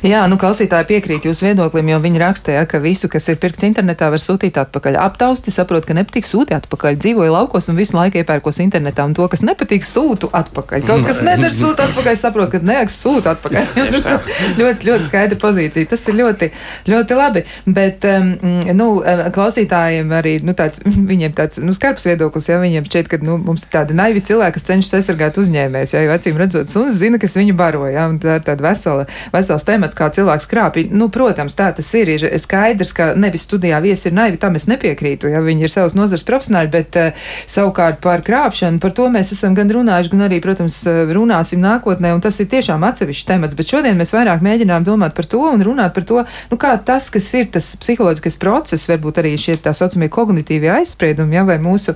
Jā, 0.07 0.25
nu, 0.31 0.39
klausītāji 0.39 0.87
piekrīt 0.93 1.27
jūsu 1.27 1.49
viedoklim, 1.49 1.89
jo 1.91 1.99
viņi 2.03 2.21
rakstīja, 2.23 2.65
ka 2.71 2.79
visu, 2.83 3.11
kas 3.11 3.27
ir 3.31 3.39
pirkts 3.43 3.67
internetā, 3.67 4.11
var 4.13 4.23
sūtīt 4.23 4.59
atpakaļ. 4.61 4.99
Aptausti 5.03 5.55
saprot, 5.55 5.87
ka 5.87 5.97
nepatīk 5.97 6.27
sūtīt 6.27 6.55
atpakaļ. 6.59 6.99
Dzīvoju 7.03 7.35
laukos 7.35 7.71
un 7.71 7.79
visu 7.79 7.97
laiku 7.97 8.21
iepērkos 8.21 8.61
internetā, 8.63 9.07
un 9.09 9.17
to, 9.19 9.27
kas 9.31 9.43
nepatīk, 9.47 9.87
sūtu 9.87 10.31
atpakaļ. 10.35 10.87
Kaut 10.87 11.07
kas 11.09 11.23
nedara 11.29 11.55
sūta 11.55 11.89
atpakaļ, 11.89 12.19
saprot, 12.21 12.53
ka 12.53 12.63
nevajag 12.63 12.95
sūta 12.95 13.35
atpakaļ. 13.35 13.73
ļoti, 14.61 14.91
ļoti 14.91 15.09
skaidra 15.09 15.39
pozīcija. 15.43 15.91
Tas 15.91 16.07
ir 16.11 16.19
ļoti, 16.19 16.51
ļoti 16.91 17.19
labi. 17.19 17.45
Bet, 17.67 18.07
um, 18.09 18.33
nu, 18.79 18.89
klausītājiem 19.35 20.15
arī, 20.19 20.37
nu, 20.47 20.55
tāds, 20.59 20.83
viņiem 20.85 21.35
tāds, 21.39 21.63
nu, 21.63 21.75
skarbs 21.77 22.07
viedoklis, 22.09 22.51
ja 22.51 22.61
viņiem 22.63 22.87
šķiet, 22.89 23.11
ka, 23.11 23.21
nu, 23.25 23.39
mums 23.43 23.67
ir 23.67 23.73
tādi 23.75 23.97
naivi 23.99 24.23
cilvēki, 24.25 24.57
kas 24.59 24.69
cenšas 24.69 24.99
aizsargāt 25.01 25.39
uzņēmējus, 25.43 25.95
ja, 25.95 26.05
jo 26.07 26.15
acīm 26.15 26.39
redzot, 26.41 26.71
suns 26.73 26.99
zina, 27.01 27.21
kas 27.21 27.37
viņu 27.39 27.57
baro, 27.69 27.87
ja, 27.91 28.07
tā 28.21 28.39
ir 28.39 28.45
tāda 28.47 28.65
vesela, 28.65 29.07
vesels 29.33 29.67
temats 29.69 29.97
kā 29.99 30.09
cilvēks 30.15 30.49
krāpj. 30.49 30.89
Nu, 30.95 31.11
protams, 31.13 31.57
tā 31.59 31.71
tas 31.77 31.91
ir. 31.99 32.11
Ir 32.17 32.25
skaidrs, 32.41 32.95
ka 32.97 33.11
nevis 33.19 33.45
studijā 33.49 33.81
viesi 33.85 34.09
ir 34.09 34.17
naivi, 34.17 34.41
tam 34.41 34.57
es 34.59 34.69
nepiekrītu, 34.71 35.31
ja 35.33 35.43
viņi 35.45 35.67
ir 35.67 35.73
savas 35.73 35.97
nozars 35.99 36.25
profesionāļi, 36.29 36.71
bet 36.73 36.99
uh, 36.99 37.27
savukārt 37.51 38.01
par 38.05 38.25
krāpšanu, 38.27 38.81
par 38.83 38.95
to 38.97 39.09
mēs 39.13 39.33
esam 39.37 39.57
gan 39.59 39.71
runājuši, 39.75 40.13
gan 40.15 40.27
arī, 40.29 40.41
protams, 40.45 40.81
eh, 40.89 41.01
runāsim 41.15 41.61
nākotnē, 41.63 42.15
un 42.17 42.23
tas 42.25 42.39
ir 42.41 42.49
tiešām 42.51 42.85
atsevišķs 42.89 43.29
temats. 43.29 43.57
Bet 43.59 43.73
šodien 43.73 43.99
mēs 43.99 44.15
vairāk 44.17 44.45
mēģinām 44.45 44.87
domāt 44.87 45.17
par 45.19 45.29
to 45.29 45.43
un 45.51 45.65
runāt 45.65 45.95
par 45.97 46.07
to, 46.09 46.25
nu, 46.51 46.61
kā 46.61 46.75
tas, 46.85 47.11
kas 47.13 47.29
ir 47.39 47.51
tas 47.55 47.71
psiholoģiskais 47.83 48.39
process, 48.41 48.89
varbūt 48.89 49.21
arī 49.23 49.35
šie 49.41 49.59
tā 49.63 49.75
saucamie 49.77 50.11
kognitīvie 50.13 50.71
aizspriedumi, 50.79 51.37
ja, 51.39 51.45
vai 51.49 51.59
mūsu, 51.63 51.95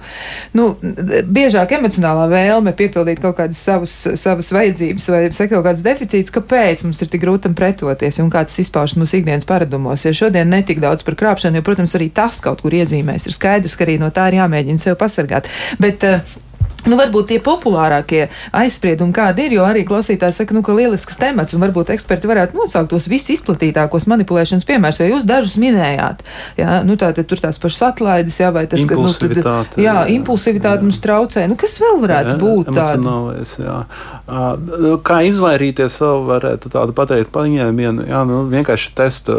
nu, 0.58 0.72
biežāk 0.82 1.76
emocionālā 1.78 2.28
vēlme 2.32 2.74
piepildīt 2.76 3.22
kaut 3.22 3.38
kādas 3.40 3.60
savas, 3.62 3.94
savas 4.20 4.52
vajadzības 4.54 5.08
vai 5.12 5.22
sekot 5.34 5.51
kaut 5.52 5.66
kādas 5.68 5.84
deficīts, 5.84 6.32
kāpēc 6.32 6.86
mums 6.86 7.02
ir 7.04 7.12
tik 7.12 7.24
grūti 7.26 7.46
tam 7.48 7.58
pret 7.58 7.72
pretoties 7.72 8.20
un 8.22 8.30
kā 8.32 8.44
tas 8.46 8.58
izpaužas 8.62 8.98
mūsu 9.00 9.20
ikdienas 9.20 9.46
paradumos. 9.48 10.04
Ja 10.04 10.12
šodien 10.16 10.50
netik 10.52 10.80
daudz 10.82 11.04
par 11.06 11.16
krāpšanu, 11.18 11.58
jo, 11.58 11.66
protams, 11.66 11.96
arī 11.98 12.10
tas 12.14 12.40
kaut 12.44 12.62
kur 12.64 12.74
iezīmēs. 12.76 13.26
Ir 13.28 13.36
skaidrs, 13.36 13.76
ka 13.76 13.86
arī 13.86 13.98
no 14.00 14.12
tā 14.14 14.28
ir 14.30 14.40
jāmēģina 14.40 14.82
sev 14.82 14.98
pasargāt. 15.00 15.48
Bet, 15.82 16.04
uh, 16.04 16.20
Nu, 16.82 16.96
varbūt 16.98 17.28
tie 17.30 17.38
populārākie 17.42 18.24
aizspriedumi, 18.58 19.14
kādi 19.14 19.46
ir, 19.46 19.56
jo 19.58 19.66
arī 19.66 19.84
klausītājs 19.86 20.40
saka, 20.40 20.54
nu, 20.56 20.64
ka 20.66 20.74
lielisks 20.74 21.18
temats, 21.20 21.54
un 21.54 21.62
varbūt 21.62 21.92
eksperti 21.94 22.26
varētu 22.30 22.58
nosaukt 22.58 22.90
tos 22.90 23.06
visizplatītākos 23.10 24.08
manipulēšanas 24.10 24.66
piemērus, 24.66 24.98
jo 25.02 25.10
jūs 25.12 25.26
dažus 25.28 25.54
minējāt. 25.62 26.24
Jā, 26.58 26.80
nu, 26.86 26.96
tā 26.98 27.12
tad 27.14 27.28
tur 27.30 27.42
tās 27.44 27.60
pašas 27.62 27.84
atlaides, 27.92 28.38
jā, 28.42 28.50
vai 28.54 28.64
tas, 28.70 28.82
ka, 28.88 28.98
nu, 28.98 29.12
tad, 29.14 29.78
jā, 29.78 29.94
impulsivitāte 30.16 30.82
mums 30.82 30.98
traucē. 31.04 31.46
Nu, 31.50 31.58
kas 31.60 31.78
vēl 31.82 32.00
varētu 32.02 32.34
jā, 32.34 32.38
būt 32.42 32.72
tāds? 32.74 32.90
Kā 35.06 35.20
izvairīties 35.28 36.00
vēl 36.02 36.26
varētu 36.32 36.72
tādu 36.72 36.96
pateikt 36.98 37.30
paņēmienu, 37.34 38.08
jā, 38.10 38.24
nu, 38.26 38.42
vienkārši 38.50 38.92
testa 38.98 39.38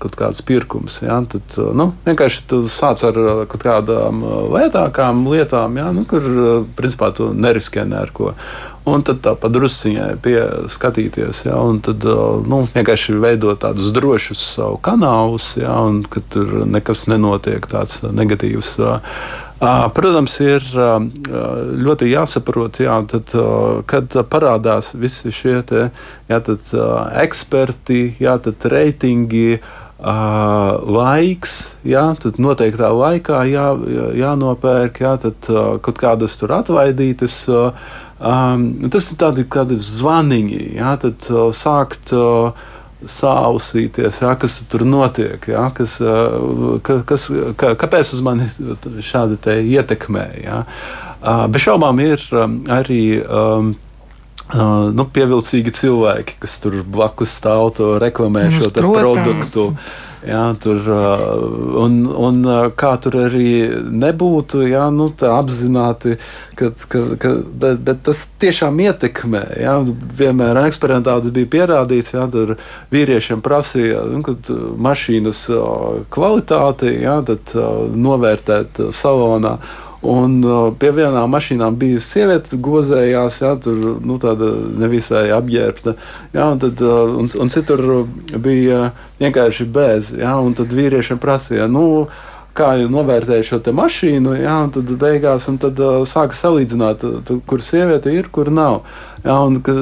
kaut 0.00 0.16
kāds 0.16 0.40
pirkums, 0.46 1.02
jā, 1.04 1.20
tad, 1.34 1.60
nu, 1.76 1.90
vienkārši 2.08 2.44
tu 2.48 2.64
sāc 2.72 3.04
ar 3.08 3.20
kaut 3.50 3.60
kādām 3.64 4.24
lētākām 4.56 5.24
lietām, 5.28 5.76
jā, 5.80 5.92
nu, 5.92 6.08
kur 6.08 6.24
principā 6.78 7.10
tu 7.14 7.32
neriskē 7.34 7.84
neko. 7.88 8.32
Un 8.88 9.02
tad 9.04 9.20
tā 9.24 9.34
padrusciņai 9.36 10.14
pieskatīties, 10.24 11.42
ja, 11.44 11.58
un 11.60 11.82
tad 11.84 12.06
nu, 12.48 12.62
vienkārši 12.72 13.18
veidot 13.20 13.60
tādus 13.60 13.90
drošus 13.92 14.40
savu 14.54 14.78
kanālus, 14.80 15.50
ja, 15.60 15.74
un 15.84 16.00
ka 16.08 16.22
tur 16.32 16.62
nekas 16.64 17.04
nenotiek 17.10 17.68
tāds 17.68 18.00
negatīvs. 18.06 18.78
Protams, 19.58 20.36
ir 20.38 20.64
ļoti 20.70 22.08
jāsaprot, 22.12 22.78
jā, 22.80 22.96
tad, 23.10 23.34
kad 23.90 24.16
parādās 24.30 24.92
visi 24.94 25.34
šie 25.34 25.58
te, 25.66 25.88
jā, 26.30 26.38
tad, 26.46 26.72
eksperti, 27.26 28.14
jā, 28.22 28.38
tad 28.44 28.68
reitingi. 28.72 29.58
Uh, 29.98 30.76
laiks, 30.86 31.72
jā, 31.82 32.04
tad 32.22 32.36
noteiktā 32.38 32.86
laikā 32.94 33.40
jā, 33.50 33.64
jā, 33.90 34.04
jānopērk, 34.20 35.00
jā, 35.02 35.16
tad 35.24 35.48
uh, 35.50 35.72
kaut 35.82 35.98
kādas 35.98 36.36
tur 36.38 36.54
atvaidītas. 36.54 37.40
Uh, 37.50 37.74
um, 38.22 38.68
tas 38.94 39.08
ir 39.10 39.18
tādi, 39.18 39.42
tādi 39.50 39.80
zvaniņi, 39.82 40.60
jā, 40.78 40.92
tad 41.02 41.30
uh, 41.34 41.48
sākt. 41.50 42.14
Uh, 42.14 42.66
Sāusīties, 42.98 44.16
jā, 44.24 44.32
kas 44.42 44.56
tur 44.66 44.82
notiek, 44.82 45.44
jā, 45.46 45.68
kas, 45.70 45.92
ka, 46.82 46.96
kas, 47.06 47.28
ka, 47.54 47.68
kāpēc 47.78 48.10
uz 48.16 48.22
mani 48.26 48.48
šādi 49.06 49.38
ietekmē. 49.70 50.24
Jā. 50.42 50.56
Bez 51.46 51.62
šaubām 51.62 52.02
ir 52.02 52.24
arī 52.74 52.98
um, 53.22 53.70
Uh, 54.48 54.88
nu, 54.96 55.04
pievilcīgi 55.04 55.74
cilvēki, 55.76 56.38
kas 56.40 56.54
tur 56.62 56.78
blakus 56.88 57.34
stāv, 57.36 57.66
to 57.76 57.98
reklamē 58.00 58.46
nu, 58.48 58.60
šo 58.62 58.70
produktu. 58.72 59.64
Jā, 60.24 60.40
tur, 60.60 60.78
uh, 60.88 61.18
un, 61.84 61.98
un 62.08 62.38
kā 62.80 62.94
tur 63.04 63.18
arī 63.26 63.50
nebūtu, 63.92 64.62
jā, 64.66 64.86
nu, 64.90 65.10
apzināti, 65.12 66.16
ka, 66.56 66.70
ka, 66.88 67.02
ka, 67.20 67.32
bet, 67.60 67.82
bet 67.84 68.00
tas 68.08 68.22
tiešām 68.40 68.80
ietekmē. 68.86 69.42
Jā, 69.60 69.74
vienmēr 70.18 70.62
eksperimentāli 70.64 71.34
bija 71.36 71.50
pierādīts, 71.52 72.14
ka 72.16 72.56
vīriešiem 72.94 73.44
prasīja 73.44 74.06
nu, 74.08 74.38
mašīnas 74.88 75.42
kvalitāti, 76.16 76.96
jā, 77.04 77.20
tad 77.28 77.52
novērtēt 78.08 78.80
salonā. 78.96 79.58
Un 80.06 80.38
pie 80.78 80.92
vienām 80.94 81.32
mašīnām 81.34 81.74
bija 81.78 81.98
sieviete, 82.02 82.54
gozējās, 82.62 83.40
jā, 83.42 83.52
tur 83.62 83.98
nu, 83.98 84.18
tāda 84.22 84.52
nevisai 84.78 85.24
apģērbta, 85.34 85.94
jā, 86.36 86.44
un, 86.46 86.60
tad, 86.62 86.82
un, 87.18 87.26
un 87.26 87.50
citur 87.50 87.82
bija 88.38 88.92
vienkārši 89.18 89.66
bez. 89.66 90.12
Jā, 90.14 90.36
un 90.38 90.54
tad 90.54 90.70
vīriešiem 90.70 91.18
prasīja, 91.18 91.66
nu, 91.66 92.06
kā 92.58 92.72
novērtēja 92.90 93.46
šo 93.46 93.58
mašīnu, 93.74 94.36
jā, 94.38 94.54
un 94.66 94.72
tad 94.74 94.90
beigās 95.00 95.48
un 95.50 95.58
tad, 95.62 95.78
uh, 95.82 96.02
sāka 96.08 96.38
salīdzināt, 96.38 97.04
tu, 97.26 97.40
kur 97.46 97.62
sieviete 97.62 98.12
ir, 98.14 98.30
kur 98.34 98.50
nav. 98.54 98.84
Jā, 99.24 99.34
un, 99.46 99.60
ka, 99.66 99.74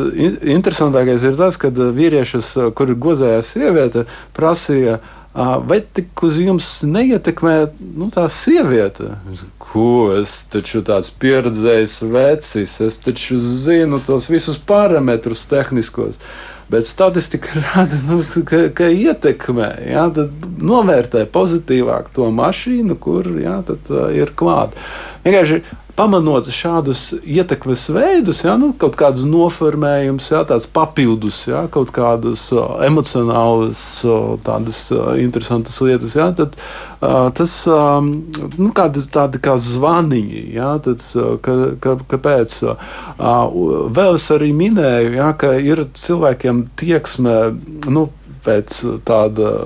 interesantākais 0.56 1.24
ir 1.28 1.36
tas, 1.36 1.60
ka 1.60 1.72
vīriešus, 1.72 2.54
kur 2.76 2.92
gozējās 2.96 3.52
sieviete, 3.52 4.06
prasīja, 4.36 4.98
vai 5.37 5.82
tik 5.84 6.22
uz 6.24 6.39
jums 6.41 6.70
neietekmē 6.89 7.57
nu, 7.97 8.09
tā 8.14 8.24
sieviete? 8.32 9.12
ko 9.76 10.14
es 10.16 10.32
taču 10.49 10.80
tāds 10.87 11.11
pieredzējis 11.20 11.97
vecis, 12.09 12.76
es 12.80 13.01
taču 13.05 13.39
zinu 13.41 13.99
tos 14.07 14.30
visus 14.32 14.57
parametrus 14.57 15.45
tehniskos. 15.51 16.20
Bet 16.72 16.87
statistika 16.89 17.61
rāda, 17.68 17.99
nu, 18.09 18.20
ka, 18.49 18.66
ka 18.74 18.89
ietekmē, 18.91 19.68
jā, 19.91 20.07
novērtē 20.72 21.26
pozitīvāk 21.34 22.09
to 22.16 22.30
mašīnu, 22.34 22.97
kur 23.03 23.28
jā, 23.43 23.61
tad, 23.68 23.93
uh, 23.93 24.09
ir 24.16 24.32
klāta. 24.39 24.80
Vienkārši 25.26 25.61
pamanot 25.97 26.49
šādus 26.53 27.09
ietekmes 27.24 27.86
veidus, 27.94 28.42
ja, 28.44 28.57
nu, 28.61 28.72
kaut 28.76 28.99
kādus 29.01 29.24
noformējumus, 29.28 30.28
ja, 30.32 30.42
tādus 30.49 30.68
papildus, 30.72 31.40
ja, 31.49 31.64
kaut 31.72 31.90
kādus 31.97 32.51
uh, 32.53 32.76
emocionālus, 32.84 33.80
uh, 34.05 34.36
tādas 34.44 34.82
uh, 34.92 35.14
interesantas 35.20 35.80
lietas, 35.80 36.16
ja, 36.18 36.28
tad 36.36 36.59
uh, 36.59 37.32
tas 37.36 37.57
um, 37.72 38.12
nu, 38.59 38.70
kādas, 38.76 39.09
tādi 39.12 39.40
kā 39.42 39.57
zvaniņi, 39.57 40.44
ja, 40.59 40.74
tad, 40.84 41.05
uh, 41.16 41.34
ka, 41.40 41.57
ka, 41.80 41.97
kāpēc. 42.12 42.61
Uh, 42.66 43.59
vēl 43.97 44.20
es 44.20 44.30
arī 44.36 44.53
minēju, 44.57 45.16
ja, 45.16 45.32
ka 45.38 45.57
ir 45.57 45.86
cilvēkiem 45.97 46.66
tieksme 46.76 47.36
nu, 47.88 48.09
pēc 48.47 48.82
tāda 49.09 49.59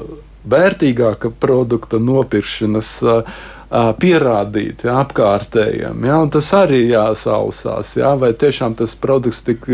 vērtīgāka 0.51 1.35
produkta 1.43 1.99
nopirkšanas. 2.01 2.99
Uh, 3.03 3.41
pierādīt 3.71 4.85
ja, 4.87 4.97
apkārtējiem. 5.05 6.07
Ja, 6.09 6.19
tas 6.33 6.49
arī 6.59 6.81
jāsausās, 6.91 7.95
ja, 8.01 8.17
vai 8.19 8.33
tiešām 8.35 8.75
tas 8.81 8.97
produkts 8.99 9.45
tik 9.47 9.69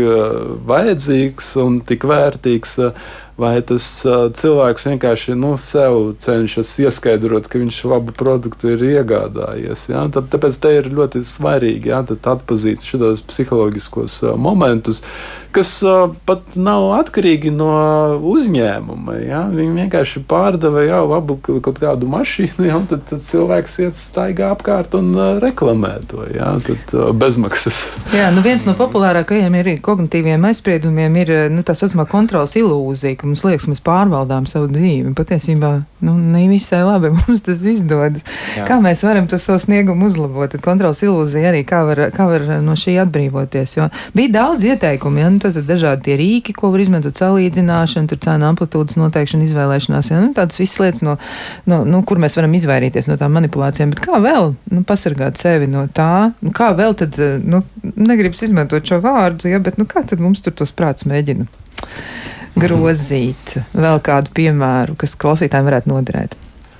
vajadzīgs 0.69 1.55
un 1.63 1.79
tik 1.87 2.05
vērtīgs 2.05 2.77
vai 3.37 3.59
tas 3.61 3.85
uh, 4.05 4.27
cilvēks 4.33 4.87
vienkārši 4.89 5.35
nu, 5.37 5.53
sev 5.61 6.13
cenšas 6.21 6.71
ieskaidrot, 6.81 7.47
ka 7.49 7.61
viņš 7.61 7.79
labu 7.91 8.13
produktu 8.17 8.73
ir 8.73 8.85
iegādājies. 8.97 9.87
Ja? 9.91 10.07
Tā, 10.13 10.25
tāpēc 10.25 10.57
te 10.63 10.73
ir 10.79 10.89
ļoti 10.97 11.21
svarīgi 11.27 11.93
ja? 11.93 12.01
atpazīt 12.01 12.85
šos 12.85 13.21
psiholoģiskos 13.29 14.21
uh, 14.25 14.33
momentus, 14.41 15.03
kas 15.53 15.69
uh, 15.85 16.09
pat 16.27 16.57
nav 16.57 16.89
atkarīgi 16.97 17.53
no 17.53 17.69
uzņēmuma. 18.33 19.19
Ja? 19.21 19.43
Viņi 19.53 19.83
vienkārši 19.83 20.23
pārdeva 20.29 20.87
jau 20.87 21.03
labu 21.13 21.37
kaut 21.45 21.77
kādu 21.81 22.09
mašīnu, 22.09 22.65
ja? 22.65 22.81
tad, 22.89 23.05
tad 23.11 23.21
cilvēks 23.21 23.77
iet 23.85 23.99
staigā 24.01 24.49
apkārt 24.55 24.97
un 24.97 25.13
uh, 25.13 25.37
reklamē 25.43 25.93
to 26.09 26.25
ja? 26.33 26.55
tad, 26.65 26.97
uh, 26.97 27.13
bezmaksas. 27.13 27.83
Jā, 28.17 28.31
nu 28.33 28.41
viens 28.45 28.65
no 28.65 28.73
populārākajiem 28.77 29.61
ir 29.61 29.71
kognitīviem 29.85 30.49
aizspriedumiem 30.49 31.21
ir 31.21 31.33
nu, 31.53 31.61
tā 31.65 31.77
saucamā 31.77 32.07
kontrols 32.09 32.57
ilūzija 32.57 33.26
ka 33.27 33.33
mums 33.33 33.43
liekas, 33.43 33.67
mēs 33.67 33.81
pārvaldām 33.83 34.45
savu 34.47 34.69
dzīvi. 34.71 35.11
Patiesībā 35.17 35.71
nu, 36.07 36.13
ne 36.15 36.45
visai 36.47 36.79
labi 36.85 37.11
mums 37.15 37.43
tas 37.43 37.63
izdodas. 37.67 38.23
Jā. 38.55 38.63
Kā 38.67 38.77
mēs 38.83 39.03
varam 39.03 39.27
to 39.27 39.39
savu 39.41 39.59
sniegumu 39.59 40.07
uzlabot? 40.07 40.55
Kontrols 40.63 41.03
ilūzija 41.03 41.51
arī 41.51 41.63
kā 41.67 41.81
var, 41.87 42.05
kā 42.15 42.27
var 42.29 42.45
no 42.63 42.77
šī 42.79 42.95
atbrīvoties. 43.03 43.75
Jo 43.77 43.89
bija 44.15 44.33
daudz 44.37 44.63
ieteikumu, 44.67 45.19
ja 45.21 45.31
nu, 45.33 45.41
tad, 45.43 45.57
tad 45.57 45.67
dažādi 45.67 46.07
tie 46.07 46.17
rīki, 46.21 46.55
ko 46.55 46.71
var 46.71 46.83
izmantot 46.83 47.19
salīdzināšana, 47.19 48.07
tur 48.11 48.21
cēna 48.23 48.53
amplitūdas 48.53 48.99
noteikšana, 49.01 49.47
izvēlēšanās. 49.49 50.11
Ja? 50.13 50.21
Nu, 50.23 50.31
tādas 50.37 50.61
visas 50.61 50.79
lietas, 50.83 51.03
no, 51.05 51.17
no, 51.67 51.83
nu, 51.87 52.01
kur 52.07 52.21
mēs 52.23 52.37
varam 52.39 52.55
izvairīties 52.57 53.11
no 53.11 53.19
tām 53.19 53.35
manipulācijām. 53.37 53.91
Bet 53.95 54.03
kā 54.05 54.21
vēl 54.23 54.53
nu, 54.71 54.85
pasargāt 54.87 55.41
sevi 55.41 55.67
no 55.71 55.87
tā? 55.91 56.31
Nu, 56.39 56.55
kā 56.55 56.71
vēl 56.77 56.95
tad, 56.99 57.19
nu, 57.43 57.63
negribas 57.97 58.45
izmantot 58.47 58.87
šo 58.87 59.01
vārdu, 59.03 59.51
ja? 59.51 59.59
bet 59.63 59.81
nu, 59.81 59.89
kā 59.89 60.05
tad 60.07 60.23
mums 60.23 60.45
tur 60.45 60.55
tos 60.55 60.71
prāts 60.75 61.07
mēģina 61.09 61.49
grozīt? 62.61 63.55
Vēl 63.77 64.01
kādu 64.03 64.33
piemēru, 64.37 64.97
kas 64.99 65.15
klausītājiem 65.19 65.71
varētu 65.71 65.93
noderēt. 65.93 66.37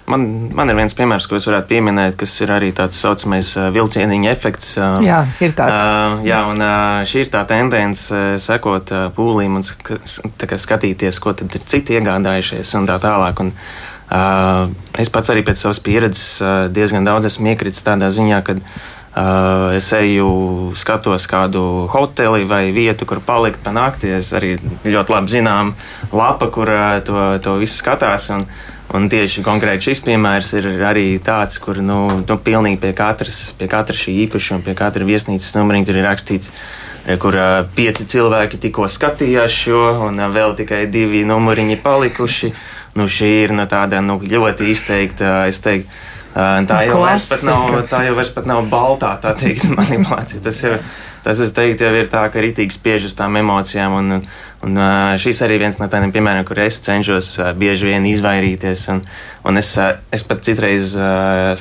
Man, 0.08 0.22
man 0.56 0.72
ir 0.72 0.78
viens 0.80 0.94
piemērs, 0.96 1.26
ko 1.28 1.36
es 1.36 1.46
varētu 1.50 1.68
pieminēt, 1.68 2.14
kas 2.16 2.32
ir 2.40 2.52
arī 2.56 2.70
tāds 2.76 2.96
saucamais 3.04 3.50
vilcieniņa 3.76 4.30
efekts. 4.32 4.70
Jā, 5.04 5.18
ir 5.44 5.52
tāds. 5.58 5.82
Jā, 6.24 6.38
un 6.48 6.64
šī 7.10 7.26
ir 7.26 7.32
tā 7.34 7.42
tendence 7.50 8.22
sekot 8.40 8.94
pūlīm 9.18 9.60
un 9.60 9.68
skatīties, 9.68 11.20
ko 11.20 11.36
tad 11.36 11.60
ir 11.60 11.68
citi 11.68 12.00
iegādājušies 12.00 12.72
un 12.80 12.88
tā 12.88 12.96
tālāk. 13.04 13.44
Un, 13.44 13.52
es 14.96 15.12
pats 15.12 15.34
arī 15.34 15.44
pēc 15.44 15.66
savas 15.66 15.84
pieredzes 15.84 16.40
diezgan 16.72 17.04
daudz 17.04 17.28
esmu 17.28 17.52
iekritis 17.52 17.84
tādā 17.84 18.08
ziņā, 18.08 18.40
ka 18.48 18.56
es 19.78 19.90
eju, 19.98 20.74
skatos 20.78 21.26
kādu 21.30 21.88
hoteli 21.90 22.46
vai 22.46 22.72
vietu, 22.76 23.08
kur 23.10 23.22
palikt 23.24 23.64
pa 23.64 23.74
nakti. 23.74 24.12
Es 24.20 24.34
arī 24.38 24.58
ļoti 24.86 25.14
labi 25.14 25.34
zinām 25.34 25.76
lapa, 26.12 26.52
kur 26.54 26.70
uh, 26.70 26.98
to, 27.06 27.38
to 27.44 27.58
visu 27.62 27.80
skatās. 27.82 28.32
Un, 28.36 28.48
Un 28.88 29.10
tieši 29.12 29.42
konkrēti 29.44 29.90
šis 29.90 30.00
piemērs 30.06 30.54
ir 30.56 30.68
arī 30.88 31.18
tāds, 31.20 31.58
kur 31.60 31.82
nu, 31.84 31.98
nu, 32.22 32.36
pilnīgi 32.40 32.78
pie 32.80 32.94
katras, 32.96 33.50
pie 33.60 33.68
katra 33.68 33.92
šī 33.92 34.14
īpašuma, 34.24 34.64
pie 34.64 34.78
katra 34.80 35.04
viesnīcas 35.04 35.58
numuriņa 35.58 35.90
tur 35.90 36.00
ir 36.00 36.08
rakstīts, 36.08 36.54
kur 37.20 37.36
uh, 37.36 37.58
pieci 37.76 38.06
cilvēki 38.08 38.62
tikko 38.64 38.88
skatījās 38.88 39.58
šo, 39.66 39.82
un 40.08 40.24
vēl 40.32 40.56
tikai 40.62 40.86
divi 40.88 41.26
numuriņi 41.28 41.76
palikuši. 41.84 42.54
Nu, 42.96 43.10
šī 43.12 43.34
ir 43.44 43.52
nu, 43.60 43.68
tāda 43.68 44.00
nu, 44.00 44.22
ļoti 44.24 44.72
izteikta, 44.72 45.42
es 45.52 45.60
teiktu, 45.60 45.92
tā 46.70 46.82
jau 46.88 47.02
vairs 47.02 47.28
pat 47.32 47.46
nav, 47.48 47.76
tā 47.90 48.04
jau 48.08 48.16
vairs 48.18 48.34
pat 48.36 48.50
nav 48.50 48.68
baltā, 48.72 49.16
tā 49.24 49.34
teikt, 49.38 49.70
manipulācija. 49.80 50.42
Tas 50.46 50.60
jau, 50.64 50.76
tas, 51.26 51.42
es 51.44 51.54
teiktu, 51.56 51.88
jau 51.88 52.04
ir 52.04 52.12
tā, 52.12 52.28
ka 52.34 52.44
ritīgi 52.44 52.78
spiež 52.78 53.10
uz 53.10 53.18
tām 53.18 53.40
emocijām. 53.42 53.98
Un, 54.02 54.28
Un, 54.66 54.74
šis 55.22 55.44
arī 55.46 55.60
viens 55.62 55.76
no 55.78 55.86
tādiem 55.86 56.10
piemēriem, 56.10 56.46
kur 56.48 56.58
es 56.64 56.80
cenšos 56.82 57.28
bieži 57.60 57.92
vien 57.92 58.06
izvairīties. 58.10 58.88
Un, 58.90 59.04
un 59.46 59.62
es, 59.62 59.70
es 60.10 60.24
pat 60.26 60.42
citreiz 60.48 60.96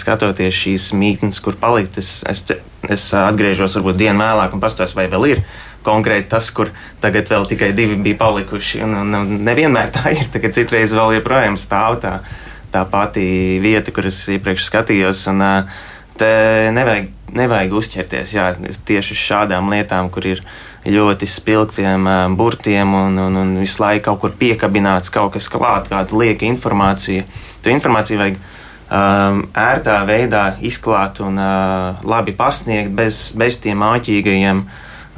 skatoties 0.01 0.57
šīs 0.57 0.87
mītnes, 0.97 1.43
kur 1.45 1.59
palikt, 1.61 1.99
es, 2.01 2.22
es, 2.24 2.41
es 2.89 3.05
atgriežos 3.20 3.77
varbūt 3.77 4.01
dienu 4.01 4.24
vēlāk 4.24 4.57
un 4.57 4.64
pastos, 4.64 4.97
vai 4.97 5.11
vēl 5.12 5.29
ir 5.35 5.45
konkrēti 5.87 6.31
tas, 6.33 6.49
kur 6.51 6.72
tagad 7.03 7.29
vēl 7.31 7.47
tikai 7.53 7.70
divi 7.77 7.99
bija 8.01 8.18
palikuši. 8.24 8.83
Un, 8.87 8.97
un, 9.05 9.14
un 9.20 9.37
nevienmēr 9.47 9.93
tā 9.95 10.16
ir. 10.16 10.27
Tagad 10.33 10.57
citreiz 10.57 10.97
vēl 10.97 11.18
joprojām 11.18 11.61
stāv 11.61 12.01
tā, 12.03 12.16
tā 12.77 12.85
pati 12.93 13.27
vieta, 13.64 13.93
kur 13.95 14.09
es 14.12 14.22
iepriekš 14.37 14.70
skatījos. 14.70 15.27
Un, 15.33 15.45
Te 16.16 16.29
nevajag, 16.72 17.11
nevajag 17.37 17.74
uzķerties 17.77 18.31
jā, 18.33 18.47
tieši 18.89 19.16
šādām 19.20 19.66
lietām, 19.68 20.07
kur 20.09 20.24
ir 20.24 20.39
ļoti 20.89 21.27
spilgtiem 21.29 22.09
burtiem 22.39 22.95
un, 22.97 23.18
un, 23.20 23.37
un 23.37 23.51
visu 23.61 23.83
laiku 23.83 24.07
kaut 24.07 24.22
kur 24.22 24.33
piekabināts 24.39 25.12
kaut 25.12 25.35
kas 25.35 25.51
klāt, 25.53 25.91
kāda 25.93 26.16
lieka 26.16 26.47
informācija. 26.49 27.27
To 27.61 27.72
informāciju 27.74 28.22
vajag 28.22 28.39
um, 28.41 29.43
ērtā 29.61 29.99
veidā 30.09 30.47
izklāt 30.64 31.20
un 31.24 31.37
uh, 31.37 32.01
labi 32.07 32.33
pasniegt 32.39 32.95
bez, 32.97 33.35
bez 33.37 33.61
tiem 33.61 33.85
āķīgajiem, 33.85 34.64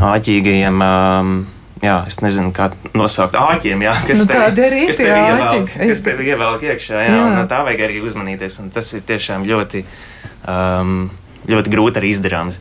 āķīgajiem 0.08 0.82
um, 0.82 1.34
jā, 1.82 1.96
es 2.08 2.18
nezinu, 2.24 2.52
kā 2.56 2.70
nosaukt 2.96 3.36
āķiem, 3.38 3.84
jā, 3.86 3.94
kas 4.08 4.22
nu, 4.22 4.26
tev, 4.30 4.44
arī 4.48 4.86
kas 4.90 5.00
tev 5.00 5.14
ievelk, 5.14 5.74
kas 5.78 6.02
tev 6.06 6.22
ievelk 6.24 6.66
iekšā, 6.70 7.04
jā, 7.06 7.12
jā. 7.14 7.20
un 7.24 7.38
no 7.38 7.44
tā 7.50 7.60
vajag 7.66 7.84
arī 7.88 8.00
uzmanīties, 8.06 8.58
un 8.62 8.72
tas 8.74 8.90
ir 8.96 9.04
tiešām 9.08 9.46
ļoti, 9.48 9.84
um, 10.48 10.98
ļoti 11.50 11.74
grūti 11.74 12.02
arī 12.02 12.12
izdarāms. 12.14 12.60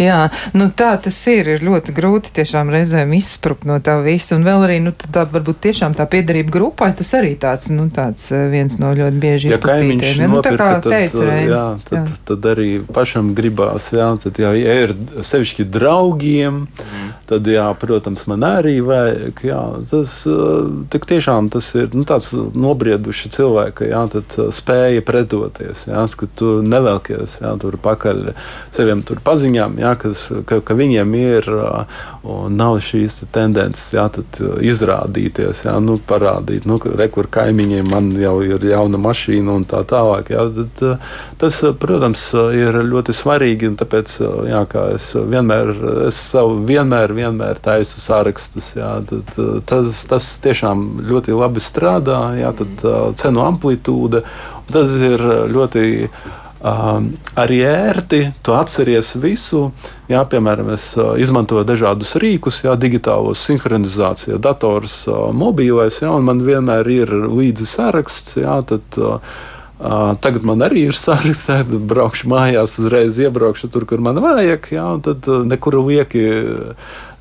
Jā, 0.00 0.26
nu 0.56 0.68
tā 0.74 0.94
tas 1.02 1.18
ir. 1.30 1.48
Ir 1.56 1.64
ļoti 1.66 1.94
grūti 1.96 2.32
tiešām 2.38 2.70
reizēm 2.72 3.12
izsprukt 3.16 3.66
no 3.68 3.78
tā 3.84 3.98
visa. 4.04 4.36
Un 4.36 4.46
vēl 4.46 4.66
arī, 4.66 4.78
nu, 4.84 4.92
tā 4.92 5.24
varbūt 5.28 5.62
tiešām 5.68 5.96
tā 5.98 6.06
piedarība 6.10 6.52
grupai, 6.54 6.92
tas 6.98 7.12
arī 7.18 7.34
tāds, 7.40 7.70
nu, 7.74 7.88
tāds 7.92 8.28
eh, 8.32 8.46
viens 8.52 8.78
no 8.80 8.92
ļoti 8.96 9.22
bieži 9.22 9.52
izplatītiem. 9.52 10.22
Ja, 10.24 10.30
nu, 10.30 10.42
tā 10.44 10.54
kā 10.56 10.68
tad, 10.78 10.88
teica 10.92 11.26
Reinis. 11.28 11.52
Jā, 11.52 11.66
tad, 11.88 11.98
jā. 11.98 12.20
tad 12.30 12.48
arī 12.52 12.68
pašam 12.92 13.32
gribās, 13.38 13.90
jā, 13.94 14.08
tad 14.22 14.40
jā, 14.42 14.52
ja 14.58 14.76
ir 14.86 14.94
sevišķi 15.24 15.66
draugiem, 15.72 16.64
mm. 16.66 17.12
tad, 17.30 17.48
jā, 17.50 17.66
protams, 17.80 18.26
man 18.30 18.46
arī 18.48 18.76
vajag, 18.84 19.44
jā, 19.46 19.62
tas, 19.92 20.18
eh, 20.28 20.70
tik 20.92 21.08
tiešām 21.10 21.52
tas 21.52 21.72
ir, 21.78 21.90
nu, 21.96 22.06
tāds 22.08 22.32
nobrieduši 22.34 23.32
cilvēki, 23.36 23.90
jā, 23.92 24.02
tad 24.16 24.38
eh, 24.38 24.50
spēja 24.54 25.04
pretoties, 25.06 25.86
jā, 25.90 26.06
ka 26.18 26.28
tu 26.38 26.58
nevelkies, 26.66 27.38
jā, 27.42 27.54
tur 27.62 27.78
pakaļ 27.82 28.32
saviem 28.74 29.02
tur 29.06 29.22
paziņām 29.24 29.61
ziņām, 29.62 29.78
jā, 29.78 29.94
kas, 29.96 30.26
ka, 30.46 30.60
ka 30.60 30.74
viņiem 30.74 31.14
ir 31.14 31.46
un 32.22 32.56
nav 32.56 32.80
šīs 32.82 33.22
tendences 33.32 33.92
jā, 33.94 34.08
izrādīties, 34.60 35.64
jā, 35.66 35.78
nu, 35.80 35.98
parādīt, 35.98 36.66
nu, 36.66 36.78
re, 36.78 37.08
kur 37.08 37.26
kaimiņiem 37.30 37.90
man 37.90 38.10
jau 38.18 38.42
ir 38.42 38.62
jauna 38.62 38.98
mašīna 38.98 39.56
un 39.56 39.64
tā 39.64 39.82
tālāk. 39.84 40.30
Jā, 40.30 40.46
tad, 40.52 41.00
tas, 41.38 41.62
protams, 41.78 42.32
ir 42.54 42.82
ļoti 42.86 43.14
svarīgi, 43.14 43.72
tāpēc 43.78 44.18
jā, 44.48 44.64
es 44.94 45.12
vienmēr, 45.14 45.74
es 46.08 46.16
savu 46.32 46.62
vienmēr, 46.66 47.12
vienmēr 47.12 47.58
taisu 47.62 48.00
sārakstus. 48.00 48.74
Jā, 48.76 49.00
tad, 49.06 49.34
tas, 49.66 50.04
tas 50.08 50.28
tiešām 50.42 51.02
ļoti 51.08 51.34
labi 51.36 51.62
strādā, 51.62 52.22
jā, 52.38 52.52
tad 52.56 52.86
cenu 53.18 53.46
amplitūda. 53.46 54.24
Tas 54.72 54.92
ir 55.04 55.20
ļoti 55.52 55.82
Um, 56.62 57.08
arī 57.34 57.56
ērti, 57.66 58.20
tu 58.46 58.52
atceries 58.54 59.16
visu. 59.18 59.64
Jā, 60.06 60.20
piemēram, 60.30 60.68
es 60.76 60.92
uh, 60.94 61.16
izmantoju 61.18 61.64
dažādus 61.66 62.14
rīkus, 62.22 62.60
jā, 62.62 62.76
digitālos 62.78 63.42
sinhronizācijā, 63.48 64.38
dators, 64.38 65.00
uh, 65.10 65.32
mobilais, 65.34 65.98
jā, 66.04 66.12
un 66.14 66.28
man 66.28 66.44
vienmēr 66.46 66.86
ir 66.94 67.14
līdzi 67.26 67.66
saraksts. 67.66 68.38
Jā, 68.42 68.60
tad, 68.68 68.86
uh, 69.00 69.18
Uh, 69.82 70.12
tagad 70.22 70.44
man 70.46 70.60
arī 70.62 70.84
ir 70.92 70.94
saraksts, 71.00 71.48
tad 71.48 71.72
braukšu 71.90 72.28
mājās, 72.30 72.76
uzreiz 72.78 73.16
iebraukšu 73.18 73.66
tur, 73.66 73.82
kur 73.90 73.98
man 73.98 74.20
vajag, 74.22 74.68
jā, 74.70 74.84
tad 75.02 75.26
uh, 75.26 75.40
nekur 75.42 75.80
lieki. 75.82 76.22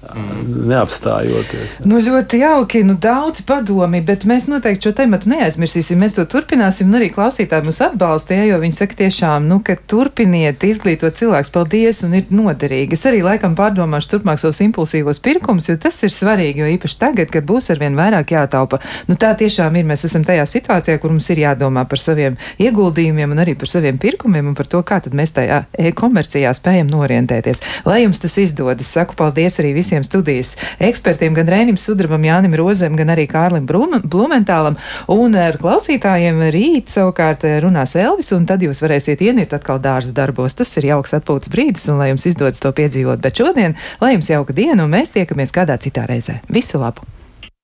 Neapstājoties. 0.02 1.76
Nu, 1.86 2.00
ļoti 2.02 2.40
jauki, 2.42 2.82
nu, 2.86 2.96
daudz 2.98 3.44
padomi, 3.46 4.00
bet 4.06 4.24
mēs 4.30 4.48
noteikti 4.50 4.90
šo 4.90 4.94
tematu 4.98 5.30
neaizmirsīsim. 5.30 6.00
Mēs 6.02 6.16
to 6.18 6.26
turpināsim, 6.30 6.90
un 6.90 6.98
arī 6.98 7.12
klausītāji 7.14 7.68
mūs 7.68 7.80
atbalstīja, 7.86 8.48
jo 8.50 8.58
viņi 8.64 8.78
saka 8.80 8.98
tiešām, 9.04 9.46
nu, 9.50 9.60
ka 9.66 9.76
turpiniet 9.78 10.66
izglītot 10.66 11.20
cilvēks, 11.20 11.52
paldies, 11.54 12.02
un 12.08 12.16
ir 12.18 12.34
noderīgi. 12.34 12.98
Es 12.98 13.06
arī 13.10 13.22
laikam 13.26 13.54
pārdomāšu 13.58 14.16
turpmāk 14.16 14.42
savus 14.42 14.64
impulsīvos 14.66 15.22
pirkumus, 15.22 15.70
jo 15.70 15.78
tas 15.82 16.02
ir 16.02 16.16
svarīgi, 16.16 16.64
jo 16.64 16.72
īpaši 16.80 17.00
tagad, 17.04 17.30
kad 17.34 17.46
būs 17.48 17.70
arvien 17.76 17.98
vairāk 18.00 18.34
jātaupa. 18.34 18.82
Nu, 19.06 19.20
tā 19.22 19.36
tiešām 19.38 19.78
ir, 19.78 19.86
mēs 19.94 20.08
esam 20.10 20.26
tajā 20.26 20.48
situācijā, 20.50 20.98
kur 20.98 21.14
mums 21.14 21.30
ir 21.30 21.44
jādomā 21.46 21.86
par 21.86 22.02
saviem 22.02 22.40
ieguldījumiem 22.58 23.38
un 23.38 23.46
arī 23.46 23.54
par 23.54 23.70
saviem 23.70 24.02
pirkumiem 24.02 24.50
un 24.50 24.58
par 24.58 24.70
to, 24.72 24.82
kā 24.82 24.98
tad 25.06 25.14
mēs 25.18 25.38
tajā 25.38 25.64
e-komercijā 25.78 26.52
spējam 26.58 26.90
norientēties. 26.90 27.62
Lai 27.86 28.02
jums 28.02 28.22
tas 28.24 28.42
izdodas, 28.42 28.90
saku 28.90 29.16
paldies 29.20 29.62
arī 29.62 29.76
visiem 29.78 29.91
visiem 29.92 30.04
studijas 30.08 30.56
ekspertiem, 30.80 31.36
gan 31.36 31.50
Rēnim 31.52 31.78
Sudrabam, 31.80 32.24
Jānim 32.24 32.56
Rozēm, 32.56 32.96
gan 32.96 33.12
arī 33.12 33.28
Kārlim 33.28 33.68
Blumentālam. 33.68 34.78
Un 35.12 35.36
ar 35.36 35.60
klausītājiem 35.60 36.40
rīt 36.54 36.94
savukārt 36.94 37.44
runās 37.64 37.98
Elvis, 38.00 38.32
un 38.32 38.48
tad 38.48 38.64
jūs 38.64 38.84
varēsiet 38.86 39.22
ienirt 39.28 39.54
atkal 39.58 39.82
dārza 39.84 40.16
darbos. 40.16 40.56
Tas 40.56 40.72
ir 40.80 40.94
jauks 40.94 41.18
atpūtas 41.20 41.52
brīdis, 41.52 41.90
un 41.92 42.00
lai 42.00 42.14
jums 42.14 42.30
izdodas 42.32 42.64
to 42.64 42.72
piedzīvot. 42.72 43.20
Bet 43.20 43.42
šodien, 43.44 43.76
lai 44.00 44.16
jums 44.16 44.32
jauka 44.32 44.56
diena, 44.56 44.86
un 44.86 44.96
mēs 44.96 45.12
tiekamies 45.18 45.52
kādā 45.56 45.76
citā 45.82 46.08
reizē. 46.08 46.40
Visu 46.48 46.80
labu! 46.80 47.21